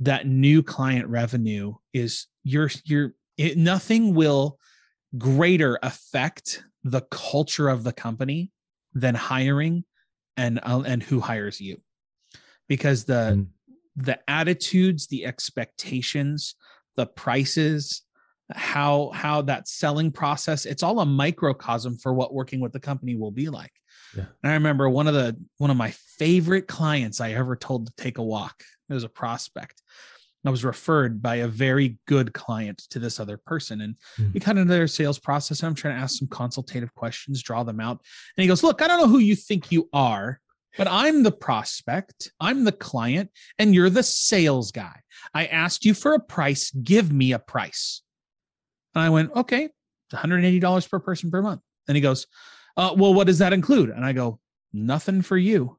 that 0.00 0.26
new 0.26 0.64
client 0.64 1.06
revenue 1.06 1.74
is 1.92 2.26
your 2.44 2.70
your 2.84 3.14
it, 3.36 3.56
nothing 3.56 4.14
will 4.14 4.58
greater 5.16 5.78
affect 5.82 6.64
the 6.84 7.02
culture 7.10 7.68
of 7.68 7.84
the 7.84 7.92
company 7.92 8.50
than 8.94 9.14
hiring 9.14 9.84
and 10.36 10.60
uh, 10.62 10.82
and 10.86 11.02
who 11.02 11.20
hires 11.20 11.60
you 11.60 11.80
because 12.68 13.04
the 13.04 13.12
Mm. 13.36 13.46
the 13.96 14.18
attitudes 14.28 15.06
the 15.06 15.26
expectations 15.26 16.54
the 16.96 17.06
prices 17.06 18.02
how 18.54 19.10
how 19.14 19.42
that 19.42 19.68
selling 19.68 20.10
process 20.10 20.64
it's 20.66 20.82
all 20.82 21.00
a 21.00 21.06
microcosm 21.06 21.96
for 21.98 22.12
what 22.12 22.34
working 22.34 22.60
with 22.60 22.72
the 22.72 22.80
company 22.80 23.16
will 23.16 23.30
be 23.30 23.48
like 23.48 23.72
Yeah. 24.16 24.24
and 24.42 24.52
i 24.52 24.54
remember 24.54 24.88
one 24.88 25.06
of 25.08 25.14
the 25.14 25.36
one 25.58 25.70
of 25.70 25.76
my 25.76 25.90
favorite 26.18 26.66
clients 26.66 27.20
i 27.20 27.32
ever 27.32 27.54
told 27.56 27.86
to 27.86 27.92
take 27.96 28.18
a 28.18 28.22
walk 28.22 28.62
it 28.88 28.94
was 28.94 29.04
a 29.04 29.08
prospect 29.08 29.82
i 30.44 30.50
was 30.50 30.64
referred 30.64 31.22
by 31.22 31.36
a 31.36 31.48
very 31.48 31.98
good 32.06 32.32
client 32.32 32.78
to 32.90 32.98
this 32.98 33.20
other 33.20 33.36
person 33.36 33.80
and 33.82 33.96
Mhm. 34.18 34.34
we 34.34 34.40
cut 34.40 34.58
into 34.58 34.72
their 34.72 34.86
sales 34.88 35.18
process 35.18 35.60
and 35.60 35.68
i'm 35.68 35.74
trying 35.74 35.96
to 35.96 36.00
ask 36.02 36.18
some 36.18 36.28
consultative 36.28 36.94
questions 36.94 37.42
draw 37.42 37.62
them 37.62 37.80
out 37.80 38.00
and 38.36 38.42
he 38.42 38.48
goes 38.48 38.62
look 38.62 38.82
i 38.82 38.88
don't 38.88 39.00
know 39.00 39.08
who 39.08 39.18
you 39.18 39.36
think 39.36 39.70
you 39.72 39.88
are 39.92 40.40
but 40.78 40.88
I'm 40.88 41.22
the 41.22 41.30
prospect, 41.30 42.32
I'm 42.40 42.64
the 42.64 42.72
client, 42.72 43.30
and 43.58 43.74
you're 43.74 43.90
the 43.90 44.02
sales 44.02 44.72
guy. 44.72 45.00
I 45.34 45.44
asked 45.44 45.84
you 45.84 45.92
for 45.92 46.14
a 46.14 46.18
price, 46.18 46.70
give 46.70 47.12
me 47.12 47.32
a 47.32 47.38
price. 47.38 48.00
And 48.94 49.04
I 49.04 49.10
went, 49.10 49.32
okay, 49.36 49.64
it's 49.64 50.14
$180 50.14 50.88
per 50.88 50.98
person 50.98 51.30
per 51.30 51.42
month. 51.42 51.60
And 51.88 51.94
he 51.94 52.00
goes, 52.00 52.26
uh, 52.78 52.94
well, 52.96 53.12
what 53.12 53.26
does 53.26 53.36
that 53.40 53.52
include? 53.52 53.90
And 53.90 54.02
I 54.02 54.14
go, 54.14 54.40
nothing 54.72 55.20
for 55.20 55.36
you. 55.36 55.76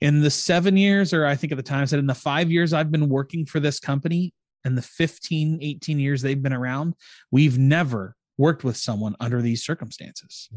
In 0.00 0.20
the 0.20 0.30
seven 0.30 0.76
years, 0.76 1.12
or 1.12 1.26
I 1.26 1.34
think 1.34 1.52
at 1.52 1.56
the 1.56 1.62
time 1.62 1.82
I 1.82 1.84
said 1.84 1.98
in 1.98 2.06
the 2.06 2.14
five 2.14 2.50
years 2.50 2.72
I've 2.72 2.92
been 2.92 3.08
working 3.08 3.44
for 3.44 3.58
this 3.58 3.80
company 3.80 4.32
and 4.64 4.76
the 4.76 4.82
15, 4.82 5.58
18 5.60 5.98
years 5.98 6.22
they've 6.22 6.42
been 6.42 6.52
around, 6.52 6.94
we've 7.30 7.58
never 7.58 8.14
worked 8.36 8.64
with 8.64 8.76
someone 8.76 9.16
under 9.20 9.42
these 9.42 9.64
circumstances. 9.64 10.48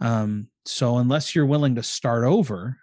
Um, 0.00 0.48
so 0.66 0.98
unless 0.98 1.34
you're 1.34 1.46
willing 1.46 1.76
to 1.76 1.82
start 1.82 2.24
over, 2.24 2.76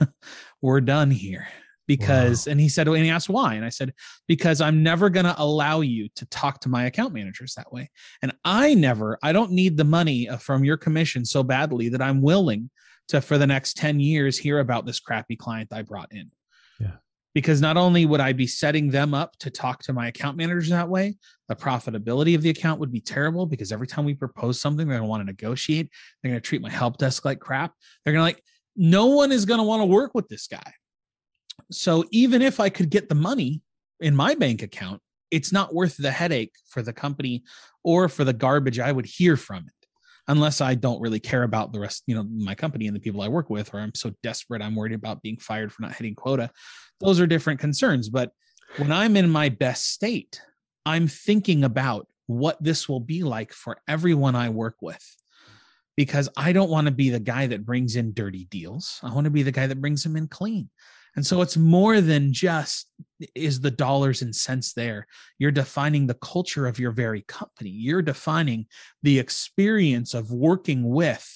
we're 0.62 0.80
done 0.80 1.10
here. 1.10 1.48
Because, 1.88 2.46
wow. 2.46 2.52
and 2.52 2.60
he 2.60 2.68
said, 2.68 2.86
and 2.86 2.96
he 3.04 3.10
asked 3.10 3.28
why. 3.28 3.54
And 3.54 3.64
I 3.64 3.68
said, 3.68 3.92
because 4.28 4.60
I'm 4.60 4.84
never 4.84 5.10
going 5.10 5.26
to 5.26 5.34
allow 5.36 5.80
you 5.80 6.08
to 6.14 6.24
talk 6.26 6.60
to 6.60 6.68
my 6.68 6.84
account 6.84 7.12
managers 7.12 7.54
that 7.56 7.72
way. 7.72 7.90
And 8.22 8.32
I 8.44 8.74
never, 8.74 9.18
I 9.22 9.32
don't 9.32 9.50
need 9.50 9.76
the 9.76 9.84
money 9.84 10.28
uh, 10.28 10.36
from 10.36 10.64
your 10.64 10.76
commission 10.76 11.24
so 11.24 11.42
badly 11.42 11.88
that 11.88 12.00
I'm 12.00 12.22
willing 12.22 12.70
to, 13.08 13.20
for 13.20 13.38
the 13.38 13.46
next 13.46 13.76
10 13.76 14.00
years, 14.00 14.38
hear 14.38 14.58
about 14.58 14.86
this 14.86 15.00
crappy 15.00 15.36
client 15.36 15.72
I 15.72 15.82
brought 15.82 16.12
in. 16.12 16.30
Yeah 16.80 16.96
because 17.34 17.60
not 17.60 17.76
only 17.76 18.04
would 18.06 18.20
I 18.20 18.32
be 18.32 18.46
setting 18.46 18.90
them 18.90 19.14
up 19.14 19.36
to 19.38 19.50
talk 19.50 19.82
to 19.84 19.92
my 19.92 20.08
account 20.08 20.36
managers 20.36 20.68
that 20.68 20.88
way, 20.88 21.16
the 21.48 21.56
profitability 21.56 22.34
of 22.34 22.42
the 22.42 22.50
account 22.50 22.80
would 22.80 22.92
be 22.92 23.00
terrible 23.00 23.46
because 23.46 23.72
every 23.72 23.86
time 23.86 24.04
we 24.04 24.14
propose 24.14 24.60
something, 24.60 24.86
they're 24.86 24.98
going 24.98 25.06
to 25.06 25.10
want 25.10 25.22
to 25.22 25.26
negotiate. 25.26 25.88
They're 26.22 26.30
going 26.30 26.40
to 26.40 26.46
treat 26.46 26.62
my 26.62 26.70
help 26.70 26.98
desk 26.98 27.24
like 27.24 27.40
crap. 27.40 27.72
They're 28.04 28.12
going 28.12 28.20
to 28.20 28.24
like, 28.24 28.42
no 28.76 29.06
one 29.06 29.32
is 29.32 29.44
going 29.44 29.58
to 29.58 29.64
want 29.64 29.80
to 29.80 29.86
work 29.86 30.14
with 30.14 30.28
this 30.28 30.46
guy. 30.46 30.72
So 31.70 32.04
even 32.10 32.42
if 32.42 32.60
I 32.60 32.68
could 32.68 32.90
get 32.90 33.08
the 33.08 33.14
money 33.14 33.62
in 34.00 34.14
my 34.14 34.34
bank 34.34 34.62
account, 34.62 35.00
it's 35.30 35.52
not 35.52 35.74
worth 35.74 35.96
the 35.96 36.10
headache 36.10 36.52
for 36.68 36.82
the 36.82 36.92
company 36.92 37.44
or 37.82 38.08
for 38.08 38.24
the 38.24 38.32
garbage 38.34 38.78
I 38.78 38.92
would 38.92 39.06
hear 39.06 39.36
from 39.36 39.64
it 39.66 39.81
unless 40.28 40.60
I 40.60 40.74
don't 40.74 41.00
really 41.00 41.20
care 41.20 41.42
about 41.42 41.72
the 41.72 41.80
rest, 41.80 42.04
you 42.06 42.14
know, 42.14 42.22
my 42.22 42.54
company 42.54 42.86
and 42.86 42.94
the 42.94 43.00
people 43.00 43.22
I 43.22 43.28
work 43.28 43.50
with, 43.50 43.74
or 43.74 43.80
I'm 43.80 43.94
so 43.94 44.12
desperate 44.22 44.62
I'm 44.62 44.76
worried 44.76 44.92
about 44.92 45.22
being 45.22 45.36
fired 45.36 45.72
for 45.72 45.82
not 45.82 45.94
hitting 45.94 46.14
quota. 46.14 46.50
Those 47.00 47.20
are 47.20 47.26
different 47.26 47.60
concerns. 47.60 48.08
But 48.08 48.30
when 48.76 48.92
I'm 48.92 49.16
in 49.16 49.28
my 49.28 49.48
best 49.48 49.90
state, 49.90 50.40
I'm 50.86 51.08
thinking 51.08 51.64
about 51.64 52.06
what 52.26 52.62
this 52.62 52.88
will 52.88 53.00
be 53.00 53.22
like 53.22 53.52
for 53.52 53.78
everyone 53.88 54.36
I 54.36 54.48
work 54.48 54.76
with. 54.80 55.04
Because 55.94 56.30
I 56.38 56.52
don't 56.52 56.70
want 56.70 56.86
to 56.86 56.92
be 56.92 57.10
the 57.10 57.20
guy 57.20 57.48
that 57.48 57.66
brings 57.66 57.96
in 57.96 58.14
dirty 58.14 58.46
deals. 58.46 58.98
I 59.02 59.12
want 59.12 59.26
to 59.26 59.30
be 59.30 59.42
the 59.42 59.52
guy 59.52 59.66
that 59.66 59.80
brings 59.80 60.02
them 60.02 60.16
in 60.16 60.26
clean. 60.26 60.70
And 61.14 61.26
so 61.26 61.42
it's 61.42 61.56
more 61.56 62.00
than 62.00 62.32
just 62.32 62.88
is 63.34 63.60
the 63.60 63.70
dollars 63.70 64.22
and 64.22 64.34
cents 64.34 64.72
there. 64.72 65.06
You're 65.38 65.50
defining 65.50 66.06
the 66.06 66.14
culture 66.14 66.66
of 66.66 66.78
your 66.78 66.90
very 66.90 67.22
company. 67.22 67.70
You're 67.70 68.02
defining 68.02 68.66
the 69.02 69.18
experience 69.18 70.14
of 70.14 70.32
working 70.32 70.88
with 70.88 71.28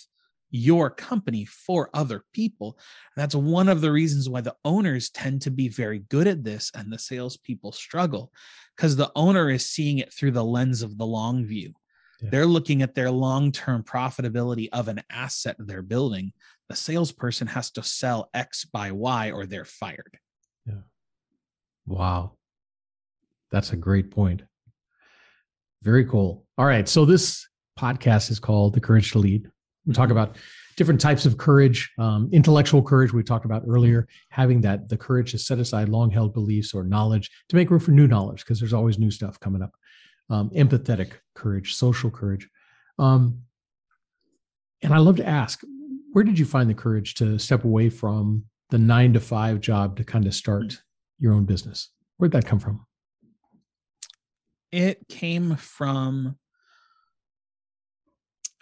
your 0.50 0.90
company 0.90 1.44
for 1.44 1.90
other 1.92 2.24
people. 2.32 2.78
And 3.14 3.22
that's 3.22 3.34
one 3.34 3.68
of 3.68 3.80
the 3.80 3.92
reasons 3.92 4.28
why 4.28 4.40
the 4.40 4.56
owners 4.64 5.10
tend 5.10 5.42
to 5.42 5.50
be 5.50 5.68
very 5.68 6.00
good 6.08 6.26
at 6.26 6.44
this 6.44 6.70
and 6.74 6.92
the 6.92 6.98
salespeople 6.98 7.72
struggle 7.72 8.32
because 8.76 8.96
the 8.96 9.12
owner 9.14 9.50
is 9.50 9.68
seeing 9.68 9.98
it 9.98 10.12
through 10.12 10.32
the 10.32 10.44
lens 10.44 10.82
of 10.82 10.96
the 10.98 11.06
long 11.06 11.44
view. 11.44 11.74
Yeah. 12.20 12.30
They're 12.30 12.46
looking 12.46 12.82
at 12.82 12.94
their 12.94 13.10
long 13.10 13.52
term 13.52 13.82
profitability 13.82 14.68
of 14.72 14.88
an 14.88 15.02
asset 15.10 15.56
they're 15.58 15.82
building 15.82 16.32
the 16.68 16.76
salesperson 16.76 17.46
has 17.46 17.70
to 17.72 17.82
sell 17.82 18.28
X 18.34 18.64
by 18.64 18.90
Y 18.90 19.30
or 19.30 19.46
they're 19.46 19.64
fired. 19.64 20.18
Yeah. 20.66 20.80
Wow. 21.86 22.32
That's 23.50 23.72
a 23.72 23.76
great 23.76 24.10
point. 24.10 24.42
Very 25.82 26.04
cool. 26.04 26.44
All 26.58 26.66
right. 26.66 26.88
So 26.88 27.04
this 27.04 27.46
podcast 27.78 28.30
is 28.30 28.40
called 28.40 28.74
The 28.74 28.80
Courage 28.80 29.12
to 29.12 29.18
Lead. 29.18 29.48
We 29.86 29.94
talk 29.94 30.10
about 30.10 30.36
different 30.76 31.00
types 31.00 31.24
of 31.26 31.38
courage, 31.38 31.92
um, 31.98 32.28
intellectual 32.32 32.82
courage 32.82 33.12
we 33.12 33.22
talked 33.22 33.44
about 33.44 33.62
earlier, 33.68 34.08
having 34.30 34.60
that 34.62 34.88
the 34.88 34.96
courage 34.96 35.30
to 35.30 35.38
set 35.38 35.58
aside 35.58 35.88
long 35.88 36.10
held 36.10 36.34
beliefs 36.34 36.74
or 36.74 36.82
knowledge 36.82 37.30
to 37.48 37.56
make 37.56 37.70
room 37.70 37.80
for 37.80 37.92
new 37.92 38.08
knowledge 38.08 38.40
because 38.40 38.58
there's 38.58 38.72
always 38.72 38.98
new 38.98 39.10
stuff 39.10 39.38
coming 39.38 39.62
up. 39.62 39.72
Um, 40.28 40.50
empathetic 40.50 41.12
courage, 41.34 41.76
social 41.76 42.10
courage. 42.10 42.48
Um, 42.98 43.42
and 44.82 44.92
I 44.92 44.98
love 44.98 45.16
to 45.16 45.26
ask, 45.26 45.62
where 46.16 46.24
did 46.24 46.38
you 46.38 46.46
find 46.46 46.70
the 46.70 46.74
courage 46.74 47.12
to 47.12 47.38
step 47.38 47.64
away 47.64 47.90
from 47.90 48.42
the 48.70 48.78
nine 48.78 49.12
to 49.12 49.20
five 49.20 49.60
job 49.60 49.98
to 49.98 50.02
kind 50.02 50.26
of 50.26 50.34
start 50.34 50.68
mm. 50.68 50.78
your 51.18 51.34
own 51.34 51.44
business? 51.44 51.90
Where'd 52.16 52.32
that 52.32 52.46
come 52.46 52.58
from? 52.58 52.86
It 54.72 55.06
came 55.10 55.56
from. 55.56 56.38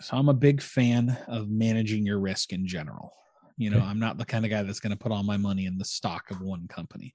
So 0.01 0.17
I'm 0.17 0.29
a 0.29 0.35
big 0.35 0.63
fan 0.63 1.17
of 1.29 1.49
managing 1.49 2.05
your 2.05 2.19
risk 2.19 2.53
in 2.53 2.67
general. 2.67 3.13
You 3.57 3.71
know, 3.71 3.77
okay. 3.79 3.87
I'm 3.87 4.01
not 4.01 4.19
the 4.19 4.25
kind 4.25 4.45
of 4.45 4.51
guy 4.51 4.63
that's 4.63 4.81
going 4.81 4.91
to 4.91 4.99
put 4.99 5.13
all 5.13 5.23
my 5.23 5.37
money 5.37 5.67
in 5.67 5.79
the 5.79 5.85
stock 5.85 6.31
of 6.31 6.41
one 6.41 6.67
company. 6.67 7.13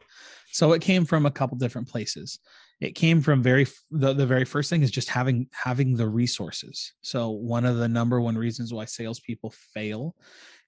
So 0.52 0.72
it 0.72 0.82
came 0.82 1.06
from 1.06 1.26
a 1.26 1.32
couple 1.32 1.58
different 1.58 1.88
places. 1.88 2.40
It 2.80 2.96
came 2.96 3.22
from 3.22 3.44
very 3.44 3.68
the, 3.92 4.14
the 4.14 4.26
very 4.26 4.46
first 4.46 4.70
thing 4.70 4.82
is 4.82 4.92
just 4.92 5.10
having 5.10 5.48
having 5.52 5.96
the 5.96 6.08
resources. 6.08 6.94
So 7.02 7.30
one 7.30 7.66
of 7.66 7.78
the 7.78 7.90
number 7.90 8.22
one 8.22 8.38
reasons 8.38 8.74
why 8.74 8.86
salespeople 8.86 9.54
fail 9.74 10.16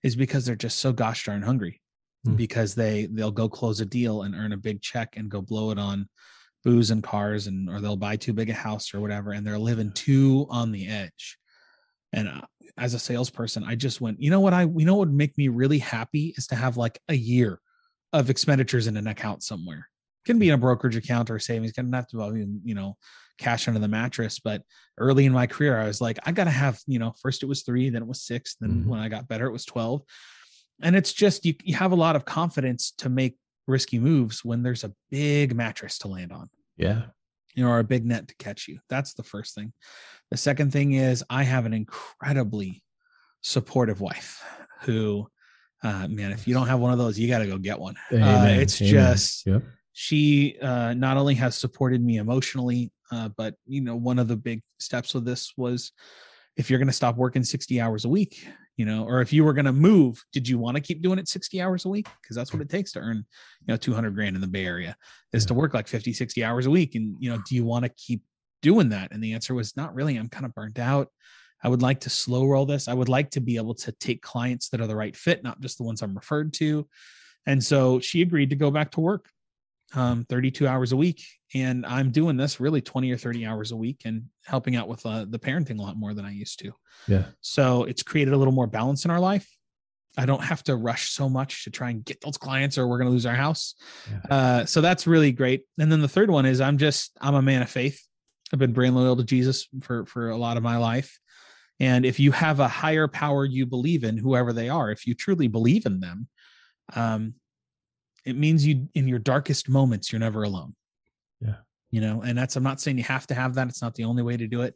is 0.03 0.15
because 0.15 0.45
they're 0.45 0.55
just 0.55 0.79
so 0.79 0.91
gosh 0.91 1.25
darn 1.25 1.41
hungry. 1.41 1.81
Mm. 2.27 2.35
Because 2.35 2.75
they 2.75 3.07
they'll 3.09 3.31
go 3.31 3.47
close 3.47 3.79
a 3.79 3.85
deal 3.85 4.23
and 4.23 4.35
earn 4.35 4.51
a 4.51 4.57
big 4.57 4.81
check 4.81 5.15
and 5.15 5.31
go 5.31 5.41
blow 5.41 5.71
it 5.71 5.79
on 5.79 6.07
booze 6.63 6.91
and 6.91 7.01
cars 7.01 7.47
and 7.47 7.69
or 7.69 7.79
they'll 7.79 7.95
buy 7.95 8.15
too 8.15 8.33
big 8.33 8.49
a 8.49 8.53
house 8.53 8.93
or 8.93 8.99
whatever 8.99 9.31
and 9.31 9.45
they're 9.45 9.57
living 9.57 9.91
too 9.93 10.45
on 10.49 10.71
the 10.71 10.87
edge 10.87 11.39
and 12.13 12.27
uh, 12.27 12.41
as 12.77 12.93
a 12.93 12.99
salesperson, 12.99 13.63
I 13.63 13.75
just 13.75 14.01
went, 14.01 14.21
you 14.21 14.29
know 14.29 14.39
what? 14.39 14.53
I, 14.53 14.63
you 14.63 14.85
know, 14.85 14.95
what 14.95 15.07
would 15.07 15.15
make 15.15 15.37
me 15.37 15.47
really 15.47 15.79
happy 15.79 16.33
is 16.37 16.47
to 16.47 16.55
have 16.55 16.77
like 16.77 16.99
a 17.09 17.15
year 17.15 17.59
of 18.13 18.29
expenditures 18.29 18.87
in 18.87 18.97
an 18.97 19.07
account 19.07 19.43
somewhere. 19.43 19.87
It 20.23 20.27
can 20.27 20.39
be 20.39 20.49
in 20.49 20.55
a 20.55 20.57
brokerage 20.57 20.95
account 20.95 21.29
or 21.29 21.39
savings, 21.39 21.71
can 21.71 21.89
not 21.89 21.97
have 21.97 22.07
to 22.09 22.31
be, 22.31 22.45
you 22.63 22.75
know, 22.75 22.97
cash 23.37 23.67
under 23.67 23.79
the 23.79 23.87
mattress. 23.87 24.39
But 24.39 24.63
early 24.97 25.25
in 25.25 25.33
my 25.33 25.47
career, 25.47 25.79
I 25.79 25.87
was 25.87 26.01
like, 26.01 26.19
I 26.25 26.31
got 26.31 26.43
to 26.45 26.51
have, 26.51 26.79
you 26.85 26.99
know, 26.99 27.13
first 27.21 27.43
it 27.43 27.47
was 27.47 27.63
three, 27.63 27.89
then 27.89 28.03
it 28.03 28.07
was 28.07 28.21
six. 28.21 28.55
Then 28.59 28.71
mm-hmm. 28.71 28.89
when 28.89 28.99
I 28.99 29.09
got 29.09 29.27
better, 29.27 29.47
it 29.47 29.51
was 29.51 29.65
12. 29.65 30.01
And 30.81 30.95
it's 30.95 31.13
just, 31.13 31.45
you, 31.45 31.55
you 31.63 31.75
have 31.75 31.91
a 31.91 31.95
lot 31.95 32.15
of 32.15 32.25
confidence 32.25 32.91
to 32.99 33.09
make 33.09 33.37
risky 33.67 33.99
moves 33.99 34.43
when 34.43 34.63
there's 34.63 34.83
a 34.83 34.93
big 35.09 35.55
mattress 35.55 35.99
to 35.99 36.07
land 36.07 36.31
on. 36.31 36.49
Yeah 36.77 37.03
you 37.55 37.63
know, 37.63 37.69
or 37.69 37.79
a 37.79 37.83
big 37.83 38.05
net 38.05 38.27
to 38.27 38.35
catch 38.35 38.67
you. 38.67 38.79
That's 38.89 39.13
the 39.13 39.23
first 39.23 39.55
thing. 39.55 39.73
The 40.29 40.37
second 40.37 40.71
thing 40.71 40.93
is 40.93 41.23
I 41.29 41.43
have 41.43 41.65
an 41.65 41.73
incredibly 41.73 42.83
supportive 43.41 44.01
wife 44.01 44.43
who, 44.81 45.27
uh, 45.83 46.07
man, 46.07 46.31
if 46.31 46.47
you 46.47 46.53
don't 46.53 46.67
have 46.67 46.79
one 46.79 46.91
of 46.91 46.97
those, 46.97 47.17
you 47.19 47.27
got 47.27 47.39
to 47.39 47.47
go 47.47 47.57
get 47.57 47.79
one. 47.79 47.95
Uh, 48.11 48.47
it's 48.49 48.81
Amen. 48.81 48.91
just, 48.91 49.45
yep. 49.45 49.63
she 49.93 50.57
uh, 50.61 50.93
not 50.93 51.17
only 51.17 51.35
has 51.35 51.55
supported 51.55 52.03
me 52.03 52.17
emotionally, 52.17 52.91
uh, 53.11 53.29
but, 53.35 53.55
you 53.65 53.81
know, 53.81 53.95
one 53.95 54.19
of 54.19 54.27
the 54.27 54.37
big 54.37 54.61
steps 54.79 55.15
of 55.15 55.25
this 55.25 55.53
was 55.57 55.91
if 56.55 56.69
you're 56.69 56.79
going 56.79 56.87
to 56.87 56.93
stop 56.93 57.17
working 57.17 57.43
60 57.43 57.81
hours 57.81 58.05
a 58.05 58.09
week, 58.09 58.47
you 58.77 58.85
know, 58.85 59.05
or 59.05 59.21
if 59.21 59.33
you 59.33 59.43
were 59.43 59.53
going 59.53 59.65
to 59.65 59.73
move, 59.73 60.23
did 60.31 60.47
you 60.47 60.57
want 60.57 60.75
to 60.75 60.81
keep 60.81 61.01
doing 61.01 61.19
it 61.19 61.27
60 61.27 61.61
hours 61.61 61.85
a 61.85 61.89
week? 61.89 62.07
Because 62.21 62.35
that's 62.35 62.53
what 62.53 62.61
it 62.61 62.69
takes 62.69 62.91
to 62.93 62.99
earn, 62.99 63.17
you 63.17 63.67
know, 63.67 63.77
200 63.77 64.15
grand 64.15 64.35
in 64.35 64.41
the 64.41 64.47
Bay 64.47 64.65
Area 64.65 64.95
is 65.33 65.43
yeah. 65.43 65.47
to 65.47 65.53
work 65.53 65.73
like 65.73 65.87
50, 65.87 66.13
60 66.13 66.43
hours 66.43 66.65
a 66.65 66.71
week. 66.71 66.95
And, 66.95 67.15
you 67.19 67.29
know, 67.29 67.41
do 67.47 67.55
you 67.55 67.65
want 67.65 67.85
to 67.85 67.89
keep 67.89 68.23
doing 68.61 68.89
that? 68.89 69.11
And 69.11 69.23
the 69.23 69.33
answer 69.33 69.53
was 69.53 69.75
not 69.75 69.93
really. 69.93 70.17
I'm 70.17 70.29
kind 70.29 70.45
of 70.45 70.53
burnt 70.55 70.79
out. 70.79 71.09
I 71.63 71.69
would 71.69 71.81
like 71.81 71.99
to 72.01 72.09
slow 72.09 72.45
roll 72.45 72.65
this. 72.65 72.87
I 72.87 72.93
would 72.93 73.09
like 73.09 73.29
to 73.31 73.41
be 73.41 73.57
able 73.57 73.75
to 73.75 73.91
take 73.93 74.21
clients 74.21 74.69
that 74.69 74.81
are 74.81 74.87
the 74.87 74.95
right 74.95 75.15
fit, 75.15 75.43
not 75.43 75.61
just 75.61 75.77
the 75.77 75.83
ones 75.83 76.01
I'm 76.01 76.15
referred 76.15 76.53
to. 76.53 76.87
And 77.45 77.63
so 77.63 77.99
she 77.99 78.21
agreed 78.21 78.49
to 78.49 78.55
go 78.55 78.71
back 78.71 78.91
to 78.91 78.99
work 78.99 79.29
um, 79.93 80.25
32 80.29 80.67
hours 80.67 80.91
a 80.91 80.97
week. 80.97 81.23
And 81.53 81.85
I'm 81.85 82.11
doing 82.11 82.37
this 82.37 82.59
really 82.59 82.81
20 82.81 83.11
or 83.11 83.17
30 83.17 83.45
hours 83.45 83.71
a 83.71 83.75
week 83.75 84.01
and 84.05 84.23
helping 84.45 84.75
out 84.75 84.87
with 84.87 85.05
uh, 85.05 85.25
the 85.29 85.39
parenting 85.39 85.79
a 85.79 85.81
lot 85.81 85.97
more 85.97 86.13
than 86.13 86.25
I 86.25 86.31
used 86.31 86.59
to. 86.59 86.73
Yeah. 87.07 87.25
So 87.41 87.83
it's 87.83 88.03
created 88.03 88.33
a 88.33 88.37
little 88.37 88.53
more 88.53 88.67
balance 88.67 89.05
in 89.05 89.11
our 89.11 89.19
life. 89.19 89.47
I 90.17 90.25
don't 90.25 90.43
have 90.43 90.63
to 90.63 90.75
rush 90.75 91.09
so 91.09 91.29
much 91.29 91.63
to 91.63 91.69
try 91.71 91.89
and 91.89 92.03
get 92.03 92.19
those 92.21 92.37
clients 92.37 92.77
or 92.77 92.87
we're 92.87 92.97
going 92.97 93.07
to 93.07 93.13
lose 93.13 93.25
our 93.25 93.35
house. 93.35 93.75
Yeah. 94.09 94.35
Uh, 94.35 94.65
so 94.65 94.81
that's 94.81 95.07
really 95.07 95.31
great. 95.31 95.65
And 95.77 95.91
then 95.91 96.01
the 96.01 96.07
third 96.07 96.29
one 96.29 96.45
is 96.45 96.59
I'm 96.59 96.77
just, 96.77 97.11
I'm 97.21 97.35
a 97.35 97.41
man 97.41 97.61
of 97.61 97.69
faith. 97.69 98.01
I've 98.51 98.59
been 98.59 98.73
brand 98.73 98.95
loyal 98.95 99.15
to 99.15 99.23
Jesus 99.23 99.67
for, 99.81 100.05
for 100.05 100.29
a 100.29 100.37
lot 100.37 100.57
of 100.57 100.63
my 100.63 100.77
life. 100.77 101.17
And 101.79 102.05
if 102.05 102.19
you 102.19 102.31
have 102.31 102.59
a 102.59 102.67
higher 102.67 103.07
power 103.07 103.45
you 103.45 103.65
believe 103.65 104.03
in, 104.03 104.17
whoever 104.17 104.53
they 104.53 104.69
are, 104.69 104.91
if 104.91 105.07
you 105.07 105.15
truly 105.15 105.47
believe 105.47 105.85
in 105.85 105.99
them, 105.99 106.27
um, 106.93 107.33
it 108.25 108.35
means 108.35 108.65
you 108.65 108.87
in 108.93 109.07
your 109.07 109.19
darkest 109.19 109.69
moments 109.69 110.11
you're 110.11 110.19
never 110.19 110.43
alone. 110.43 110.75
Yeah. 111.39 111.55
You 111.89 112.01
know 112.01 112.21
and 112.21 112.37
that's 112.37 112.55
i'm 112.55 112.63
not 112.63 112.79
saying 112.79 112.97
you 112.97 113.03
have 113.03 113.27
to 113.27 113.33
have 113.33 113.55
that 113.55 113.67
it's 113.67 113.81
not 113.81 113.95
the 113.95 114.05
only 114.05 114.23
way 114.23 114.37
to 114.37 114.47
do 114.47 114.61
it 114.61 114.75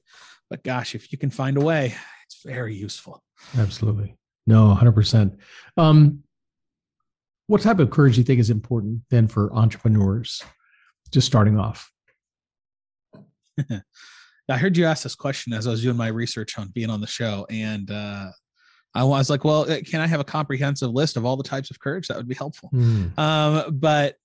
but 0.49 0.63
gosh 0.63 0.95
if 0.95 1.13
you 1.13 1.17
can 1.17 1.29
find 1.29 1.55
a 1.55 1.61
way 1.61 1.95
it's 2.25 2.43
very 2.43 2.75
useful. 2.75 3.23
Absolutely. 3.57 4.17
No 4.47 4.75
100% 4.77 5.37
um 5.77 6.23
what 7.47 7.61
type 7.61 7.79
of 7.79 7.89
courage 7.91 8.15
do 8.15 8.21
you 8.21 8.25
think 8.25 8.39
is 8.39 8.49
important 8.49 9.01
then 9.09 9.27
for 9.27 9.53
entrepreneurs 9.53 10.41
just 11.11 11.27
starting 11.27 11.59
off? 11.59 11.91
I 14.49 14.57
heard 14.57 14.77
you 14.77 14.85
ask 14.85 15.03
this 15.03 15.15
question 15.15 15.53
as 15.53 15.67
I 15.67 15.71
was 15.71 15.81
doing 15.81 15.97
my 15.97 16.07
research 16.07 16.57
on 16.59 16.69
being 16.69 16.89
on 16.89 17.01
the 17.01 17.07
show, 17.07 17.47
and 17.49 17.89
uh, 17.89 18.29
I 18.95 19.03
was 19.03 19.29
like, 19.29 19.43
"Well, 19.43 19.69
uh, 19.69 19.81
can 19.85 20.01
I 20.01 20.07
have 20.07 20.19
a 20.19 20.23
comprehensive 20.23 20.89
list 20.89 21.17
of 21.17 21.25
all 21.25 21.37
the 21.37 21.43
types 21.43 21.69
of 21.69 21.79
courage? 21.79 22.07
That 22.07 22.17
would 22.17 22.27
be 22.27 22.35
helpful." 22.35 22.69
Mm. 22.73 23.17
Um, 23.19 23.77
but 23.77 24.15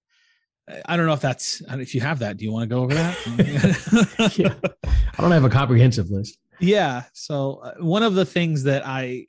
I 0.86 0.96
don't 0.96 1.06
know 1.06 1.12
if 1.12 1.20
that's 1.20 1.62
if 1.70 1.94
you 1.94 2.00
have 2.00 2.20
that. 2.20 2.36
Do 2.36 2.44
you 2.44 2.52
want 2.52 2.62
to 2.62 2.74
go 2.74 2.82
over 2.82 2.94
that? 2.94 4.32
yeah. 4.38 4.54
I 5.18 5.22
don't 5.22 5.32
have 5.32 5.44
a 5.44 5.50
comprehensive 5.50 6.10
list. 6.10 6.38
Yeah. 6.60 7.04
So 7.12 7.60
uh, 7.64 7.74
one 7.80 8.02
of 8.02 8.14
the 8.14 8.24
things 8.24 8.62
that 8.64 8.86
I 8.86 9.26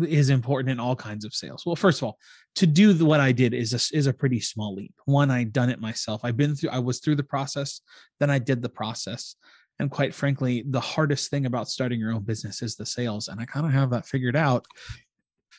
is 0.00 0.30
important 0.30 0.70
in 0.70 0.80
all 0.80 0.96
kinds 0.96 1.24
of 1.24 1.34
sales. 1.34 1.64
Well, 1.66 1.76
first 1.76 2.00
of 2.00 2.04
all, 2.04 2.18
to 2.54 2.66
do 2.66 2.92
the, 2.92 3.04
what 3.04 3.20
I 3.20 3.32
did 3.32 3.54
is 3.54 3.72
a, 3.72 3.96
is 3.96 4.06
a 4.06 4.12
pretty 4.12 4.40
small 4.40 4.74
leap. 4.74 4.94
One, 5.04 5.30
I 5.30 5.44
done 5.44 5.70
it 5.70 5.80
myself. 5.80 6.22
I've 6.24 6.36
been 6.36 6.54
through. 6.54 6.70
I 6.70 6.78
was 6.78 7.00
through 7.00 7.16
the 7.16 7.22
process. 7.22 7.80
Then 8.18 8.30
I 8.30 8.38
did 8.38 8.62
the 8.62 8.68
process. 8.68 9.36
And 9.78 9.90
quite 9.90 10.14
frankly, 10.14 10.64
the 10.66 10.80
hardest 10.80 11.30
thing 11.30 11.46
about 11.46 11.68
starting 11.68 11.98
your 11.98 12.12
own 12.12 12.22
business 12.22 12.62
is 12.62 12.76
the 12.76 12.86
sales. 12.86 13.28
And 13.28 13.40
I 13.40 13.44
kind 13.44 13.66
of 13.66 13.72
have 13.72 13.90
that 13.90 14.06
figured 14.06 14.36
out. 14.36 14.64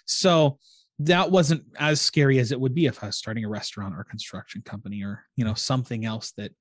So 0.05 0.59
that 0.99 1.29
wasn't 1.31 1.63
as 1.77 1.99
scary 1.99 2.39
as 2.39 2.51
it 2.51 2.59
would 2.59 2.75
be 2.75 2.85
if 2.85 3.03
I 3.03 3.07
was 3.07 3.17
starting 3.17 3.43
a 3.43 3.49
restaurant 3.49 3.95
or 3.97 4.03
construction 4.03 4.61
company 4.61 5.03
or, 5.03 5.23
you 5.35 5.43
know, 5.43 5.55
something 5.55 6.05
else 6.05 6.31
that 6.37 6.51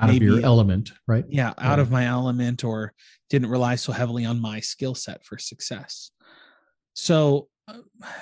out 0.00 0.08
maybe, 0.08 0.26
of 0.26 0.32
your 0.32 0.44
element, 0.44 0.92
right? 1.06 1.24
Yeah, 1.28 1.54
out 1.58 1.78
of 1.78 1.90
my 1.90 2.06
element 2.06 2.64
or 2.64 2.92
didn't 3.30 3.50
rely 3.50 3.76
so 3.76 3.92
heavily 3.92 4.24
on 4.24 4.40
my 4.40 4.58
skill 4.60 4.94
set 4.94 5.24
for 5.24 5.38
success. 5.38 6.10
So, 6.94 7.48
uh, 7.68 7.78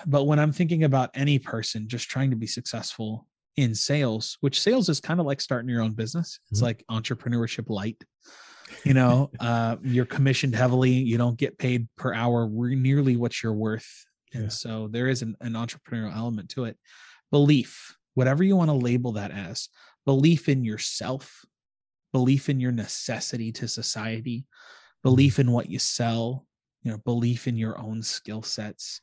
but 0.07 0.25
when 0.25 0.39
I'm 0.39 0.53
thinking 0.53 0.85
about 0.85 1.11
any 1.15 1.39
person 1.39 1.89
just 1.89 2.09
trying 2.11 2.31
to 2.31 2.37
be 2.37 2.47
successful 2.47 3.27
in 3.57 3.75
sales, 3.75 4.39
which 4.41 4.61
sales 4.61 4.89
is 4.89 5.01
kind 5.01 5.21
of 5.21 5.27
like 5.27 5.41
starting 5.41 5.69
your 5.69 5.83
own 5.83 5.93
business, 5.93 6.39
it's 6.51 6.61
mm-hmm. 6.61 6.67
like 6.67 6.85
entrepreneurship 6.91 7.69
light 7.69 8.03
you 8.85 8.95
know? 8.95 9.31
Uh, 9.41 9.77
you're 9.83 10.07
commissioned 10.07 10.55
heavily 10.55 10.91
you 10.91 11.19
don't 11.19 11.37
get 11.37 11.59
paid 11.59 11.87
per 11.97 12.15
hour 12.15 12.49
nearly 12.49 13.17
what 13.17 13.43
you're 13.43 13.53
worth. 13.53 14.07
And 14.33 14.45
yeah. 14.45 14.49
so 14.49 14.89
there 14.89 15.09
is 15.09 15.21
an, 15.21 15.37
an 15.41 15.53
entrepreneurial 15.53 16.17
element 16.17 16.49
to 16.51 16.65
it. 16.65 16.79
Belief 17.31 17.97
whatever 18.15 18.45
you 18.45 18.57
want 18.57 18.71
to 18.71 18.75
label 18.75 19.13
that 19.13 19.31
as 19.31 19.69
belief 20.05 20.49
in 20.49 20.65
yourself 20.65 21.45
belief 22.13 22.49
in 22.49 22.61
your 22.61 22.73
necessity 22.73 23.53
to 23.53 23.69
society 23.69 24.45
belief 25.03 25.39
in 25.39 25.51
what 25.51 25.69
you 25.69 25.79
sell 25.79 26.47
you 26.83 26.91
know 26.91 26.99
belief 26.99 27.47
in 27.47 27.57
your 27.57 27.79
own 27.79 28.03
skill 28.03 28.43
sets 28.43 29.01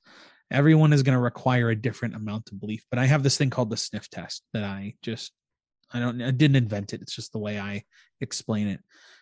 everyone 0.52 0.94
is 0.94 1.04
going 1.04 1.16
to 1.16 1.22
require 1.22 1.70
a 1.70 1.76
different 1.76 2.16
amount 2.16 2.50
of 2.52 2.60
belief 2.60 2.84
but 2.90 3.00
i 3.00 3.06
have 3.06 3.24
this 3.24 3.38
thing 3.38 3.50
called 3.50 3.70
the 3.70 3.78
sniff 3.78 4.10
test 4.10 4.44
that 4.54 4.64
i 4.64 4.94
just 5.02 5.32
i 5.92 6.00
don't 6.00 6.22
i 6.22 6.32
didn't 6.32 6.56
invent 6.56 6.94
it 6.94 7.02
it's 7.02 7.16
just 7.16 7.32
the 7.32 7.40
way 7.40 7.60
i 7.60 7.82
explain 8.22 8.68
it 8.68 8.80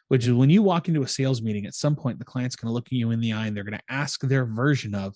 which 0.08 0.26
is 0.26 0.34
when 0.34 0.50
you 0.50 0.64
walk 0.64 0.88
into 0.88 1.04
a 1.04 1.08
sales 1.08 1.42
meeting, 1.42 1.66
at 1.66 1.76
some 1.76 1.96
point, 1.96 2.20
the 2.20 2.26
client's 2.26 2.56
going 2.56 2.70
to 2.70 2.74
look 2.74 2.88
you 2.90 3.12
in 3.12 3.20
the 3.20 3.34
eye 3.34 3.48
and 3.48 3.56
they're 3.56 3.64
going 3.64 3.78
to 3.78 3.94
ask 3.94 4.22
their 4.22 4.46
version 4.46 4.96
of, 4.96 5.16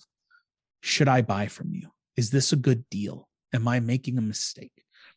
Should 0.82 1.08
I 1.08 1.22
buy 1.22 1.46
from 1.46 1.72
you? 1.72 1.88
Is 2.16 2.30
this 2.30 2.52
a 2.52 2.56
good 2.56 2.88
deal? 2.90 3.28
Am 3.54 3.66
I 3.68 3.80
making 3.80 4.18
a 4.18 4.22
mistake? 4.22 4.72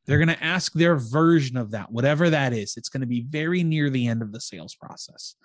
They're 0.05 0.17
going 0.17 0.29
to 0.29 0.43
ask 0.43 0.73
their 0.73 0.95
version 0.95 1.57
of 1.57 1.71
that, 1.71 1.91
whatever 1.91 2.29
that 2.29 2.53
is. 2.53 2.75
It's 2.77 2.89
going 2.89 3.01
to 3.01 3.07
be 3.07 3.25
very 3.27 3.63
near 3.63 3.89
the 3.89 4.07
end 4.07 4.21
of 4.21 4.31
the 4.31 4.39
sales 4.39 4.75
process. 4.75 5.35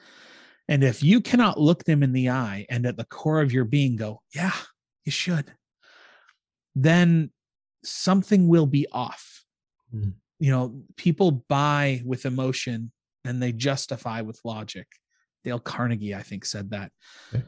And 0.68 0.84
if 0.84 1.02
you 1.02 1.20
cannot 1.20 1.58
look 1.58 1.84
them 1.84 2.02
in 2.02 2.12
the 2.12 2.30
eye 2.30 2.66
and 2.68 2.86
at 2.86 2.96
the 2.96 3.06
core 3.06 3.40
of 3.40 3.52
your 3.52 3.64
being 3.64 3.96
go, 3.96 4.22
Yeah, 4.34 4.52
you 5.04 5.12
should, 5.12 5.52
then 6.74 7.30
something 7.84 8.48
will 8.48 8.66
be 8.66 8.86
off. 8.92 9.44
Mm. 9.94 10.14
You 10.38 10.50
know, 10.50 10.82
people 10.96 11.44
buy 11.48 12.02
with 12.04 12.26
emotion 12.26 12.92
and 13.24 13.42
they 13.42 13.52
justify 13.52 14.20
with 14.22 14.40
logic. 14.44 14.86
Dale 15.44 15.58
Carnegie, 15.58 16.14
I 16.14 16.22
think, 16.22 16.44
said 16.44 16.70
that. 16.70 16.92
Okay. 17.34 17.44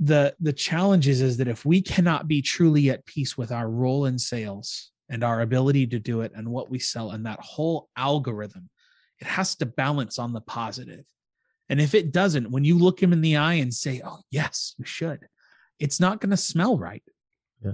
The 0.00 0.34
the 0.38 0.52
challenge 0.52 1.08
is, 1.08 1.20
is 1.20 1.36
that 1.38 1.48
if 1.48 1.64
we 1.64 1.82
cannot 1.82 2.28
be 2.28 2.40
truly 2.40 2.90
at 2.90 3.04
peace 3.04 3.36
with 3.36 3.50
our 3.50 3.68
role 3.68 4.06
in 4.06 4.18
sales 4.18 4.92
and 5.08 5.24
our 5.24 5.40
ability 5.40 5.86
to 5.88 5.98
do 5.98 6.20
it 6.20 6.32
and 6.34 6.48
what 6.48 6.70
we 6.70 6.78
sell 6.78 7.10
and 7.10 7.26
that 7.26 7.40
whole 7.40 7.88
algorithm, 7.96 8.70
it 9.20 9.26
has 9.26 9.56
to 9.56 9.66
balance 9.66 10.18
on 10.18 10.32
the 10.32 10.40
positive. 10.42 11.04
And 11.68 11.80
if 11.80 11.94
it 11.94 12.12
doesn't, 12.12 12.50
when 12.50 12.64
you 12.64 12.78
look 12.78 13.02
him 13.02 13.12
in 13.12 13.20
the 13.20 13.36
eye 13.36 13.54
and 13.54 13.74
say, 13.74 14.00
Oh, 14.04 14.20
yes, 14.30 14.74
you 14.78 14.84
should, 14.84 15.26
it's 15.78 16.00
not 16.00 16.20
going 16.20 16.30
to 16.30 16.36
smell 16.36 16.78
right. 16.78 17.02
Yeah. 17.64 17.72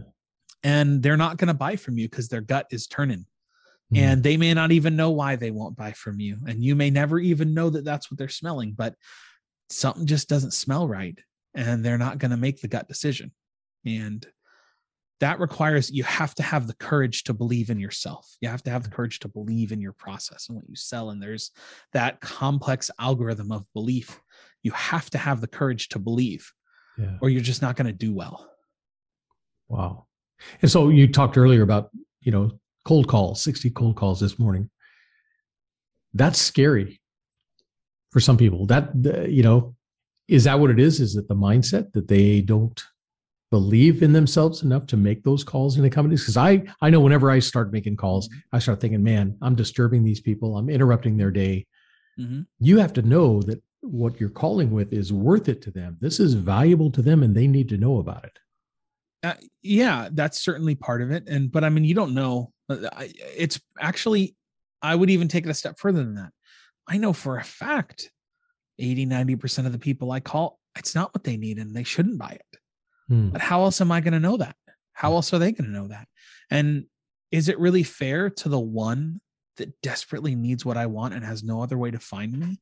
And 0.63 1.03
they're 1.03 1.17
not 1.17 1.37
going 1.37 1.49
to 1.49 1.55
buy 1.55 1.77
from 1.77 1.99
you 1.99 2.09
because 2.09 2.29
their 2.29 2.41
gut 2.41 2.67
is 2.71 2.87
turning 2.87 3.27
mm. 3.93 3.99
and 3.99 4.23
they 4.23 4.37
may 4.37 4.55
not 4.55 4.73
even 4.73 4.97
know 4.97 5.11
why 5.11 5.37
they 5.37 5.51
won't 5.51 5.77
buy 5.77 5.93
from 5.93 6.21
you 6.21 6.39
and 6.47 6.63
you 6.63 6.75
may 6.75 6.91
never 6.91 7.19
even 7.19 7.55
know 7.55 7.71
that 7.71 7.85
that's 7.85 8.11
what 8.11 8.19
they're 8.19 8.29
smelling 8.29 8.75
but 8.77 8.95
something 9.71 10.07
just 10.07 10.29
doesn't 10.29 10.53
smell 10.53 10.87
right 10.87 11.19
and 11.55 11.85
they're 11.85 11.99
not 11.99 12.19
going 12.19 12.31
to 12.31 12.37
make 12.37 12.61
the 12.61 12.69
gut 12.69 12.89
decision 12.89 13.31
and 13.85 14.27
that 15.21 15.41
requires 15.41 15.91
you 15.91 16.03
have 16.03 16.35
to 16.35 16.43
have 16.43 16.67
the 16.67 16.75
courage 16.75 17.25
to 17.25 17.33
believe 17.33 17.71
in 17.71 17.79
yourself 17.79 18.37
you 18.41 18.49
have 18.49 18.63
to 18.63 18.71
have 18.71 18.83
the 18.83 18.91
courage 18.91 19.21
to 19.21 19.29
believe 19.29 19.73
in 19.73 19.81
your 19.81 19.93
process 19.93 20.49
and 20.49 20.57
what 20.57 20.69
you 20.69 20.77
sell 20.77 21.11
and 21.11 21.23
there's 21.23 21.51
that 21.93 22.21
complex 22.21 22.91
algorithm 22.99 23.53
of 23.53 23.65
belief 23.73 24.21
you 24.63 24.73
have 24.73 25.09
to 25.11 25.19
have 25.19 25.41
the 25.41 25.47
courage 25.47 25.89
to 25.89 25.99
believe 25.99 26.53
yeah. 26.99 27.17
or 27.21 27.29
you're 27.29 27.41
just 27.41 27.63
not 27.63 27.77
going 27.77 27.87
to 27.87 27.93
do 27.93 28.13
well 28.13 28.51
wow 29.69 30.07
and 30.63 30.71
so 30.71 30.89
you 30.89 31.09
talked 31.09 31.37
earlier 31.37 31.63
about 31.63 31.91
you 32.21 32.33
know 32.33 32.51
cold 32.85 33.09
calls, 33.09 33.43
60 33.43 33.71
cold 33.71 33.97
calls 33.97 34.21
this 34.21 34.39
morning. 34.39 34.71
That's 36.13 36.41
scary 36.41 37.01
for 38.11 38.21
some 38.21 38.37
people. 38.37 38.67
That, 38.67 38.91
you 39.29 39.43
know, 39.43 39.75
is 40.29 40.45
that 40.45 40.59
what 40.59 40.71
it 40.71 40.79
is? 40.79 41.01
Is 41.01 41.17
it 41.17 41.29
the 41.29 41.35
mindset 41.35 41.93
that 41.93 42.09
they 42.09 42.41
don't 42.41 42.83
believe 43.51 44.03
in 44.03 44.13
themselves 44.13 44.63
enough 44.63 44.87
to 44.87 44.97
make 44.97 45.23
those 45.23 45.43
calls 45.43 45.77
in 45.77 45.83
the 45.83 45.91
companies? 45.91 46.21
Because 46.21 46.37
I, 46.37 46.63
I 46.81 46.91
know 46.91 47.01
whenever 47.01 47.31
I 47.31 47.41
start 47.41 47.73
making 47.73 47.97
calls, 47.97 48.29
I 48.53 48.59
start 48.59 48.81
thinking, 48.81 49.03
man, 49.03 49.37
I'm 49.43 49.55
disturbing 49.55 50.05
these 50.05 50.21
people. 50.21 50.57
I'm 50.57 50.71
interrupting 50.71 51.17
their 51.17 51.31
day. 51.31 51.67
Mm-hmm. 52.19 52.43
You 52.61 52.79
have 52.79 52.93
to 52.95 53.03
know 53.03 53.43
that 53.43 53.63
what 53.85 54.19
you're 54.21 54.31
calling 54.31 54.71
with 54.71 54.93
is 54.93 55.13
worth 55.13 55.49
it 55.49 55.63
to 55.63 55.71
them. 55.71 55.97
This 56.01 56.21
is 56.21 56.35
valuable 56.35 56.91
to 56.93 57.03
them 57.03 57.23
and 57.23 57.35
they 57.35 57.47
need 57.47 57.69
to 57.69 57.77
know 57.77 57.99
about 57.99 58.25
it. 58.25 58.39
Uh, 59.23 59.35
yeah, 59.63 60.09
that's 60.13 60.41
certainly 60.41 60.75
part 60.75 61.01
of 61.03 61.11
it. 61.11 61.25
And, 61.29 61.51
but 61.51 61.65
I 61.65 61.71
mean, 61.71 61.85
you 61.85 61.95
don't 61.95 62.15
know 62.15 62.53
uh, 62.69 62.89
it's 63.37 63.61
actually, 63.81 64.37
I 64.83 64.95
would 64.95 65.11
even 65.11 65.29
take 65.29 65.47
it 65.47 65.51
a 65.51 65.55
step 65.55 65.79
further 65.79 66.03
than 66.03 66.15
that. 66.15 66.31
I 66.89 66.99
know 66.99 67.13
for 67.13 67.39
a 67.39 67.45
fact 67.45 68.11
80, 68.79 69.07
90% 69.07 69.67
of 69.67 69.73
the 69.73 69.79
people 69.79 70.13
I 70.13 70.21
call, 70.21 70.59
it's 70.77 70.95
not 70.95 71.15
what 71.15 71.25
they 71.25 71.37
need 71.37 71.59
and 71.59 71.75
they 71.75 71.85
shouldn't 71.85 72.19
buy 72.19 72.31
it. 72.31 72.59
Hmm. 73.09 73.29
But 73.29 73.41
how 73.41 73.63
else 73.63 73.81
am 73.81 73.93
I 73.93 74.01
going 74.01 74.15
to 74.15 74.21
know 74.21 74.37
that? 74.39 74.57
How 74.93 75.13
else 75.13 75.33
are 75.33 75.39
they 75.39 75.53
going 75.53 75.71
to 75.71 75.79
know 75.79 75.89
that? 75.89 76.09
And 76.51 76.87
is 77.31 77.49
it 77.49 77.59
really 77.59 77.83
fair 77.83 78.31
to 78.31 78.49
the 78.49 78.61
one 78.61 79.21
that 79.57 79.81
desperately 79.83 80.35
needs 80.35 80.65
what 80.65 80.77
I 80.77 80.87
want 80.87 81.15
and 81.15 81.25
has 81.25 81.43
no 81.43 81.63
other 81.63 81.79
way 81.79 81.91
to 81.91 81.99
find 81.99 82.37
me 82.37 82.61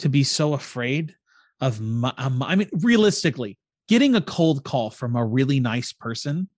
to 0.00 0.08
be 0.08 0.24
so 0.24 0.54
afraid 0.54 1.14
of 1.60 1.80
my, 1.80 2.12
um, 2.18 2.42
I 2.42 2.56
mean, 2.56 2.68
realistically, 2.80 3.58
getting 3.88 4.14
a 4.14 4.20
cold 4.20 4.64
call 4.64 4.90
from 4.90 5.16
a 5.16 5.24
really 5.24 5.60
nice 5.60 5.92
person 5.92 6.48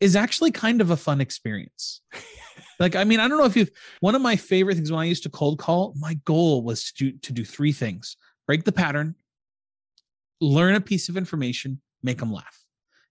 is 0.00 0.16
actually 0.16 0.50
kind 0.50 0.80
of 0.80 0.90
a 0.90 0.96
fun 0.96 1.20
experience. 1.20 2.00
like, 2.80 2.96
I 2.96 3.04
mean, 3.04 3.20
I 3.20 3.28
don't 3.28 3.38
know 3.38 3.44
if 3.44 3.56
you've 3.56 3.70
one 4.00 4.14
of 4.14 4.22
my 4.22 4.36
favorite 4.36 4.76
things 4.76 4.90
when 4.90 5.00
I 5.00 5.04
used 5.04 5.22
to 5.24 5.30
cold 5.30 5.58
call, 5.58 5.94
my 5.98 6.14
goal 6.24 6.62
was 6.62 6.92
to 6.92 7.10
do, 7.10 7.18
to 7.18 7.32
do 7.32 7.44
three 7.44 7.72
things 7.72 8.16
break 8.46 8.62
the 8.62 8.72
pattern, 8.72 9.16
learn 10.40 10.76
a 10.76 10.80
piece 10.80 11.08
of 11.08 11.16
information, 11.16 11.80
make 12.02 12.18
them 12.18 12.32
laugh. 12.32 12.64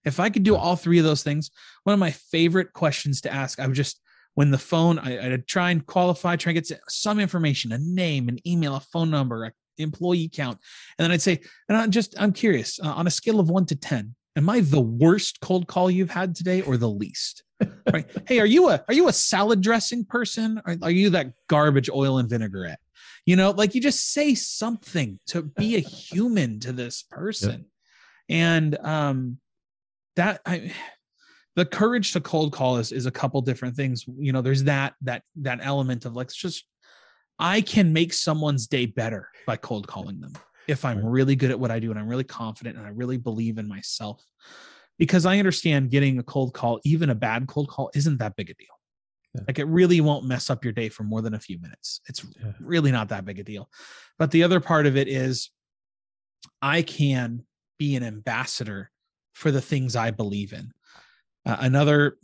If 0.04 0.18
I 0.20 0.30
could 0.30 0.44
do 0.44 0.56
all 0.56 0.76
three 0.76 0.98
of 0.98 1.04
those 1.04 1.22
things, 1.22 1.50
one 1.84 1.92
of 1.92 2.00
my 2.00 2.12
favorite 2.12 2.72
questions 2.72 3.20
to 3.22 3.32
ask, 3.32 3.60
I 3.60 3.66
would 3.66 3.76
just, 3.76 4.00
when 4.34 4.50
the 4.50 4.58
phone, 4.58 4.98
I, 4.98 5.28
would 5.28 5.46
try 5.46 5.72
and 5.72 5.84
qualify, 5.84 6.36
try 6.36 6.52
and 6.52 6.66
get 6.66 6.80
some 6.88 7.18
information, 7.18 7.72
a 7.72 7.78
name, 7.78 8.28
an 8.28 8.38
email, 8.46 8.76
a 8.76 8.80
phone 8.80 9.10
number, 9.10 9.44
a 9.44 9.52
employee 9.78 10.30
count. 10.32 10.58
And 10.98 11.04
then 11.04 11.12
I'd 11.12 11.22
say, 11.22 11.40
and 11.68 11.76
I'm 11.76 11.90
just, 11.90 12.14
I'm 12.18 12.32
curious 12.32 12.78
uh, 12.80 12.88
on 12.88 13.06
a 13.06 13.10
scale 13.10 13.40
of 13.40 13.48
one 13.50 13.66
to 13.66 13.76
10, 13.76 14.14
am 14.36 14.48
I 14.48 14.60
the 14.60 14.80
worst 14.80 15.40
cold 15.40 15.66
call 15.66 15.90
you've 15.90 16.10
had 16.10 16.34
today 16.34 16.62
or 16.62 16.76
the 16.76 16.88
least? 16.88 17.42
right. 17.92 18.06
Hey, 18.26 18.38
are 18.38 18.46
you 18.46 18.68
a 18.68 18.84
are 18.86 18.94
you 18.94 19.08
a 19.08 19.12
salad 19.12 19.62
dressing 19.62 20.04
person? 20.04 20.60
Or 20.66 20.76
are 20.82 20.90
you 20.90 21.10
that 21.10 21.32
garbage 21.48 21.88
oil 21.88 22.18
and 22.18 22.28
vinaigrette? 22.28 22.80
You 23.24 23.36
know, 23.36 23.50
like 23.50 23.74
you 23.74 23.80
just 23.80 24.12
say 24.12 24.34
something 24.34 25.18
to 25.28 25.42
be 25.42 25.76
a 25.76 25.80
human 25.80 26.60
to 26.60 26.72
this 26.72 27.02
person. 27.10 27.66
Yep. 28.28 28.36
And 28.36 28.78
um 28.82 29.38
that 30.16 30.40
I 30.44 30.72
the 31.54 31.64
courage 31.64 32.12
to 32.12 32.20
cold 32.20 32.52
call 32.52 32.76
is 32.76 32.92
is 32.92 33.06
a 33.06 33.10
couple 33.10 33.40
different 33.40 33.74
things. 33.74 34.04
You 34.18 34.32
know, 34.32 34.42
there's 34.42 34.64
that 34.64 34.94
that 35.02 35.22
that 35.36 35.60
element 35.62 36.04
of 36.04 36.14
like 36.14 36.30
just 36.30 36.66
I 37.38 37.60
can 37.60 37.92
make 37.92 38.12
someone's 38.12 38.66
day 38.66 38.86
better 38.86 39.28
by 39.46 39.56
cold 39.56 39.86
calling 39.86 40.20
them 40.20 40.32
if 40.68 40.84
I'm 40.84 41.04
really 41.04 41.36
good 41.36 41.50
at 41.50 41.60
what 41.60 41.70
I 41.70 41.78
do 41.78 41.90
and 41.90 41.98
I'm 41.98 42.08
really 42.08 42.24
confident 42.24 42.76
and 42.76 42.86
I 42.86 42.90
really 42.90 43.18
believe 43.18 43.58
in 43.58 43.68
myself. 43.68 44.24
Because 44.98 45.26
I 45.26 45.38
understand 45.38 45.90
getting 45.90 46.18
a 46.18 46.22
cold 46.22 46.54
call, 46.54 46.80
even 46.84 47.10
a 47.10 47.14
bad 47.14 47.46
cold 47.46 47.68
call, 47.68 47.90
isn't 47.94 48.18
that 48.18 48.34
big 48.34 48.48
a 48.48 48.54
deal. 48.54 48.66
Yeah. 49.34 49.42
Like 49.46 49.58
it 49.58 49.66
really 49.66 50.00
won't 50.00 50.24
mess 50.24 50.48
up 50.48 50.64
your 50.64 50.72
day 50.72 50.88
for 50.88 51.02
more 51.04 51.20
than 51.20 51.34
a 51.34 51.38
few 51.38 51.60
minutes. 51.60 52.00
It's 52.08 52.24
Yeah. 52.42 52.52
really 52.60 52.90
not 52.90 53.10
that 53.10 53.26
big 53.26 53.38
a 53.38 53.44
deal. 53.44 53.68
But 54.18 54.30
the 54.30 54.42
other 54.42 54.58
part 54.58 54.86
of 54.86 54.96
it 54.96 55.06
is 55.08 55.50
I 56.62 56.80
can 56.80 57.44
be 57.78 57.94
an 57.96 58.02
ambassador 58.02 58.90
for 59.34 59.50
the 59.50 59.60
things 59.60 59.94
I 59.94 60.10
believe 60.10 60.54
in. 60.54 60.72
Uh, 61.44 61.58
another 61.60 62.16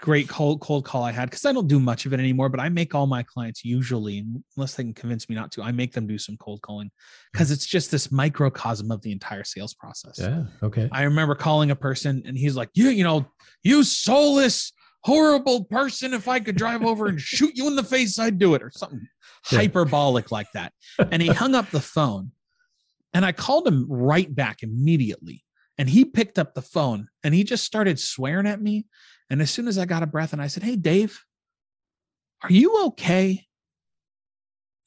great 0.00 0.28
cold 0.28 0.60
cold 0.60 0.84
call 0.84 1.02
I 1.02 1.10
had 1.12 1.30
because 1.30 1.44
I 1.44 1.52
don't 1.52 1.68
do 1.68 1.80
much 1.80 2.06
of 2.06 2.12
it 2.12 2.20
anymore, 2.20 2.48
but 2.48 2.60
I 2.60 2.68
make 2.68 2.94
all 2.94 3.06
my 3.06 3.22
clients 3.22 3.64
usually, 3.64 4.24
unless 4.56 4.74
they 4.74 4.84
can 4.84 4.94
convince 4.94 5.28
me 5.28 5.34
not 5.34 5.50
to, 5.52 5.62
I 5.62 5.72
make 5.72 5.92
them 5.92 6.06
do 6.06 6.18
some 6.18 6.36
cold 6.36 6.60
calling 6.62 6.90
because 7.32 7.50
it's 7.50 7.66
just 7.66 7.90
this 7.90 8.12
microcosm 8.12 8.90
of 8.90 9.00
the 9.02 9.12
entire 9.12 9.44
sales 9.44 9.74
process. 9.74 10.18
Yeah. 10.18 10.44
Okay. 10.62 10.88
I 10.92 11.02
remember 11.04 11.34
calling 11.34 11.70
a 11.70 11.76
person 11.76 12.22
and 12.26 12.36
he's 12.36 12.56
like, 12.56 12.70
You, 12.74 12.88
you 12.88 13.04
know, 13.04 13.26
you 13.62 13.82
soulless, 13.84 14.72
horrible 15.02 15.64
person. 15.64 16.12
If 16.12 16.28
I 16.28 16.40
could 16.40 16.56
drive 16.56 16.82
over 16.84 17.06
and 17.06 17.20
shoot 17.20 17.56
you 17.56 17.66
in 17.66 17.76
the 17.76 17.84
face, 17.84 18.18
I'd 18.18 18.38
do 18.38 18.54
it, 18.54 18.62
or 18.62 18.70
something 18.70 19.06
Yeah. 19.50 19.58
hyperbolic 19.60 20.30
like 20.30 20.50
that. 20.52 20.72
And 21.10 21.22
he 21.22 21.28
hung 21.28 21.54
up 21.54 21.70
the 21.70 21.80
phone. 21.80 22.32
And 23.14 23.24
I 23.24 23.32
called 23.32 23.66
him 23.66 23.86
right 23.88 24.32
back 24.34 24.62
immediately. 24.62 25.42
And 25.78 25.88
he 25.88 26.04
picked 26.04 26.38
up 26.38 26.54
the 26.54 26.62
phone 26.62 27.08
and 27.24 27.34
he 27.34 27.44
just 27.44 27.64
started 27.64 27.98
swearing 27.98 28.46
at 28.46 28.60
me. 28.60 28.86
And 29.30 29.42
as 29.42 29.50
soon 29.50 29.68
as 29.68 29.78
I 29.78 29.86
got 29.86 30.02
a 30.02 30.06
breath 30.06 30.32
and 30.32 30.40
I 30.40 30.46
said, 30.46 30.62
Hey, 30.62 30.76
Dave, 30.76 31.20
are 32.42 32.52
you 32.52 32.86
okay? 32.86 33.44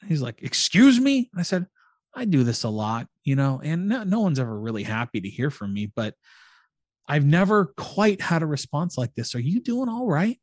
He's 0.05 0.21
like, 0.21 0.41
Excuse 0.41 0.99
me? 0.99 1.29
I 1.37 1.43
said, 1.43 1.67
I 2.15 2.25
do 2.25 2.43
this 2.43 2.63
a 2.63 2.69
lot, 2.69 3.07
you 3.23 3.35
know, 3.35 3.61
and 3.63 3.87
no, 3.87 4.03
no 4.03 4.19
one's 4.21 4.39
ever 4.39 4.59
really 4.59 4.83
happy 4.83 5.21
to 5.21 5.29
hear 5.29 5.51
from 5.51 5.73
me, 5.73 5.91
but 5.95 6.15
I've 7.07 7.25
never 7.25 7.73
quite 7.77 8.21
had 8.21 8.41
a 8.43 8.47
response 8.47 8.97
like 8.97 9.13
this. 9.15 9.35
Are 9.35 9.39
you 9.39 9.61
doing 9.61 9.89
all 9.89 10.07
right? 10.07 10.39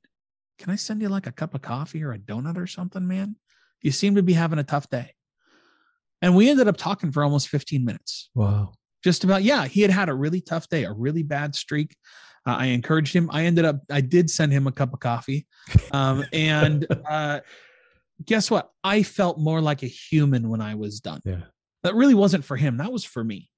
Can 0.59 0.73
I 0.73 0.77
send 0.77 1.01
you 1.03 1.09
like 1.09 1.27
a 1.27 1.33
cup 1.33 1.55
of 1.55 1.63
coffee 1.63 2.03
or 2.03 2.13
a 2.13 2.19
donut 2.19 2.57
or 2.57 2.67
something, 2.67 3.07
man? 3.07 3.37
You 3.83 3.93
seem 3.93 4.15
to 4.15 4.23
be 4.23 4.33
having 4.33 4.59
a 4.59 4.65
tough 4.65 4.89
day. 4.89 5.13
And 6.23 6.35
we 6.35 6.49
ended 6.49 6.67
up 6.67 6.77
talking 6.77 7.13
for 7.13 7.23
almost 7.23 7.49
15 7.49 7.85
minutes 7.85 8.31
Wow. 8.35 8.73
just 9.05 9.23
about 9.23 9.43
yeah 9.43 9.67
he 9.67 9.83
had 9.83 9.91
had 9.91 10.09
a 10.09 10.15
really 10.15 10.41
tough 10.41 10.69
day 10.69 10.85
a 10.85 10.93
really 10.93 11.23
bad 11.23 11.55
streak 11.55 11.95
uh, 12.47 12.57
i 12.59 12.67
encouraged 12.67 13.15
him. 13.15 13.29
I 13.33 13.45
ended 13.45 13.65
up 13.65 13.81
i 13.91 14.01
did 14.01 14.31
send 14.31 14.53
him 14.53 14.67
a 14.67 14.73
cup 14.73 14.93
of 14.95 15.01
coffee. 15.01 15.47
Um, 15.93 16.25
and 16.33 16.87
uh, 17.09 17.41
guess 18.25 18.51
what? 18.51 18.71
I 18.85 19.03
felt 19.03 19.39
more 19.39 19.61
like 19.61 19.83
a 19.83 19.87
human 19.89 20.49
when 20.49 20.61
i 20.61 20.75
was 20.75 21.01
done. 21.01 21.21
Yeah. 21.25 21.43
that 21.83 21.95
really 21.95 22.15
wasn't 22.15 22.45
for 22.45 22.57
him. 22.57 22.77
That 22.79 22.93
was 22.93 23.05
for 23.05 23.23
me. 23.25 23.51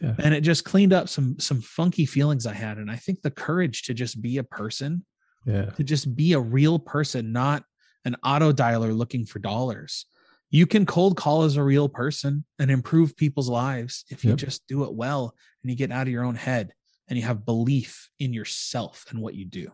Yeah. 0.00 0.14
and 0.18 0.34
it 0.34 0.40
just 0.40 0.64
cleaned 0.64 0.92
up 0.92 1.08
some 1.08 1.38
some 1.38 1.60
funky 1.62 2.04
feelings 2.06 2.46
i 2.46 2.52
had. 2.52 2.78
And 2.78 2.90
i 2.90 2.96
think 2.96 3.22
the 3.22 3.30
courage 3.30 3.82
to 3.84 3.94
just 3.94 4.20
be 4.20 4.38
a 4.38 4.44
person 4.44 5.04
Yeah. 5.46 5.66
to 5.76 5.84
just 5.84 6.14
be 6.16 6.32
a 6.32 6.40
real 6.40 6.78
person 6.78 7.32
not 7.32 7.62
an 8.04 8.16
auto 8.22 8.52
dialer 8.52 8.94
looking 8.94 9.24
for 9.24 9.38
dollars. 9.38 10.06
You 10.50 10.66
can 10.66 10.84
cold 10.86 11.16
call 11.16 11.42
as 11.44 11.56
a 11.56 11.62
real 11.62 11.88
person 11.88 12.44
and 12.58 12.70
improve 12.70 13.16
people's 13.16 13.48
lives 13.48 14.04
if 14.10 14.24
you 14.24 14.30
Yep. 14.30 14.38
just 14.38 14.66
do 14.68 14.84
it 14.84 14.92
well 14.92 15.34
and 15.62 15.70
you 15.70 15.76
get 15.76 15.90
out 15.90 16.06
of 16.06 16.12
your 16.12 16.24
own 16.24 16.34
head 16.34 16.72
and 17.08 17.18
you 17.18 17.24
have 17.24 17.44
belief 17.44 18.08
in 18.18 18.32
yourself 18.32 19.04
and 19.10 19.20
what 19.20 19.34
you 19.34 19.44
do 19.44 19.70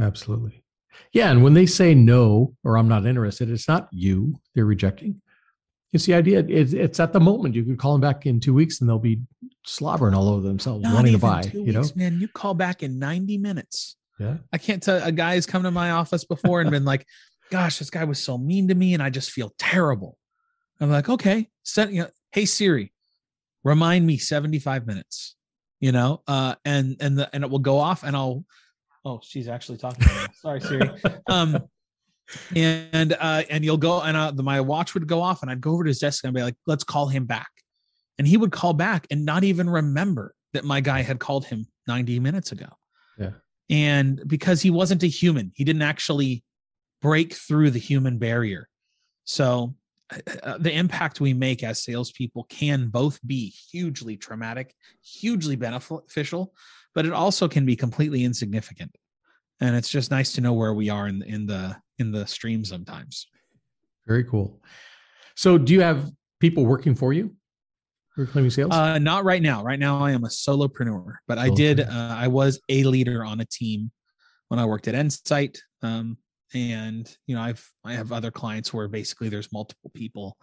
Absolutely. 0.00 0.64
Yeah. 1.12 1.30
And 1.30 1.42
when 1.42 1.54
they 1.54 1.66
say 1.66 1.94
no 1.94 2.54
or 2.64 2.76
I'm 2.78 2.88
not 2.88 3.06
interested, 3.06 3.50
it's 3.50 3.68
not 3.68 3.88
you 3.92 4.40
they're 4.54 4.64
rejecting. 4.64 5.20
It's 5.92 6.06
the 6.06 6.14
idea. 6.14 6.44
It's, 6.48 6.72
it's 6.72 7.00
at 7.00 7.12
the 7.12 7.20
moment. 7.20 7.54
You 7.54 7.64
could 7.64 7.78
call 7.78 7.92
them 7.92 8.00
back 8.00 8.24
in 8.24 8.40
two 8.40 8.54
weeks 8.54 8.80
and 8.80 8.88
they'll 8.88 8.98
be 8.98 9.20
slobbering 9.66 10.14
all 10.14 10.28
over 10.28 10.46
themselves, 10.46 10.82
Not 10.82 10.94
wanting 10.94 11.12
to 11.12 11.18
buy. 11.18 11.42
You 11.52 11.72
know? 11.72 11.84
man 11.94 12.18
you 12.20 12.28
call 12.28 12.54
back 12.54 12.82
in 12.82 12.98
90 12.98 13.38
minutes 13.38 13.96
Yeah. 14.18 14.38
i 14.52 14.58
can't 14.58 14.82
tell 14.82 15.02
a 15.02 15.12
guy's 15.12 15.46
come 15.46 15.62
to 15.62 15.70
my 15.70 15.90
office 15.90 16.24
before 16.24 16.60
and 16.60 16.70
been 16.70 16.84
like 16.84 17.06
gosh 17.50 17.78
this 17.78 17.90
guy 17.90 18.04
was 18.04 18.22
so 18.22 18.36
mean 18.38 18.68
to 18.68 18.74
me 18.74 18.94
and 18.94 19.02
i 19.02 19.10
just 19.10 19.30
feel 19.30 19.52
terrible 19.58 20.16
i'm 20.80 20.90
like 20.90 21.08
okay 21.08 21.48
send 21.62 21.94
you 21.94 22.02
know, 22.02 22.08
hey 22.32 22.44
siri 22.44 22.92
remind 23.64 24.06
me 24.06 24.16
75 24.18 24.86
minutes 24.86 25.36
you 25.82 25.92
know 25.92 26.22
uh 26.28 26.54
and 26.64 26.96
and 27.00 27.18
the 27.18 27.28
and 27.34 27.44
it 27.44 27.50
will 27.50 27.58
go 27.58 27.78
off 27.78 28.04
and 28.04 28.16
i'll 28.16 28.42
oh 29.04 29.20
she's 29.22 29.48
actually 29.48 29.76
talking 29.76 30.06
to 30.06 30.14
me. 30.14 30.26
Sorry 30.34 30.60
siri. 30.60 30.90
Um 31.28 31.58
and 32.56 33.12
uh 33.12 33.42
and 33.50 33.62
you'll 33.64 33.76
go 33.76 34.00
and 34.00 34.16
uh, 34.16 34.30
the, 34.30 34.44
my 34.44 34.60
watch 34.60 34.94
would 34.94 35.06
go 35.06 35.20
off 35.20 35.42
and 35.42 35.50
i'd 35.50 35.60
go 35.60 35.72
over 35.72 35.84
to 35.84 35.88
his 35.88 35.98
desk 35.98 36.24
and 36.24 36.30
I'd 36.30 36.38
be 36.38 36.42
like 36.42 36.54
let's 36.66 36.84
call 36.84 37.08
him 37.08 37.26
back. 37.26 37.50
And 38.16 38.26
he 38.28 38.36
would 38.36 38.52
call 38.52 38.72
back 38.72 39.06
and 39.10 39.26
not 39.26 39.42
even 39.42 39.68
remember 39.68 40.34
that 40.52 40.64
my 40.64 40.80
guy 40.80 41.02
had 41.02 41.18
called 41.18 41.44
him 41.44 41.66
90 41.88 42.20
minutes 42.20 42.52
ago. 42.52 42.68
Yeah. 43.18 43.32
and 43.68 44.22
because 44.26 44.62
he 44.62 44.70
wasn't 44.70 45.02
a 45.02 45.08
human 45.08 45.50
he 45.54 45.64
didn't 45.64 45.82
actually 45.82 46.44
break 47.02 47.34
through 47.34 47.70
the 47.70 47.80
human 47.80 48.18
barrier. 48.18 48.68
So 49.24 49.74
uh, 50.42 50.58
the 50.58 50.72
impact 50.72 51.20
we 51.20 51.34
make 51.34 51.62
as 51.62 51.82
salespeople 51.82 52.44
can 52.44 52.88
both 52.88 53.18
be 53.26 53.48
hugely 53.48 54.16
traumatic, 54.16 54.74
hugely 55.02 55.56
beneficial, 55.56 56.54
but 56.94 57.06
it 57.06 57.12
also 57.12 57.48
can 57.48 57.64
be 57.66 57.76
completely 57.76 58.24
insignificant. 58.24 58.94
And 59.60 59.76
it's 59.76 59.88
just 59.88 60.10
nice 60.10 60.32
to 60.34 60.40
know 60.40 60.52
where 60.52 60.74
we 60.74 60.88
are 60.88 61.08
in 61.08 61.20
the 61.20 61.26
in 61.26 61.46
the 61.46 61.76
in 61.98 62.12
the 62.12 62.26
stream 62.26 62.64
sometimes. 62.64 63.28
Very 64.06 64.24
cool. 64.24 64.60
So 65.36 65.56
do 65.58 65.72
you 65.72 65.80
have 65.80 66.10
people 66.40 66.66
working 66.66 66.94
for 66.94 67.12
you? 67.12 67.36
who 68.14 68.22
are 68.22 68.26
claiming 68.26 68.50
sales? 68.50 68.72
Uh, 68.72 68.98
not 68.98 69.24
right 69.24 69.42
now. 69.42 69.62
Right 69.62 69.78
now, 69.78 70.02
I 70.04 70.12
am 70.12 70.24
a 70.24 70.28
solopreneur, 70.28 71.14
but 71.26 71.38
I 71.38 71.48
did. 71.48 71.80
Uh, 71.80 72.14
I 72.16 72.28
was 72.28 72.60
a 72.68 72.84
leader 72.84 73.24
on 73.24 73.40
a 73.40 73.44
team 73.44 73.90
when 74.48 74.60
I 74.60 74.66
worked 74.66 74.88
at 74.88 74.94
Insight. 74.94 75.58
Um, 75.82 76.18
and 76.54 77.10
you 77.26 77.34
know, 77.34 77.42
I've 77.42 77.66
I 77.84 77.94
have 77.94 78.12
other 78.12 78.30
clients 78.30 78.72
where 78.72 78.88
basically 78.88 79.28
there's 79.28 79.52
multiple 79.52 79.90
people 79.94 80.36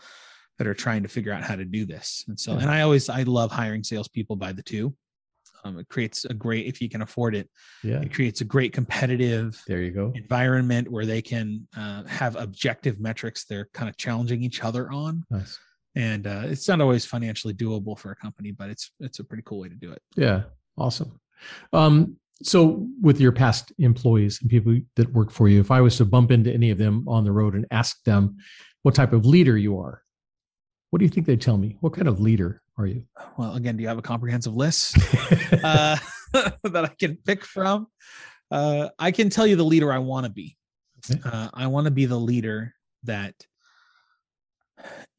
that 0.58 0.68
are 0.68 0.74
trying 0.74 1.04
to 1.04 1.10
figure 1.10 1.32
out 1.32 1.44
how 1.44 1.56
to 1.56 1.66
do 1.66 1.86
this. 1.86 2.26
And 2.28 2.40
so, 2.40 2.54
and 2.54 2.70
I 2.70 2.82
always 2.82 3.10
I 3.10 3.24
love 3.24 3.52
hiring 3.52 3.84
salespeople 3.84 4.36
by 4.36 4.52
the 4.52 4.64
two. 4.64 4.94
Um, 5.66 5.78
it 5.78 5.90
creates 5.90 6.24
a 6.26 6.34
great 6.34 6.68
if 6.68 6.82
you 6.82 6.90
can 6.90 7.02
afford 7.02 7.36
it. 7.36 7.50
yeah. 7.84 8.02
It 8.02 8.14
creates 8.14 8.40
a 8.42 8.46
great 8.46 8.72
competitive 8.72 9.62
There 9.68 9.82
you 9.82 9.92
go. 9.92 10.12
environment 10.16 10.90
where 10.90 11.06
they 11.06 11.22
can 11.22 11.68
uh, 11.78 12.04
have 12.06 12.36
objective 12.38 13.00
metrics 13.00 13.44
they're 13.46 13.68
kind 13.74 13.90
of 13.90 13.98
challenging 13.98 14.42
each 14.42 14.64
other 14.64 14.90
on 14.92 15.26
Nice. 15.30 15.60
and 15.96 16.28
uh, 16.28 16.44
it's 16.46 16.68
not 16.70 16.80
always 16.80 17.06
financially 17.06 17.54
doable 17.54 18.00
for 18.00 18.12
a 18.12 18.16
company 18.16 18.52
but 18.52 18.70
it's 18.70 18.92
it's 19.02 19.20
a 19.20 19.24
pretty 19.24 19.44
cool 19.46 19.60
way 19.60 19.68
to 19.70 19.76
do 19.76 19.92
it 19.92 20.02
Yeah. 20.16 20.44
Awesome. 20.78 21.20
Um, 21.74 22.16
so 22.44 22.88
with 23.02 23.20
your 23.20 23.32
past 23.32 23.72
employees 23.80 24.40
and 24.42 24.50
people 24.50 24.78
that 24.96 25.12
work 25.14 25.32
for 25.32 25.48
you, 25.50 25.60
if 25.60 25.72
I 25.72 25.82
was 25.82 25.98
to 25.98 26.06
bump 26.06 26.32
into 26.32 26.52
any 26.54 26.72
of 26.72 26.78
them 26.78 27.08
on 27.08 27.24
the 27.24 27.32
road 27.32 27.54
and 27.56 27.66
ask 27.72 28.02
them 28.04 28.38
what 28.84 28.96
type 28.96 29.12
of 29.14 29.26
leader 29.26 29.58
you 29.58 29.78
are, 29.80 30.04
what 30.90 31.00
do 31.00 31.06
you 31.06 31.10
think 31.10 31.28
they'd 31.28 31.42
tell 31.42 31.58
me? 31.58 31.78
What 31.82 31.94
kind 31.94 32.08
of 32.08 32.20
leader 32.22 32.62
are 32.78 32.86
you? 32.88 33.04
well 33.38 33.56
again 33.56 33.76
do 33.76 33.82
you 33.82 33.90
have 33.90 33.98
a 33.98 34.02
comprehensive 34.02 34.54
list 34.56 34.98
uh, 35.66 35.98
that 36.64 36.86
i 36.86 36.96
can 36.98 37.18
pick 37.26 37.44
from 37.44 37.88
uh, 38.52 38.88
i 38.98 39.12
can 39.12 39.30
tell 39.30 39.46
you 39.46 39.58
the 39.58 39.64
leader 39.64 39.92
i 39.92 39.98
want 39.98 40.26
to 40.26 40.32
be 40.32 40.56
Okay. 41.12 41.20
uh, 41.26 41.50
i 41.54 41.68
want 41.68 41.86
to 41.86 41.92
be 41.92 42.06
the 42.06 42.18
leader 42.18 42.74
that 43.04 43.36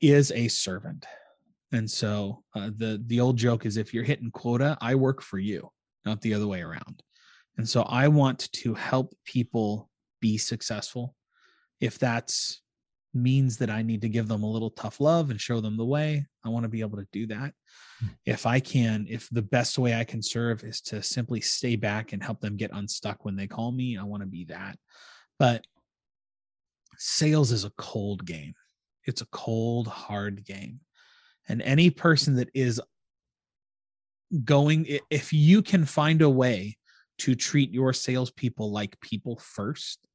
is 0.01 0.31
a 0.33 0.49
servant 0.49 1.05
and 1.73 1.91
so 1.91 2.43
uh, 2.57 2.71
the 2.79 3.03
the 3.07 3.21
old 3.21 3.37
joke 3.37 3.67
is 3.67 3.77
if 3.77 3.93
you're 3.93 4.05
hitting 4.05 4.31
quota 4.31 4.77
i 4.81 4.95
work 4.95 5.21
for 5.21 5.39
you 5.39 5.69
not 6.07 6.21
the 6.23 6.33
other 6.33 6.47
way 6.47 6.63
around 6.63 7.03
and 7.59 7.69
so 7.69 7.83
i 7.83 8.09
want 8.09 8.51
to 8.53 8.75
help 8.75 9.15
people 9.25 9.89
be 10.21 10.39
successful 10.39 11.15
if 11.81 11.99
that's 11.99 12.63
means 13.13 13.57
that 13.57 13.71
i 13.71 13.83
need 13.83 14.03
to 14.03 14.09
give 14.09 14.29
them 14.29 14.43
a 14.43 14.51
little 14.51 14.71
tough 14.71 15.01
love 15.01 15.31
and 15.31 15.41
show 15.41 15.61
them 15.61 15.77
the 15.77 15.85
way 15.85 16.25
i 16.45 16.49
want 16.49 16.63
to 16.63 16.69
be 16.69 16.81
able 16.81 16.97
to 16.97 17.07
do 17.13 17.27
that 17.27 17.53
hmm. 18.01 18.09
if 18.25 18.47
I 18.47 18.61
can, 18.61 19.07
if 19.09 19.29
the 19.31 19.43
best 19.43 19.79
way 19.79 19.95
I 19.95 20.05
can 20.05 20.23
serve 20.23 20.63
is 20.63 20.81
to 20.83 21.03
simply 21.03 21.41
stay 21.41 21.75
back 21.75 22.13
and 22.13 22.23
help 22.23 22.41
them 22.41 22.57
get 22.57 22.71
unstuck 22.73 23.25
when 23.25 23.35
they 23.35 23.49
call 23.49 23.73
me, 23.73 23.99
I 23.99 24.05
want 24.05 24.23
to 24.23 24.29
be 24.29 24.45
that. 24.45 24.79
But 25.41 25.65
sales 27.01 27.51
is 27.51 27.65
a 27.65 27.73
cold 27.79 28.25
game. 28.27 28.55
It's 29.07 29.23
a 29.23 29.27
cold, 29.33 29.89
hard 29.89 30.45
game. 30.45 30.81
And 31.49 31.63
any 31.63 31.91
person 31.91 32.37
that 32.37 32.51
is 32.55 32.81
going, 34.45 34.87
if 35.09 35.33
you 35.33 35.63
can 35.63 35.87
find 35.87 36.23
a 36.23 36.31
way 36.31 36.77
to 37.21 37.35
treat 37.35 37.73
your 37.73 37.93
salespeople 37.93 38.71
like 38.73 39.01
people 39.01 39.37
first 39.39 40.07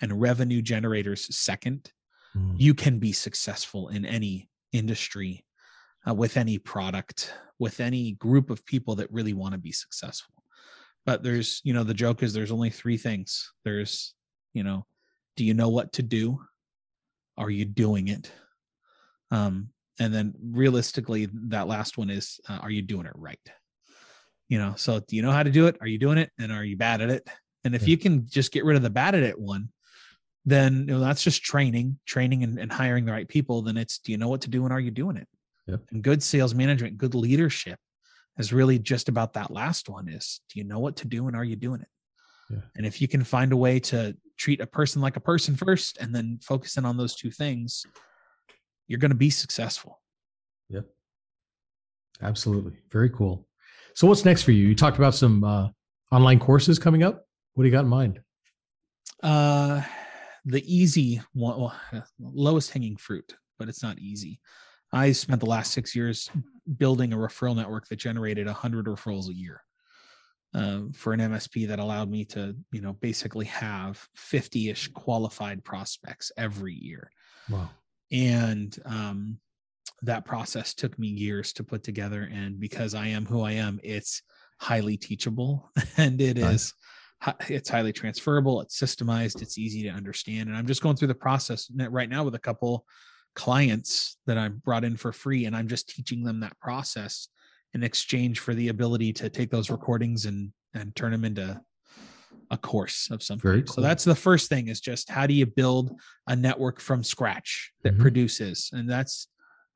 and 0.00 0.20
revenue 0.20 0.62
generators 0.62 1.34
second, 1.36 1.92
Mm. 2.36 2.54
you 2.60 2.74
can 2.74 3.00
be 3.00 3.12
successful 3.12 3.88
in 3.88 4.06
any 4.06 4.48
industry 4.70 5.44
uh, 6.08 6.14
with 6.14 6.36
any 6.36 6.58
product 6.58 7.34
with 7.58 7.80
any 7.80 8.12
group 8.12 8.50
of 8.50 8.64
people 8.64 8.94
that 8.94 9.10
really 9.10 9.32
want 9.34 9.52
to 9.52 9.58
be 9.58 9.72
successful. 9.72 10.34
But 11.04 11.24
there's 11.24 11.60
you 11.64 11.72
know 11.74 11.82
the 11.82 11.92
joke 11.92 12.22
is 12.22 12.32
there's 12.32 12.52
only 12.52 12.70
three 12.70 12.96
things. 12.96 13.52
There's 13.64 14.14
you 14.54 14.62
know 14.62 14.86
do 15.36 15.44
you 15.44 15.54
know 15.54 15.70
what 15.70 15.92
to 15.94 16.02
do? 16.02 16.40
Are 17.36 17.50
you 17.50 17.64
doing 17.64 18.06
it? 18.06 18.30
Um 19.32 19.70
and 19.98 20.14
then 20.14 20.34
realistically 20.40 21.28
that 21.48 21.66
last 21.66 21.98
one 21.98 22.10
is 22.10 22.38
uh, 22.48 22.58
are 22.62 22.70
you 22.70 22.82
doing 22.82 23.06
it 23.06 23.12
right 23.16 23.40
you 24.50 24.58
know 24.58 24.74
so 24.76 25.00
do 25.00 25.16
you 25.16 25.22
know 25.22 25.32
how 25.32 25.42
to 25.42 25.50
do 25.50 25.66
it 25.66 25.78
are 25.80 25.86
you 25.86 25.96
doing 25.96 26.18
it 26.18 26.30
and 26.38 26.52
are 26.52 26.64
you 26.64 26.76
bad 26.76 27.00
at 27.00 27.08
it 27.08 27.26
and 27.64 27.74
if 27.74 27.82
Yeah. 27.82 27.88
you 27.88 27.96
can 27.96 28.26
just 28.28 28.52
get 28.52 28.66
rid 28.66 28.76
of 28.76 28.82
the 28.82 28.90
bad 28.90 29.14
at 29.14 29.22
it 29.22 29.38
one 29.38 29.70
then 30.44 30.80
you 30.80 30.94
know, 30.94 31.00
that's 31.00 31.22
just 31.22 31.42
training, 31.42 31.98
training 32.06 32.42
and, 32.44 32.58
and 32.58 32.72
hiring 32.72 33.04
the 33.04 33.12
right 33.12 33.28
people. 33.28 33.62
Then 33.62 33.76
it's 33.76 33.98
do 33.98 34.12
you 34.12 34.18
know 34.18 34.28
what 34.28 34.40
to 34.42 34.50
do 34.50 34.64
and 34.64 34.72
are 34.72 34.80
you 34.80 34.90
doing 34.90 35.16
it? 35.16 35.28
Yep. 35.66 35.80
And 35.90 36.02
good 36.02 36.22
sales 36.22 36.54
management, 36.54 36.96
good 36.98 37.14
leadership 37.14 37.78
is 38.38 38.52
really 38.52 38.78
just 38.78 39.08
about 39.08 39.34
that 39.34 39.50
last 39.50 39.88
one 39.88 40.08
is 40.08 40.40
do 40.48 40.58
you 40.58 40.64
know 40.64 40.78
what 40.78 40.96
to 40.96 41.06
do 41.06 41.26
and 41.26 41.36
are 41.36 41.44
you 41.44 41.56
doing 41.56 41.82
it? 41.82 41.88
Yeah. 42.50 42.60
And 42.76 42.86
if 42.86 43.00
you 43.00 43.06
can 43.06 43.22
find 43.22 43.52
a 43.52 43.56
way 43.56 43.80
to 43.80 44.16
treat 44.38 44.60
a 44.60 44.66
person 44.66 45.02
like 45.02 45.16
a 45.16 45.20
person 45.20 45.56
first 45.56 45.98
and 45.98 46.14
then 46.14 46.38
focus 46.42 46.78
in 46.78 46.84
on 46.84 46.96
those 46.96 47.14
two 47.14 47.30
things, 47.30 47.84
you're 48.88 48.98
going 48.98 49.10
to 49.10 49.16
be 49.16 49.30
successful. 49.30 50.00
Yep. 50.70 50.86
Absolutely. 52.22 52.78
Very 52.90 53.10
cool. 53.10 53.46
So 54.00 54.06
what's 54.06 54.24
next 54.24 54.44
for 54.44 54.52
you? 54.52 54.66
You 54.66 54.74
talked 54.74 54.96
about 54.96 55.14
some 55.14 55.44
uh, 55.44 55.68
online 56.10 56.38
courses 56.38 56.78
coming 56.78 57.02
up. 57.02 57.26
What 57.52 57.64
do 57.64 57.68
you 57.68 57.70
got 57.70 57.84
in 57.84 57.90
mind? 57.90 58.18
Uh, 59.22 59.82
the 60.46 60.64
easy 60.64 61.20
one, 61.34 61.60
well, 61.60 61.76
lowest 62.18 62.70
hanging 62.70 62.96
fruit, 62.96 63.36
but 63.58 63.68
it's 63.68 63.82
not 63.82 63.98
easy. 63.98 64.40
I 64.90 65.12
spent 65.12 65.40
the 65.40 65.50
last 65.50 65.72
six 65.72 65.94
years 65.94 66.30
building 66.78 67.12
a 67.12 67.16
referral 67.18 67.54
network 67.54 67.88
that 67.88 67.96
generated 67.96 68.46
100 68.46 68.86
referrals 68.86 69.28
a 69.28 69.34
year 69.34 69.60
uh, 70.54 70.80
for 70.94 71.12
an 71.12 71.20
MSP 71.20 71.68
that 71.68 71.78
allowed 71.78 72.10
me 72.10 72.24
to, 72.24 72.56
you 72.72 72.80
know, 72.80 72.94
basically 72.94 73.44
have 73.44 74.02
50 74.16 74.70
ish 74.70 74.88
qualified 74.92 75.62
prospects 75.62 76.32
every 76.38 76.72
year. 76.72 77.10
Wow. 77.50 77.68
And 78.10 78.74
um, 78.86 79.40
that 80.02 80.24
process 80.24 80.72
took 80.74 80.98
me 80.98 81.08
years 81.08 81.52
to 81.54 81.64
put 81.64 81.82
together. 81.82 82.28
And 82.32 82.58
because 82.58 82.94
I 82.94 83.06
am 83.08 83.26
who 83.26 83.42
I 83.42 83.52
am, 83.52 83.78
it's 83.82 84.22
highly 84.60 84.96
teachable 84.96 85.70
and 85.96 86.20
it 86.20 86.36
Nice. 86.38 86.54
is 86.54 86.74
it's 87.50 87.68
highly 87.68 87.92
transferable 87.92 88.62
it's 88.62 88.78
systemized 88.80 89.42
it's 89.42 89.58
easy 89.58 89.82
to 89.82 89.90
understand 89.90 90.48
and 90.48 90.56
i'm 90.56 90.66
just 90.66 90.82
going 90.82 90.96
through 90.96 91.08
the 91.08 91.14
process 91.14 91.70
right 91.90 92.08
now 92.08 92.24
with 92.24 92.34
a 92.34 92.38
couple 92.38 92.84
clients 93.34 94.16
that 94.26 94.36
i 94.38 94.48
brought 94.48 94.84
in 94.84 94.96
for 94.96 95.12
free 95.12 95.44
and 95.46 95.54
i'm 95.56 95.68
just 95.68 95.88
teaching 95.88 96.22
them 96.24 96.40
that 96.40 96.58
process 96.60 97.28
in 97.74 97.82
exchange 97.82 98.38
for 98.40 98.54
the 98.54 98.68
ability 98.68 99.12
to 99.12 99.28
take 99.30 99.50
those 99.50 99.70
recordings 99.70 100.24
and 100.26 100.50
and 100.74 100.94
turn 100.96 101.12
them 101.12 101.24
into 101.24 101.58
a 102.50 102.56
course 102.58 103.08
of 103.10 103.22
some 103.22 103.38
Very 103.38 103.60
kind. 103.62 103.70
so 103.70 103.80
that's 103.82 104.04
the 104.04 104.14
first 104.14 104.48
thing 104.48 104.68
is 104.68 104.80
just 104.80 105.08
how 105.10 105.26
do 105.26 105.34
you 105.34 105.46
build 105.46 105.92
a 106.26 106.34
network 106.36 106.80
from 106.80 107.02
scratch 107.04 107.72
that 107.82 107.96
Mhm. 107.96 108.00
produces 108.00 108.70
and 108.72 108.88
that's 108.88 109.28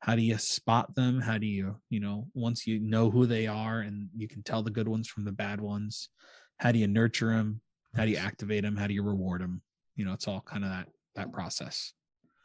how 0.05 0.15
do 0.15 0.21
you 0.21 0.37
spot 0.37 0.95
them 0.95 1.19
how 1.19 1.39
do 1.39 1.47
you 1.47 1.75
you 1.89 1.99
know 1.99 2.27
once 2.35 2.67
you 2.67 2.79
know 2.79 3.11
who 3.11 3.25
they 3.25 3.47
are 3.47 3.81
and 3.81 4.09
you 4.15 4.29
can 4.29 4.43
tell 4.43 4.63
the 4.63 4.71
good 4.71 4.87
ones 4.87 5.09
from 5.09 5.25
the 5.25 5.33
bad 5.33 5.61
ones 5.61 6.11
how 6.59 6.71
do 6.71 6.79
you 6.79 6.87
nurture 6.87 7.31
them 7.31 7.61
how 7.97 8.05
do 8.05 8.11
you 8.11 8.19
activate 8.19 8.63
them 8.63 8.77
how 8.77 8.87
do 8.87 8.93
you 8.93 9.03
reward 9.03 9.41
them 9.41 9.63
you 9.97 10.05
know 10.05 10.13
it's 10.13 10.29
all 10.29 10.43
kind 10.43 10.63
of 10.63 10.71
that 10.71 10.89
that 11.15 11.33
process 11.33 11.95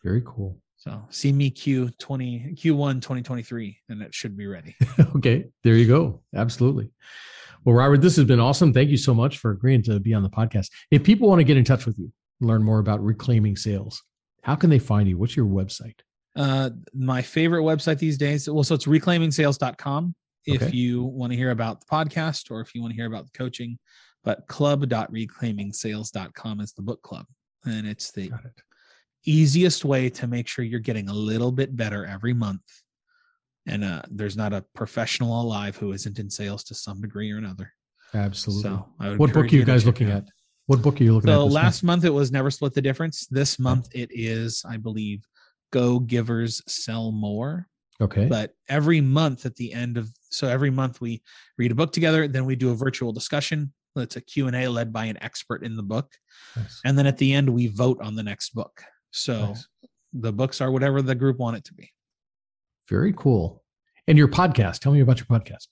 Very 0.05 0.23
cool. 0.25 0.57
so 0.77 1.01
see 1.09 1.33
me 1.33 1.49
q 1.49 1.89
20 1.99 2.55
q1 2.55 2.93
2023 3.01 3.77
and 3.89 4.01
it 4.01 4.15
should 4.15 4.37
be 4.37 4.47
ready 4.47 4.75
okay. 5.15 5.45
There 5.63 5.75
you 5.75 5.87
go. 5.87 6.21
Absolutely. 6.35 6.91
Well, 7.65 7.75
Robert, 7.75 8.01
this 8.01 8.15
has 8.15 8.25
been 8.25 8.39
awesome. 8.39 8.71
Thank 8.73 8.89
you 8.89 8.97
so 8.97 9.13
much 9.13 9.37
for 9.39 9.51
agreeing 9.51 9.83
to 9.83 9.99
be 9.99 10.13
on 10.13 10.23
the 10.23 10.29
podcast. 10.29 10.69
If 10.91 11.03
people 11.03 11.27
want 11.27 11.39
to 11.39 11.43
get 11.43 11.57
in 11.57 11.65
touch 11.65 11.85
with 11.85 11.99
you, 11.99 12.11
learn 12.39 12.63
more 12.63 12.79
about 12.79 13.03
reclaiming 13.03 13.57
sales, 13.57 14.01
how 14.43 14.55
can 14.55 14.69
they 14.69 14.79
find 14.79 15.09
you? 15.09 15.17
What's 15.17 15.35
your 15.35 15.45
website? 15.45 15.99
Uh 16.39 16.71
my 16.93 17.21
favorite 17.21 17.61
website 17.61 17.99
these 17.99 18.17
days 18.17 18.49
well 18.49 18.63
so 18.63 18.73
it's 18.73 18.87
reclaimingsales.com 18.87 20.15
if 20.45 20.63
Okay. 20.63 20.75
you 20.75 21.03
want 21.03 21.31
to 21.31 21.37
hear 21.37 21.51
about 21.51 21.79
the 21.81 21.85
podcast 21.85 22.49
or 22.49 22.61
if 22.61 22.73
you 22.73 22.81
want 22.81 22.91
to 22.91 22.95
hear 22.95 23.05
about 23.07 23.25
the 23.25 23.31
coaching 23.37 23.77
but 24.23 24.47
club.reclaimingsales.com 24.47 26.59
is 26.61 26.73
the 26.73 26.81
book 26.81 27.01
club 27.03 27.25
and 27.65 27.87
it's 27.87 28.11
the 28.11 28.25
it. 28.25 28.31
easiest 29.25 29.85
way 29.85 30.09
to 30.09 30.27
make 30.27 30.47
sure 30.47 30.65
you're 30.65 30.79
getting 30.79 31.09
a 31.09 31.13
little 31.13 31.51
bit 31.51 31.75
better 31.75 32.05
every 32.05 32.33
month. 32.33 32.61
And 33.65 33.83
uh, 33.83 34.01
there's 34.09 34.37
not 34.37 34.53
a 34.53 34.63
professional 34.73 35.41
alive 35.41 35.75
who 35.77 35.91
isn't 35.91 36.17
in 36.19 36.29
sales 36.29 36.63
to 36.65 36.75
some 36.75 37.01
degree 37.01 37.31
or 37.31 37.37
another. 37.37 37.73
Absolutely. 38.13 38.63
So, 38.63 38.87
I 38.99 39.09
would 39.09 39.19
what 39.19 39.33
book 39.33 39.45
are 39.45 39.55
you 39.55 39.65
guys 39.65 39.85
looking 39.85 40.09
at? 40.09 40.25
What 40.65 40.81
book 40.81 40.99
are 40.99 41.03
you 41.03 41.13
looking 41.13 41.29
at? 41.29 41.35
So 41.35 41.45
last 41.45 41.83
month 41.83 42.05
it 42.05 42.09
was 42.09 42.31
Never 42.31 42.49
Split 42.51 42.73
the 42.73 42.81
Difference. 42.81 43.27
This 43.27 43.59
month 43.59 43.89
it 43.93 44.09
is, 44.13 44.63
I 44.67 44.77
believe, 44.77 45.25
Go 45.71 45.99
Givers 45.99 46.61
Sell 46.67 47.11
More. 47.11 47.67
Okay. 48.01 48.27
But 48.27 48.53
every 48.69 49.01
month 49.01 49.45
at 49.45 49.55
the 49.55 49.73
end 49.73 49.97
of 49.97 50.09
so 50.31 50.47
every 50.47 50.69
month 50.69 51.01
we 51.01 51.21
read 51.57 51.71
a 51.71 51.75
book 51.75 51.91
together, 51.91 52.27
then 52.27 52.45
we 52.45 52.55
do 52.55 52.69
a 52.71 52.75
virtual 52.75 53.11
discussion. 53.11 53.73
It's 53.95 54.15
a 54.15 54.21
Q&A 54.21 54.67
led 54.67 54.93
by 54.93 55.05
an 55.05 55.17
expert 55.21 55.63
in 55.63 55.75
the 55.75 55.83
book. 55.83 56.13
Nice. 56.55 56.79
And 56.85 56.97
then 56.97 57.07
at 57.07 57.17
the 57.17 57.33
end 57.33 57.49
we 57.49 57.67
vote 57.67 57.99
on 58.01 58.15
the 58.15 58.23
next 58.23 58.51
book. 58.51 58.81
So 59.11 59.47
Nice. 59.47 59.67
the 60.13 60.31
books 60.31 60.61
are 60.61 60.71
whatever 60.71 61.01
the 61.01 61.15
group 61.15 61.37
want 61.39 61.57
it 61.57 61.65
to 61.65 61.73
be. 61.73 61.91
Very 62.87 63.13
cool. 63.17 63.63
And 64.07 64.17
your 64.17 64.27
podcast. 64.27 64.79
Tell 64.79 64.91
me 64.93 65.01
about 65.01 65.19
your 65.19 65.25
podcast. 65.25 65.67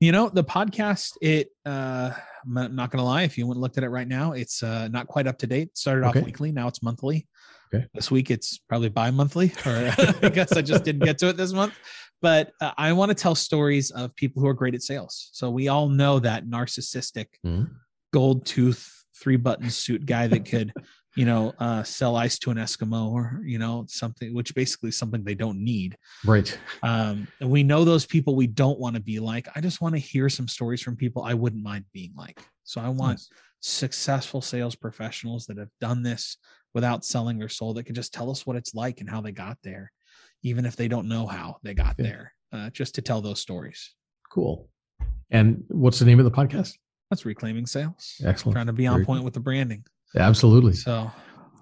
You 0.00 0.12
know, 0.12 0.28
the 0.28 0.44
podcast, 0.44 1.12
it 1.22 1.48
uh 1.64 2.10
I'm 2.46 2.74
not- 2.74 2.90
gonna 2.90 3.04
lie, 3.04 3.22
if 3.22 3.38
you 3.38 3.46
went 3.46 3.56
and 3.56 3.62
looked 3.62 3.78
at 3.78 3.84
it 3.84 3.88
right 3.88 4.08
now, 4.08 4.32
it's 4.32 4.62
uh 4.62 4.88
not 4.88 5.06
quite 5.06 5.26
up 5.26 5.38
to 5.38 5.46
date. 5.46 5.68
It 5.68 5.78
started 5.78 6.04
Okay. 6.08 6.18
off 6.20 6.24
weekly, 6.26 6.50
now 6.52 6.66
it's 6.68 6.82
monthly. 6.82 7.28
Okay. 7.74 7.86
This 7.94 8.10
week 8.10 8.30
it's 8.30 8.58
probably 8.68 8.88
bi-monthly, 8.88 9.52
or 9.66 9.92
I 10.22 10.28
guess 10.28 10.52
I 10.56 10.62
just 10.62 10.84
didn't 10.84 11.02
get 11.04 11.18
to 11.18 11.28
it 11.28 11.36
this 11.36 11.52
month. 11.52 11.74
But 12.22 12.52
uh, 12.60 12.72
I 12.78 12.92
want 12.92 13.10
to 13.10 13.14
tell 13.14 13.34
stories 13.34 13.90
of 13.90 14.14
people 14.16 14.40
who 14.40 14.48
are 14.48 14.54
great 14.54 14.74
at 14.74 14.82
sales. 14.82 15.30
So 15.32 15.50
we 15.50 15.68
all 15.68 15.88
know 15.88 16.18
that 16.20 16.46
narcissistic 16.46 17.26
Mhm. 17.44 17.70
gold 18.12 18.46
tooth 18.46 19.04
three 19.16 19.36
button 19.36 19.70
suit 19.70 20.06
guy 20.06 20.26
that 20.26 20.44
could 20.44 20.72
you 21.16 21.24
know 21.24 21.52
uh 21.60 21.82
sell 21.84 22.16
ice 22.16 22.36
to 22.40 22.50
an 22.50 22.56
eskimo 22.56 23.08
or 23.12 23.40
you 23.44 23.58
know 23.58 23.84
something 23.88 24.34
which 24.34 24.52
basically 24.56 24.88
is 24.88 24.98
something 24.98 25.22
they 25.22 25.34
don't 25.36 25.62
need 25.62 25.96
Right. 26.24 26.58
um 26.82 27.28
and 27.40 27.48
we 27.48 27.62
know 27.62 27.84
those 27.84 28.04
people 28.06 28.34
we 28.34 28.48
don't 28.48 28.80
want 28.80 28.96
to 28.96 29.00
be 29.02 29.20
like 29.20 29.46
i 29.54 29.60
just 29.60 29.80
want 29.80 29.94
to 29.94 30.00
hear 30.00 30.28
some 30.28 30.48
stories 30.48 30.82
from 30.82 30.96
people 30.96 31.22
i 31.22 31.32
wouldn't 31.34 31.62
mind 31.62 31.84
being 31.92 32.12
like 32.16 32.40
so 32.64 32.80
i 32.80 32.88
want 32.88 33.18
Nice. 33.18 33.28
successful 33.60 34.40
sales 34.40 34.74
professionals 34.74 35.46
that 35.46 35.58
have 35.58 35.70
done 35.80 36.02
this 36.02 36.36
without 36.74 37.04
selling 37.04 37.38
their 37.38 37.48
soul 37.48 37.72
that 37.74 37.84
can 37.84 37.94
just 37.94 38.12
tell 38.12 38.30
us 38.30 38.46
what 38.46 38.56
it's 38.56 38.74
like 38.74 39.00
and 39.00 39.08
how 39.08 39.20
they 39.20 39.32
got 39.32 39.56
there 39.62 39.90
even 40.42 40.66
if 40.66 40.76
they 40.76 40.88
don't 40.88 41.08
know 41.08 41.26
how 41.26 41.56
they 41.62 41.72
got 41.74 41.94
Yeah. 41.98 42.04
there 42.04 42.32
uh, 42.52 42.70
just 42.70 42.94
to 42.96 43.02
tell 43.02 43.20
those 43.22 43.40
stories 43.40 43.94
Cool. 44.30 44.68
And 45.30 45.64
what's 45.68 45.98
the 45.98 46.04
name 46.04 46.18
of 46.18 46.24
the 46.24 46.30
podcast? 46.30 46.74
that's 47.10 47.24
reclaiming 47.26 47.66
sales 47.66 48.20
Excellent. 48.24 48.54
trying 48.54 48.66
to 48.66 48.72
be 48.72 48.86
on 48.86 48.96
Very 48.96 49.06
point 49.06 49.18
cool. 49.20 49.24
with 49.24 49.34
the 49.34 49.40
branding 49.40 49.84
Absolutely. 50.16 50.72
so 50.74 51.10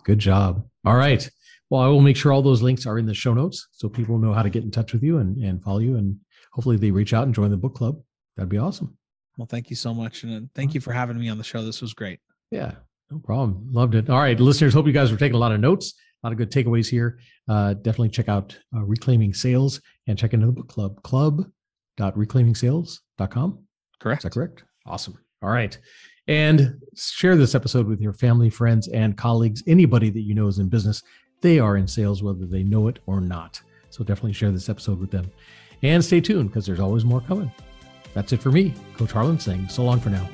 Good 0.04 0.18
job. 0.18 0.66
All 0.84 0.96
right. 0.96 1.30
Well, 1.70 1.80
I 1.80 1.86
will 1.86 2.00
make 2.00 2.16
sure 2.16 2.32
all 2.32 2.42
those 2.42 2.60
links 2.60 2.86
are 2.86 2.98
in 2.98 3.06
the 3.06 3.14
show 3.14 3.32
notes 3.34 3.68
so 3.72 3.88
people 3.88 4.18
know 4.18 4.32
how 4.34 4.42
to 4.42 4.50
get 4.50 4.64
in 4.64 4.70
touch 4.72 4.92
with 4.92 5.02
you 5.02 5.18
and, 5.18 5.36
and 5.38 5.62
follow 5.62 5.78
you. 5.78 5.96
And 5.96 6.16
hopefully 6.52 6.76
they 6.76 6.90
reach 6.90 7.14
out 7.14 7.24
and 7.24 7.34
join 7.34 7.50
the 7.50 7.56
book 7.56 7.74
club. 7.76 8.00
That'd 8.36 8.48
be 8.50 8.58
awesome. 8.58 8.96
well 9.38 9.46
thank 9.46 9.70
you 9.70 9.76
so 9.76 9.94
much 9.94 10.24
and 10.24 10.34
uh, 10.34 10.46
thank 10.54 10.74
you 10.74 10.80
for 10.80 10.92
having 10.92 11.18
me 11.18 11.28
on 11.28 11.38
the 11.38 11.44
show 11.44 11.62
this 11.64 11.80
was 11.80 11.94
great 11.94 12.18
Yeah, 12.50 12.72
no 13.12 13.18
problem. 13.18 13.68
Loved 13.72 13.94
it. 13.94 14.08
All 14.08 14.18
right, 14.18 14.40
listeners, 14.40 14.72
hope 14.72 14.86
you 14.86 14.92
guys 14.92 15.12
were 15.12 15.18
taking 15.18 15.36
a 15.36 15.38
lot 15.38 15.52
of 15.52 15.60
notes, 15.60 15.92
a 16.22 16.26
lot 16.26 16.32
of 16.32 16.38
good 16.38 16.50
takeaways 16.50 16.88
here. 16.88 17.18
Uh, 17.48 17.74
definitely 17.74 18.08
check 18.08 18.28
out 18.28 18.58
uh, 18.74 18.82
Reclaiming 18.82 19.34
Sales 19.34 19.80
and 20.06 20.18
check 20.18 20.32
into 20.32 20.46
the 20.46 20.52
book 20.52 20.68
club, 20.68 21.02
club.reclaimingsales.com. 21.02 23.58
correct 24.00 24.20
Is 24.20 24.24
that 24.24 24.32
correct? 24.32 24.64
Awesome. 24.86 25.18
All 25.42 25.50
right. 25.50 25.78
And 26.28 26.80
share 26.96 27.36
this 27.36 27.54
episode 27.54 27.86
with 27.86 28.00
your 28.00 28.14
family, 28.14 28.48
friends, 28.48 28.88
and 28.88 29.14
colleagues. 29.16 29.62
Anybody 29.66 30.08
that 30.10 30.22
you 30.22 30.34
know 30.34 30.46
is 30.46 30.58
in 30.58 30.68
business, 30.68 31.02
they 31.42 31.58
are 31.58 31.76
in 31.76 31.86
sales, 31.86 32.22
whether 32.22 32.46
they 32.46 32.62
know 32.62 32.88
it 32.88 33.00
or 33.06 33.20
not. 33.20 33.60
So 33.90 34.04
definitely 34.04 34.32
share 34.32 34.52
this 34.52 34.70
episode 34.70 35.00
with 35.00 35.10
them. 35.10 35.30
And 35.82 36.02
stay 36.02 36.20
tuned 36.20 36.48
because 36.48 36.64
there's 36.64 36.80
always 36.80 37.04
more 37.04 37.20
coming. 37.20 37.52
That's 38.14 38.32
it 38.32 38.40
for 38.40 38.52
me, 38.52 38.72
Coach 38.96 39.12
Harlan 39.12 39.38
saying 39.40 39.68
so 39.68 39.82
long 39.82 40.00
for 40.00 40.10
now. 40.10 40.28